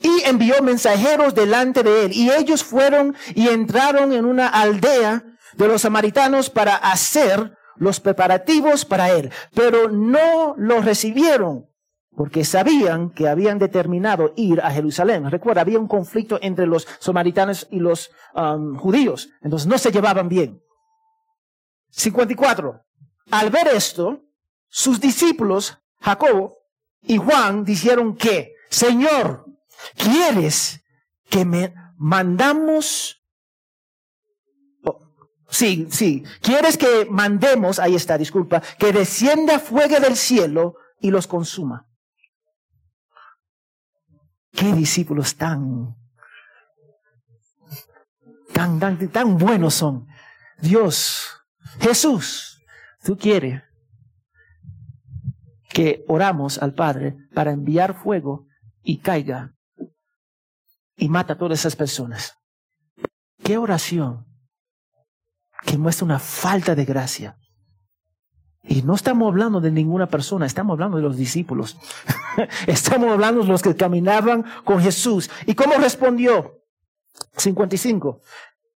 y 0.00 0.22
envió 0.24 0.62
mensajeros 0.62 1.34
delante 1.34 1.82
de 1.82 2.06
él. 2.06 2.12
Y 2.12 2.30
ellos 2.30 2.64
fueron 2.64 3.16
y 3.34 3.48
entraron 3.48 4.12
en 4.12 4.24
una 4.24 4.48
aldea 4.48 5.24
de 5.56 5.68
los 5.68 5.82
samaritanos 5.82 6.50
para 6.50 6.76
hacer 6.76 7.56
los 7.76 8.00
preparativos 8.00 8.84
para 8.84 9.10
él. 9.10 9.30
Pero 9.54 9.88
no 9.88 10.54
los 10.56 10.84
recibieron 10.84 11.67
porque 12.18 12.44
sabían 12.44 13.10
que 13.10 13.28
habían 13.28 13.60
determinado 13.60 14.32
ir 14.34 14.60
a 14.60 14.72
Jerusalén. 14.72 15.30
Recuerda, 15.30 15.60
había 15.60 15.78
un 15.78 15.86
conflicto 15.86 16.40
entre 16.42 16.66
los 16.66 16.84
samaritanos 16.98 17.68
y 17.70 17.78
los 17.78 18.10
um, 18.34 18.76
judíos. 18.76 19.28
Entonces 19.40 19.68
no 19.68 19.78
se 19.78 19.92
llevaban 19.92 20.28
bien. 20.28 20.60
54. 21.90 22.82
Al 23.30 23.50
ver 23.50 23.68
esto, 23.68 24.24
sus 24.68 25.00
discípulos, 25.00 25.78
Jacobo 26.00 26.56
y 27.02 27.18
Juan, 27.18 27.64
dijeron 27.64 28.16
que, 28.16 28.52
Señor, 28.68 29.44
¿Quieres 29.96 30.80
que 31.30 31.44
me 31.44 31.72
mandamos? 31.96 33.22
Oh, 34.84 34.98
sí, 35.48 35.86
sí. 35.90 36.24
¿Quieres 36.42 36.76
que 36.76 37.06
mandemos, 37.08 37.78
ahí 37.78 37.94
está, 37.94 38.18
disculpa, 38.18 38.60
que 38.76 38.92
descienda 38.92 39.60
fuego 39.60 40.00
del 40.00 40.16
cielo 40.16 40.74
y 41.00 41.12
los 41.12 41.26
consuma? 41.26 41.87
¿Qué 44.52 44.72
discípulos 44.72 45.36
tan, 45.36 45.96
tan, 48.52 48.78
tan, 48.78 49.08
tan 49.08 49.38
buenos 49.38 49.74
son? 49.74 50.06
Dios, 50.60 51.28
Jesús, 51.80 52.60
tú 53.04 53.16
quieres 53.16 53.62
que 55.68 56.04
oramos 56.08 56.58
al 56.58 56.74
Padre 56.74 57.16
para 57.34 57.52
enviar 57.52 57.94
fuego 57.94 58.46
y 58.82 58.98
caiga 58.98 59.54
y 60.96 61.08
mata 61.08 61.34
a 61.34 61.38
todas 61.38 61.60
esas 61.60 61.76
personas. 61.76 62.34
¿Qué 63.42 63.56
oración? 63.58 64.26
Que 65.64 65.78
muestra 65.78 66.04
una 66.04 66.18
falta 66.18 66.74
de 66.74 66.84
gracia. 66.84 67.38
Y 68.62 68.82
no 68.82 68.94
estamos 68.94 69.28
hablando 69.28 69.60
de 69.60 69.70
ninguna 69.70 70.06
persona, 70.06 70.46
estamos 70.46 70.74
hablando 70.74 70.96
de 70.96 71.04
los 71.04 71.16
discípulos. 71.16 71.78
estamos 72.66 73.10
hablando 73.10 73.42
de 73.42 73.48
los 73.48 73.62
que 73.62 73.76
caminaban 73.76 74.44
con 74.64 74.80
Jesús. 74.80 75.30
¿Y 75.46 75.54
cómo 75.54 75.74
respondió? 75.74 76.62
55. 77.36 78.20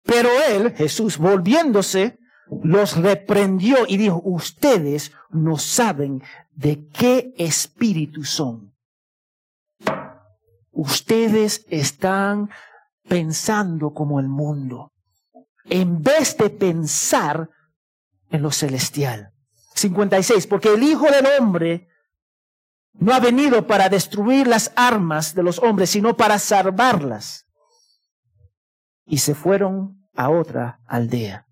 Pero 0.04 0.28
él, 0.48 0.74
Jesús, 0.74 1.18
volviéndose, 1.18 2.18
los 2.62 2.96
reprendió 2.96 3.78
y 3.86 3.96
dijo, 3.96 4.20
ustedes 4.24 5.12
no 5.30 5.56
saben 5.58 6.22
de 6.54 6.88
qué 6.88 7.32
espíritu 7.38 8.24
son 8.24 8.72
ustedes 10.72 11.64
están 11.68 12.50
pensando 13.08 13.92
como 13.92 14.18
el 14.20 14.28
mundo, 14.28 14.92
en 15.64 16.02
vez 16.02 16.36
de 16.36 16.50
pensar 16.50 17.48
en 18.30 18.42
lo 18.42 18.50
celestial. 18.50 19.32
56, 19.74 20.46
porque 20.46 20.74
el 20.74 20.82
Hijo 20.82 21.06
del 21.06 21.26
Hombre 21.38 21.88
no 22.94 23.12
ha 23.14 23.20
venido 23.20 23.66
para 23.66 23.88
destruir 23.88 24.46
las 24.46 24.72
armas 24.76 25.34
de 25.34 25.42
los 25.42 25.58
hombres, 25.58 25.90
sino 25.90 26.16
para 26.16 26.38
salvarlas. 26.38 27.46
Y 29.04 29.18
se 29.18 29.34
fueron 29.34 30.08
a 30.14 30.30
otra 30.30 30.80
aldea. 30.86 31.46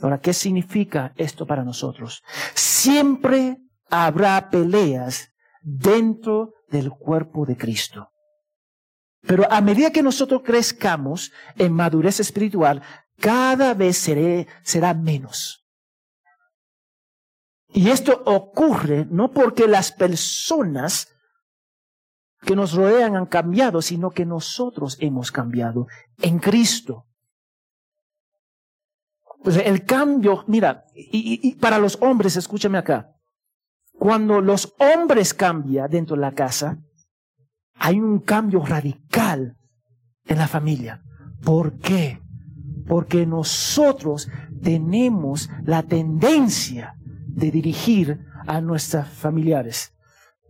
Ahora, 0.00 0.20
¿qué 0.20 0.32
significa 0.32 1.12
esto 1.16 1.46
para 1.46 1.64
nosotros? 1.64 2.22
Siempre 2.54 3.58
habrá 3.88 4.50
peleas 4.50 5.28
dentro 5.62 6.54
del 6.68 6.90
cuerpo 6.90 7.46
de 7.46 7.56
Cristo. 7.56 8.10
Pero 9.20 9.50
a 9.52 9.60
medida 9.60 9.92
que 9.92 10.02
nosotros 10.02 10.42
crezcamos 10.44 11.30
en 11.56 11.72
madurez 11.72 12.18
espiritual, 12.18 12.82
cada 13.20 13.74
vez 13.74 13.96
será 14.64 14.94
menos. 14.94 15.61
Y 17.72 17.88
esto 17.88 18.22
ocurre 18.26 19.06
no 19.10 19.30
porque 19.30 19.66
las 19.66 19.92
personas 19.92 21.08
que 22.42 22.56
nos 22.56 22.74
rodean 22.74 23.16
han 23.16 23.26
cambiado, 23.26 23.80
sino 23.80 24.10
que 24.10 24.26
nosotros 24.26 24.96
hemos 25.00 25.32
cambiado 25.32 25.86
en 26.20 26.38
Cristo. 26.38 27.06
Pues 29.42 29.56
el 29.56 29.84
cambio, 29.84 30.44
mira, 30.46 30.84
y, 30.94 31.54
para 31.56 31.78
los 31.78 31.98
hombres, 32.00 32.36
escúchame 32.36 32.78
acá, 32.78 33.16
cuando 33.92 34.40
los 34.40 34.74
hombres 34.78 35.32
cambian 35.32 35.90
dentro 35.90 36.16
de 36.16 36.22
la 36.22 36.32
casa, 36.32 36.78
hay 37.74 37.98
un 37.98 38.20
cambio 38.20 38.64
radical 38.64 39.56
en 40.26 40.38
la 40.38 40.46
familia. 40.46 41.02
¿Por 41.42 41.78
qué? 41.78 42.20
Porque 42.86 43.26
nosotros 43.26 44.28
tenemos 44.62 45.48
la 45.64 45.82
tendencia 45.82 46.96
de 47.34 47.50
dirigir 47.50 48.26
a 48.46 48.60
nuestros 48.60 49.08
familiares. 49.08 49.94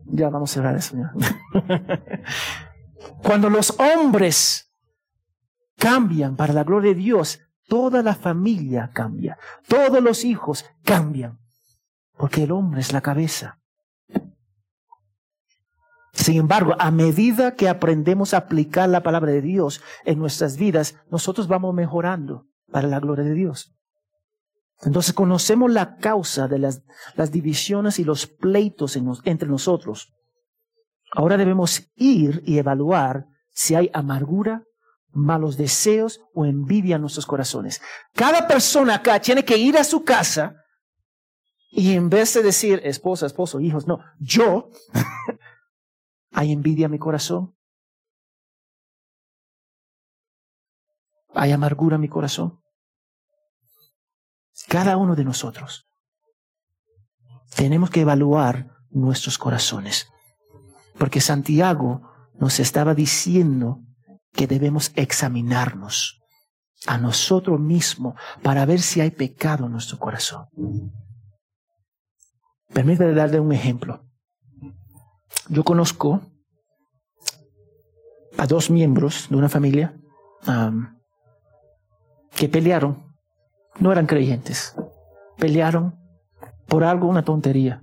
Ya 0.04 0.30
vamos 0.30 0.50
a 0.50 0.54
cerrar 0.54 0.76
eso. 0.76 0.96
Cuando 3.22 3.48
los 3.48 3.76
hombres 3.78 4.72
cambian 5.76 6.36
para 6.36 6.52
la 6.52 6.64
gloria 6.64 6.90
de 6.90 7.00
Dios, 7.00 7.40
toda 7.68 8.02
la 8.02 8.14
familia 8.14 8.90
cambia, 8.92 9.38
todos 9.68 10.02
los 10.02 10.24
hijos 10.24 10.64
cambian, 10.84 11.38
porque 12.16 12.44
el 12.44 12.52
hombre 12.52 12.80
es 12.80 12.92
la 12.92 13.00
cabeza. 13.00 13.60
Sin 16.12 16.36
embargo, 16.36 16.74
a 16.78 16.90
medida 16.90 17.54
que 17.54 17.68
aprendemos 17.68 18.34
a 18.34 18.38
aplicar 18.38 18.88
la 18.88 19.02
palabra 19.02 19.32
de 19.32 19.40
Dios 19.40 19.80
en 20.04 20.18
nuestras 20.18 20.56
vidas, 20.56 20.96
nosotros 21.10 21.48
vamos 21.48 21.74
mejorando 21.74 22.46
para 22.70 22.86
la 22.86 23.00
gloria 23.00 23.24
de 23.24 23.34
Dios. 23.34 23.74
Entonces 24.84 25.12
conocemos 25.12 25.70
la 25.70 25.96
causa 25.96 26.48
de 26.48 26.58
las, 26.58 26.82
divisiones 27.30 27.98
y 27.98 28.04
los 28.04 28.26
pleitos 28.26 28.98
entre 29.24 29.48
nosotros. 29.48 30.12
Ahora 31.12 31.36
debemos 31.36 31.90
ir 31.94 32.42
y 32.46 32.58
evaluar 32.58 33.26
si 33.50 33.74
hay 33.74 33.90
amargura, 33.92 34.64
malos 35.10 35.56
deseos 35.56 36.20
o 36.34 36.46
envidia 36.46 36.96
en 36.96 37.02
nuestros 37.02 37.26
corazones. 37.26 37.80
Cada 38.14 38.48
persona 38.48 38.96
acá 38.96 39.20
tiene 39.20 39.44
que 39.44 39.56
ir 39.56 39.76
a 39.76 39.84
su 39.84 40.02
casa 40.02 40.56
y 41.70 41.94
en 41.94 42.08
vez 42.08 42.34
de 42.34 42.42
decir 42.42 42.80
esposa, 42.82 43.26
esposo, 43.26 43.60
hijos, 43.60 43.86
no, 43.86 44.00
yo, 44.18 44.70
¿hay 46.32 46.50
envidia 46.50 46.86
en 46.86 46.92
mi 46.92 46.98
corazón? 46.98 47.54
¿Hay 51.34 51.52
amargura 51.52 51.96
en 51.96 52.02
mi 52.02 52.08
corazón? 52.08 52.61
Cada 54.68 54.96
uno 54.96 55.14
de 55.14 55.24
nosotros. 55.24 55.86
Tenemos 57.54 57.90
que 57.90 58.00
evaluar 58.00 58.70
nuestros 58.90 59.38
corazones. 59.38 60.08
Porque 60.98 61.20
Santiago 61.20 62.02
nos 62.38 62.60
estaba 62.60 62.94
diciendo 62.94 63.80
que 64.32 64.46
debemos 64.46 64.92
examinarnos 64.94 66.20
a 66.86 66.98
nosotros 66.98 67.60
mismos 67.60 68.14
para 68.42 68.64
ver 68.64 68.80
si 68.80 69.00
hay 69.00 69.10
pecado 69.10 69.66
en 69.66 69.72
nuestro 69.72 69.98
corazón. 69.98 70.46
Permítame 72.72 73.12
darle 73.12 73.38
un 73.38 73.52
ejemplo. 73.52 74.04
Yo 75.48 75.64
conozco 75.64 76.22
a 78.38 78.46
dos 78.46 78.70
miembros 78.70 79.28
de 79.28 79.36
una 79.36 79.48
familia 79.48 79.94
que 82.34 82.48
pelearon, 82.48 83.11
no 83.78 83.92
eran 83.92 84.06
creyentes, 84.06 84.74
pelearon 85.38 85.98
por 86.66 86.84
algo, 86.84 87.08
una 87.08 87.24
tontería, 87.24 87.82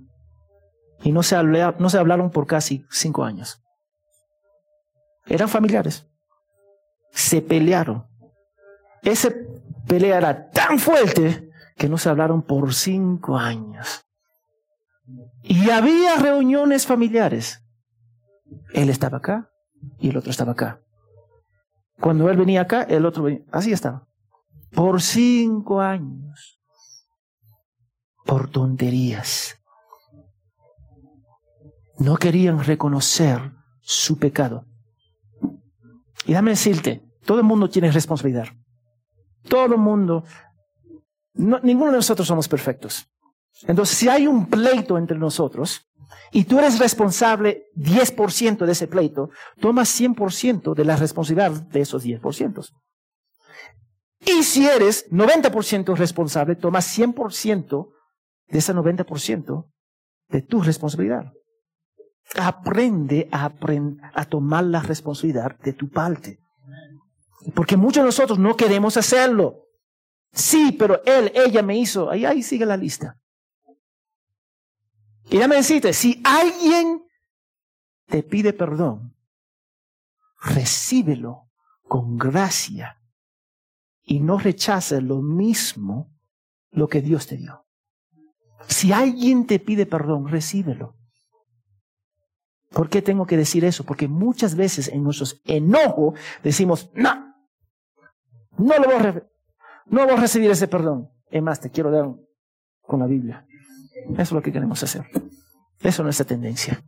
y 1.02 1.12
no 1.12 1.22
se, 1.22 1.36
no 1.42 1.90
se 1.90 1.98
hablaron 1.98 2.30
por 2.30 2.46
casi 2.46 2.84
cinco 2.90 3.24
años. 3.24 3.62
Eran 5.26 5.48
familiares 5.48 6.10
se 7.10 7.42
pelearon. 7.42 8.06
Esa 9.02 9.30
pelea 9.86 10.18
era 10.18 10.50
tan 10.50 10.78
fuerte 10.78 11.50
que 11.76 11.88
no 11.88 11.98
se 11.98 12.08
hablaron 12.08 12.42
por 12.42 12.74
cinco 12.74 13.36
años. 13.36 14.04
Y 15.42 15.70
había 15.70 16.16
reuniones 16.16 16.86
familiares. 16.86 17.64
Él 18.72 18.90
estaba 18.90 19.18
acá 19.18 19.50
y 19.98 20.10
el 20.10 20.16
otro 20.16 20.30
estaba 20.30 20.52
acá. 20.52 20.80
Cuando 21.98 22.30
él 22.30 22.36
venía 22.36 22.62
acá, 22.62 22.82
el 22.82 23.06
otro 23.06 23.24
venía. 23.24 23.42
Así 23.50 23.72
estaba. 23.72 24.06
Por 24.72 25.02
cinco 25.02 25.80
años. 25.80 26.60
Por 28.24 28.50
tonterías. 28.50 29.56
No 31.98 32.16
querían 32.16 32.64
reconocer 32.64 33.52
su 33.80 34.18
pecado. 34.18 34.64
Y 36.26 36.32
dame 36.32 36.52
decirte, 36.52 37.02
todo 37.24 37.38
el 37.38 37.44
mundo 37.44 37.68
tiene 37.68 37.90
responsabilidad. 37.90 38.48
Todo 39.48 39.74
el 39.74 39.80
mundo, 39.80 40.24
ninguno 41.34 41.90
de 41.90 41.98
nosotros 41.98 42.28
somos 42.28 42.48
perfectos. 42.48 43.06
Entonces, 43.66 43.96
si 43.96 44.08
hay 44.08 44.26
un 44.26 44.46
pleito 44.46 44.96
entre 44.96 45.18
nosotros 45.18 45.86
y 46.32 46.44
tú 46.44 46.58
eres 46.58 46.78
responsable 46.78 47.66
10% 47.76 48.64
de 48.64 48.72
ese 48.72 48.86
pleito, 48.86 49.30
tomas 49.60 49.88
100% 50.00 50.74
de 50.74 50.84
la 50.84 50.96
responsabilidad 50.96 51.52
de 51.52 51.80
esos 51.80 52.04
10%. 52.04 52.70
Y 54.20 54.42
si 54.42 54.66
eres 54.66 55.10
90% 55.10 55.96
responsable, 55.96 56.56
tomas 56.56 56.98
100% 56.98 57.90
de 58.48 58.58
ese 58.58 58.74
90% 58.74 59.70
de 60.28 60.42
tu 60.42 60.62
responsabilidad. 60.62 61.32
Aprende 62.36 63.28
a, 63.32 63.50
a 64.14 64.24
tomar 64.26 64.64
la 64.64 64.80
responsabilidad 64.80 65.58
de 65.60 65.72
tu 65.72 65.88
parte. 65.88 66.38
Porque 67.54 67.76
muchos 67.76 68.02
de 68.02 68.06
nosotros 68.06 68.38
no 68.38 68.56
queremos 68.56 68.96
hacerlo. 68.96 69.64
Sí, 70.32 70.76
pero 70.78 71.02
él, 71.04 71.32
ella 71.34 71.62
me 71.62 71.76
hizo. 71.78 72.10
Ahí, 72.10 72.24
ahí 72.24 72.42
sigue 72.42 72.66
la 72.66 72.76
lista. 72.76 73.16
Y 75.30 75.38
ya 75.38 75.48
me 75.48 75.56
deciste, 75.56 75.92
si 75.92 76.20
alguien 76.24 77.02
te 78.06 78.22
pide 78.22 78.52
perdón, 78.52 79.16
recíbelo 80.42 81.48
con 81.88 82.18
gracia 82.18 82.99
y 84.02 84.20
no 84.20 84.38
rechaces 84.38 85.02
lo 85.02 85.20
mismo 85.22 86.10
lo 86.70 86.88
que 86.88 87.02
Dios 87.02 87.26
te 87.26 87.36
dio. 87.36 87.66
Si 88.68 88.92
alguien 88.92 89.46
te 89.46 89.58
pide 89.58 89.86
perdón, 89.86 90.28
recíbelo. 90.28 90.96
¿Por 92.70 92.88
qué 92.88 93.02
tengo 93.02 93.26
que 93.26 93.36
decir 93.36 93.64
eso? 93.64 93.84
Porque 93.84 94.06
muchas 94.06 94.54
veces 94.54 94.88
en 94.88 95.02
nuestros 95.02 95.40
enojos 95.44 96.18
decimos, 96.42 96.88
no, 96.94 97.34
no 98.58 98.78
lo 98.78 98.84
voy 98.84 98.94
a, 98.94 99.26
no 99.86 100.02
a 100.02 100.16
recibir 100.16 100.50
ese 100.50 100.68
perdón. 100.68 101.10
Es 101.30 101.42
más, 101.42 101.60
te 101.60 101.70
quiero 101.70 101.90
dar 101.90 102.14
con 102.82 103.00
la 103.00 103.06
Biblia. 103.06 103.46
Eso 104.12 104.22
es 104.22 104.32
lo 104.32 104.42
que 104.42 104.52
queremos 104.52 104.82
hacer. 104.82 105.04
Eso 105.80 106.02
es 106.02 106.04
nuestra 106.04 106.26
tendencia. 106.26 106.84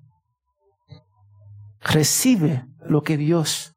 Recibe 1.81 2.67
lo 2.87 3.03
que 3.03 3.17
Dios 3.17 3.75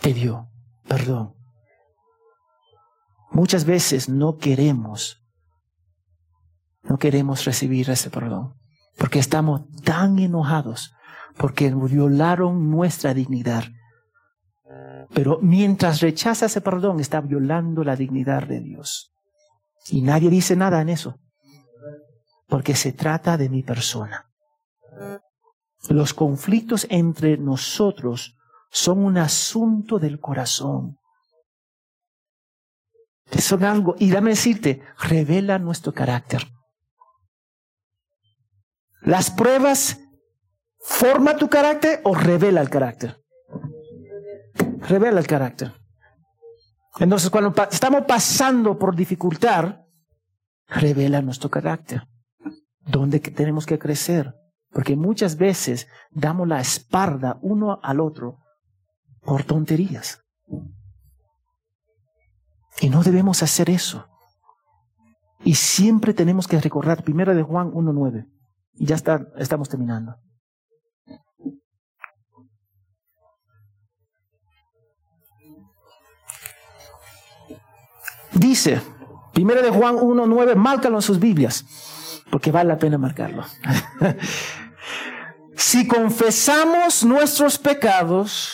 te 0.00 0.12
dio, 0.12 0.50
perdón. 0.88 1.34
Muchas 3.32 3.64
veces 3.64 4.08
no 4.08 4.36
queremos, 4.36 5.22
no 6.82 6.98
queremos 6.98 7.44
recibir 7.44 7.88
ese 7.90 8.10
perdón 8.10 8.54
porque 8.96 9.18
estamos 9.18 9.62
tan 9.84 10.18
enojados, 10.18 10.94
porque 11.36 11.74
violaron 11.74 12.70
nuestra 12.70 13.14
dignidad. 13.14 13.64
Pero 15.14 15.38
mientras 15.42 16.00
rechaza 16.00 16.46
ese 16.46 16.60
perdón, 16.60 17.00
está 17.00 17.20
violando 17.20 17.84
la 17.84 17.96
dignidad 17.96 18.46
de 18.46 18.60
Dios. 18.60 19.12
Y 19.88 20.02
nadie 20.02 20.30
dice 20.30 20.56
nada 20.56 20.80
en 20.80 20.88
eso, 20.88 21.18
porque 22.48 22.74
se 22.74 22.92
trata 22.92 23.36
de 23.36 23.48
mi 23.48 23.62
persona. 23.62 24.30
Los 25.88 26.14
conflictos 26.14 26.86
entre 26.88 27.36
nosotros 27.36 28.36
son 28.70 29.04
un 29.04 29.18
asunto 29.18 29.98
del 29.98 30.20
corazón. 30.20 30.96
Son 33.38 33.64
algo, 33.64 33.96
y 33.98 34.10
dame 34.10 34.30
decirte, 34.30 34.82
revela 34.98 35.58
nuestro 35.58 35.92
carácter. 35.92 36.42
¿Las 39.02 39.30
pruebas 39.30 39.98
forma 40.78 41.36
tu 41.36 41.48
carácter 41.48 42.00
o 42.04 42.14
revela 42.14 42.60
el 42.60 42.70
carácter? 42.70 43.20
Revela 44.78 45.18
el 45.18 45.26
carácter. 45.26 45.72
Entonces, 46.98 47.30
cuando 47.30 47.54
estamos 47.70 48.02
pasando 48.06 48.78
por 48.78 48.94
dificultad, 48.94 49.80
revela 50.68 51.22
nuestro 51.22 51.50
carácter. 51.50 52.06
¿Dónde 52.80 53.18
tenemos 53.20 53.66
que 53.66 53.78
crecer? 53.78 54.34
Porque 54.70 54.94
muchas 54.96 55.36
veces 55.36 55.88
damos 56.10 56.46
la 56.46 56.60
espalda 56.60 57.38
uno 57.42 57.80
al 57.82 58.00
otro 58.00 58.38
por 59.22 59.44
tonterías. 59.44 60.22
Y 62.80 62.90
no 62.90 63.02
debemos 63.02 63.42
hacer 63.42 63.70
eso. 63.70 64.08
Y 65.44 65.54
siempre 65.54 66.14
tenemos 66.14 66.46
que 66.46 66.60
recordar, 66.60 67.04
primera 67.04 67.34
de 67.34 67.42
Juan 67.42 67.72
1.9. 67.72 68.28
Y 68.74 68.86
ya 68.86 68.94
está, 68.94 69.26
estamos 69.36 69.68
terminando. 69.68 70.16
Dice, 78.32 78.80
Primero 79.32 79.62
de 79.62 79.70
Juan 79.70 79.96
1.9, 79.96 80.54
márcalo 80.56 80.96
en 80.96 81.02
sus 81.02 81.18
Biblias, 81.18 81.64
porque 82.30 82.52
vale 82.52 82.68
la 82.68 82.78
pena 82.78 82.98
marcarlo. 82.98 83.44
si 85.56 85.86
confesamos 85.88 87.02
nuestros 87.04 87.58
pecados, 87.58 88.52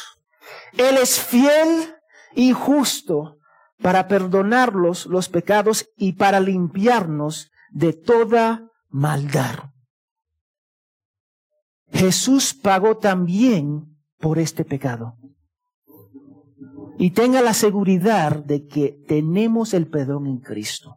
Él 0.75 0.97
es 0.99 1.19
fiel 1.19 1.97
y 2.35 2.53
justo 2.53 3.38
para 3.81 4.09
perdonarlos 4.09 5.07
los 5.07 5.29
pecados 5.29 5.89
y 5.97 6.15
para 6.15 6.41
limpiarnos 6.41 7.51
de 7.71 7.93
toda 7.93 8.71
maldad. 8.89 9.71
Jesús 11.93 12.55
pagó 12.55 12.97
también 12.99 13.97
por 14.19 14.39
este 14.39 14.65
pecado. 14.65 15.15
Y 16.99 17.13
tenga 17.13 17.41
la 17.43 17.55
seguridad 17.55 18.45
de 18.45 18.67
que 18.67 18.99
tenemos 19.07 19.73
el 19.73 19.87
perdón 19.89 20.27
en 20.27 20.39
Cristo. 20.39 20.97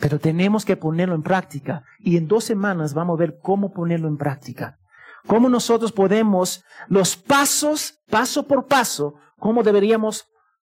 Pero 0.00 0.18
tenemos 0.18 0.64
que 0.64 0.76
ponerlo 0.76 1.14
en 1.14 1.22
práctica. 1.22 1.84
Y 2.00 2.16
en 2.16 2.26
dos 2.26 2.44
semanas 2.44 2.94
vamos 2.94 3.18
a 3.18 3.20
ver 3.20 3.38
cómo 3.42 3.72
ponerlo 3.72 4.08
en 4.08 4.16
práctica. 4.16 4.78
Cómo 5.26 5.48
nosotros 5.48 5.92
podemos, 5.92 6.64
los 6.88 7.16
pasos, 7.16 7.98
paso 8.08 8.46
por 8.46 8.66
paso, 8.66 9.14
cómo 9.38 9.62
deberíamos 9.62 10.26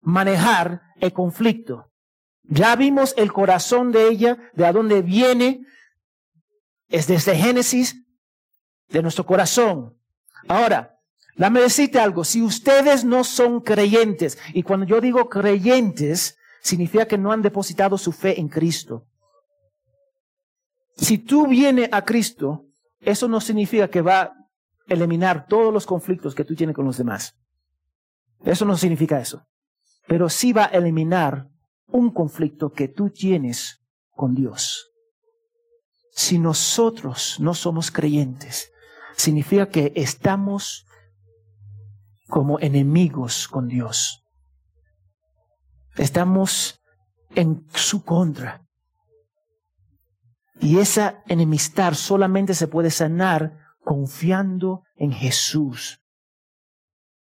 manejar 0.02 0.82
el 1.00 1.14
conflicto. 1.14 1.92
Ya 2.44 2.76
vimos 2.76 3.14
el 3.18 3.34
corazón 3.34 3.92
de 3.92 4.08
ella, 4.08 4.38
de 4.54 4.66
a 4.66 4.72
dónde 4.72 5.02
viene. 5.02 5.62
Es 6.88 7.08
desde 7.08 7.36
Génesis, 7.36 8.04
de 8.90 9.02
nuestro 9.02 9.26
corazón. 9.26 9.98
Ahora, 10.48 10.98
Dame 11.38 11.62
decirte 11.62 12.00
algo, 12.00 12.24
si 12.24 12.42
ustedes 12.42 13.06
no 13.06 13.24
son 13.24 13.62
creyentes, 13.62 14.40
y 14.54 14.64
cuando 14.64 14.88
yo 14.88 15.00
digo 15.00 15.30
creyentes, 15.30 16.36
significa 16.62 17.06
que 17.06 17.20
no 17.20 17.32
han 17.32 17.44
depositado 17.44 17.98
su 18.00 18.12
fe 18.12 18.40
en 18.40 18.50
Cristo. 18.50 19.06
Si 20.96 21.20
tú 21.20 21.46
vienes 21.46 21.90
a 21.92 22.04
Cristo, 22.04 22.66
eso 23.00 23.28
no 23.28 23.40
significa 23.40 23.88
que 23.88 24.02
va 24.02 24.22
a 24.22 24.34
eliminar 24.88 25.46
todos 25.46 25.72
los 25.72 25.86
conflictos 25.86 26.34
que 26.34 26.44
tú 26.44 26.56
tienes 26.56 26.76
con 26.76 26.86
los 26.86 26.98
demás. 26.98 27.36
Eso 28.44 28.66
no 28.66 28.76
significa 28.76 29.20
eso. 29.20 29.46
Pero 30.08 30.30
sí 30.30 30.54
va 30.54 30.66
a 30.66 30.78
eliminar 30.78 31.50
un 31.88 32.12
conflicto 32.12 32.72
que 32.72 32.88
tú 32.88 33.10
tienes 33.10 33.82
con 34.12 34.36
Dios. 34.36 34.92
Si 36.12 36.40
nosotros 36.40 37.38
no 37.40 37.54
somos 37.54 37.92
creyentes, 37.92 38.72
significa 39.16 39.70
que 39.70 39.94
estamos 39.96 40.86
como 42.28 42.60
enemigos 42.60 43.48
con 43.48 43.68
Dios. 43.68 44.24
Estamos 45.96 46.80
en 47.36 47.66
su 47.74 48.04
contra. 48.04 48.64
Y 50.60 50.80
esa 50.80 51.24
enemistad 51.28 51.94
solamente 51.94 52.54
se 52.54 52.68
puede 52.68 52.90
sanar 52.90 53.58
confiando 53.84 54.84
en 54.96 55.12
Jesús. 55.12 56.02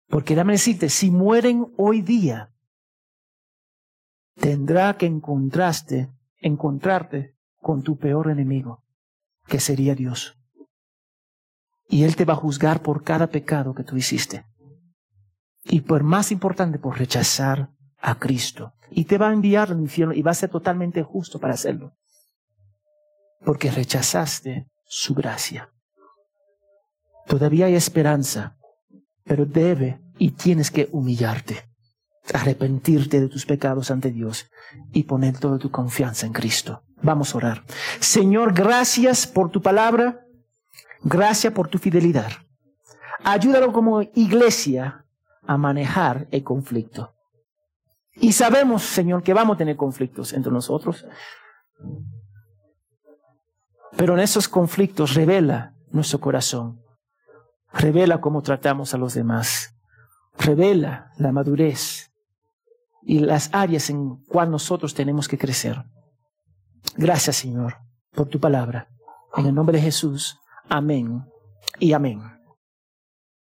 Porque 0.08 0.34
dame 0.34 0.52
decirte, 0.52 0.88
si 0.90 1.10
mueren 1.10 1.72
hoy 1.76 2.02
día, 2.02 2.53
tendrá 4.34 4.96
que 4.96 5.06
encontrarte, 5.06 6.10
encontrarte 6.38 7.36
con 7.60 7.82
tu 7.82 7.96
peor 7.96 8.30
enemigo, 8.30 8.82
que 9.46 9.60
sería 9.60 9.94
Dios. 9.94 10.36
Y 11.88 12.04
Él 12.04 12.16
te 12.16 12.24
va 12.24 12.34
a 12.34 12.36
juzgar 12.36 12.82
por 12.82 13.02
cada 13.02 13.28
pecado 13.28 13.74
que 13.74 13.84
tú 13.84 13.96
hiciste. 13.96 14.44
Y 15.64 15.80
por 15.82 16.02
más 16.02 16.32
importante, 16.32 16.78
por 16.78 16.98
rechazar 16.98 17.70
a 17.98 18.18
Cristo. 18.18 18.74
Y 18.90 19.04
te 19.06 19.18
va 19.18 19.30
a 19.30 19.32
enviar 19.32 19.70
al 19.70 19.80
infierno 19.80 20.14
y 20.14 20.22
va 20.22 20.30
a 20.30 20.34
ser 20.34 20.50
totalmente 20.50 21.02
justo 21.02 21.40
para 21.40 21.54
hacerlo. 21.54 21.96
Porque 23.44 23.70
rechazaste 23.70 24.68
su 24.84 25.14
gracia. 25.14 25.70
Todavía 27.26 27.66
hay 27.66 27.74
esperanza, 27.74 28.58
pero 29.24 29.46
debe 29.46 30.00
y 30.18 30.32
tienes 30.32 30.70
que 30.70 30.88
humillarte, 30.92 31.68
arrepentirte 32.32 33.20
de 33.20 33.28
tus 33.28 33.44
pecados 33.44 33.90
ante 33.90 34.10
Dios 34.10 34.50
y 34.92 35.02
poner 35.02 35.38
toda 35.38 35.58
tu 35.58 35.70
confianza 35.70 36.26
en 36.26 36.32
Cristo. 36.32 36.82
Vamos 37.02 37.34
a 37.34 37.38
orar. 37.38 37.64
Señor, 38.00 38.54
gracias 38.54 39.26
por 39.26 39.50
tu 39.50 39.60
palabra, 39.60 40.24
gracias 41.02 41.52
por 41.52 41.68
tu 41.68 41.78
fidelidad. 41.78 42.32
Ayúdalo 43.22 43.72
como 43.72 44.02
iglesia 44.02 45.04
a 45.46 45.58
manejar 45.58 46.26
el 46.30 46.42
conflicto. 46.42 47.14
Y 48.16 48.32
sabemos, 48.32 48.82
Señor, 48.82 49.22
que 49.22 49.34
vamos 49.34 49.56
a 49.56 49.58
tener 49.58 49.76
conflictos 49.76 50.32
entre 50.32 50.52
nosotros. 50.52 51.04
Pero 53.96 54.14
en 54.14 54.20
esos 54.20 54.48
conflictos 54.48 55.14
revela 55.14 55.74
nuestro 55.90 56.20
corazón. 56.20 56.80
Revela 57.72 58.20
cómo 58.20 58.42
tratamos 58.42 58.94
a 58.94 58.98
los 58.98 59.14
demás. 59.14 59.74
Revela 60.38 61.10
la 61.18 61.32
madurez 61.32 62.13
y 63.04 63.18
las 63.20 63.50
áreas 63.52 63.90
en 63.90 64.16
cual 64.24 64.50
nosotros 64.50 64.94
tenemos 64.94 65.28
que 65.28 65.38
crecer. 65.38 65.84
Gracias, 66.96 67.36
Señor, 67.36 67.76
por 68.12 68.28
tu 68.28 68.40
palabra. 68.40 68.88
En 69.36 69.46
el 69.46 69.54
nombre 69.54 69.78
de 69.78 69.84
Jesús. 69.84 70.38
Amén 70.68 71.24
y 71.78 71.92
amén. 71.92 72.33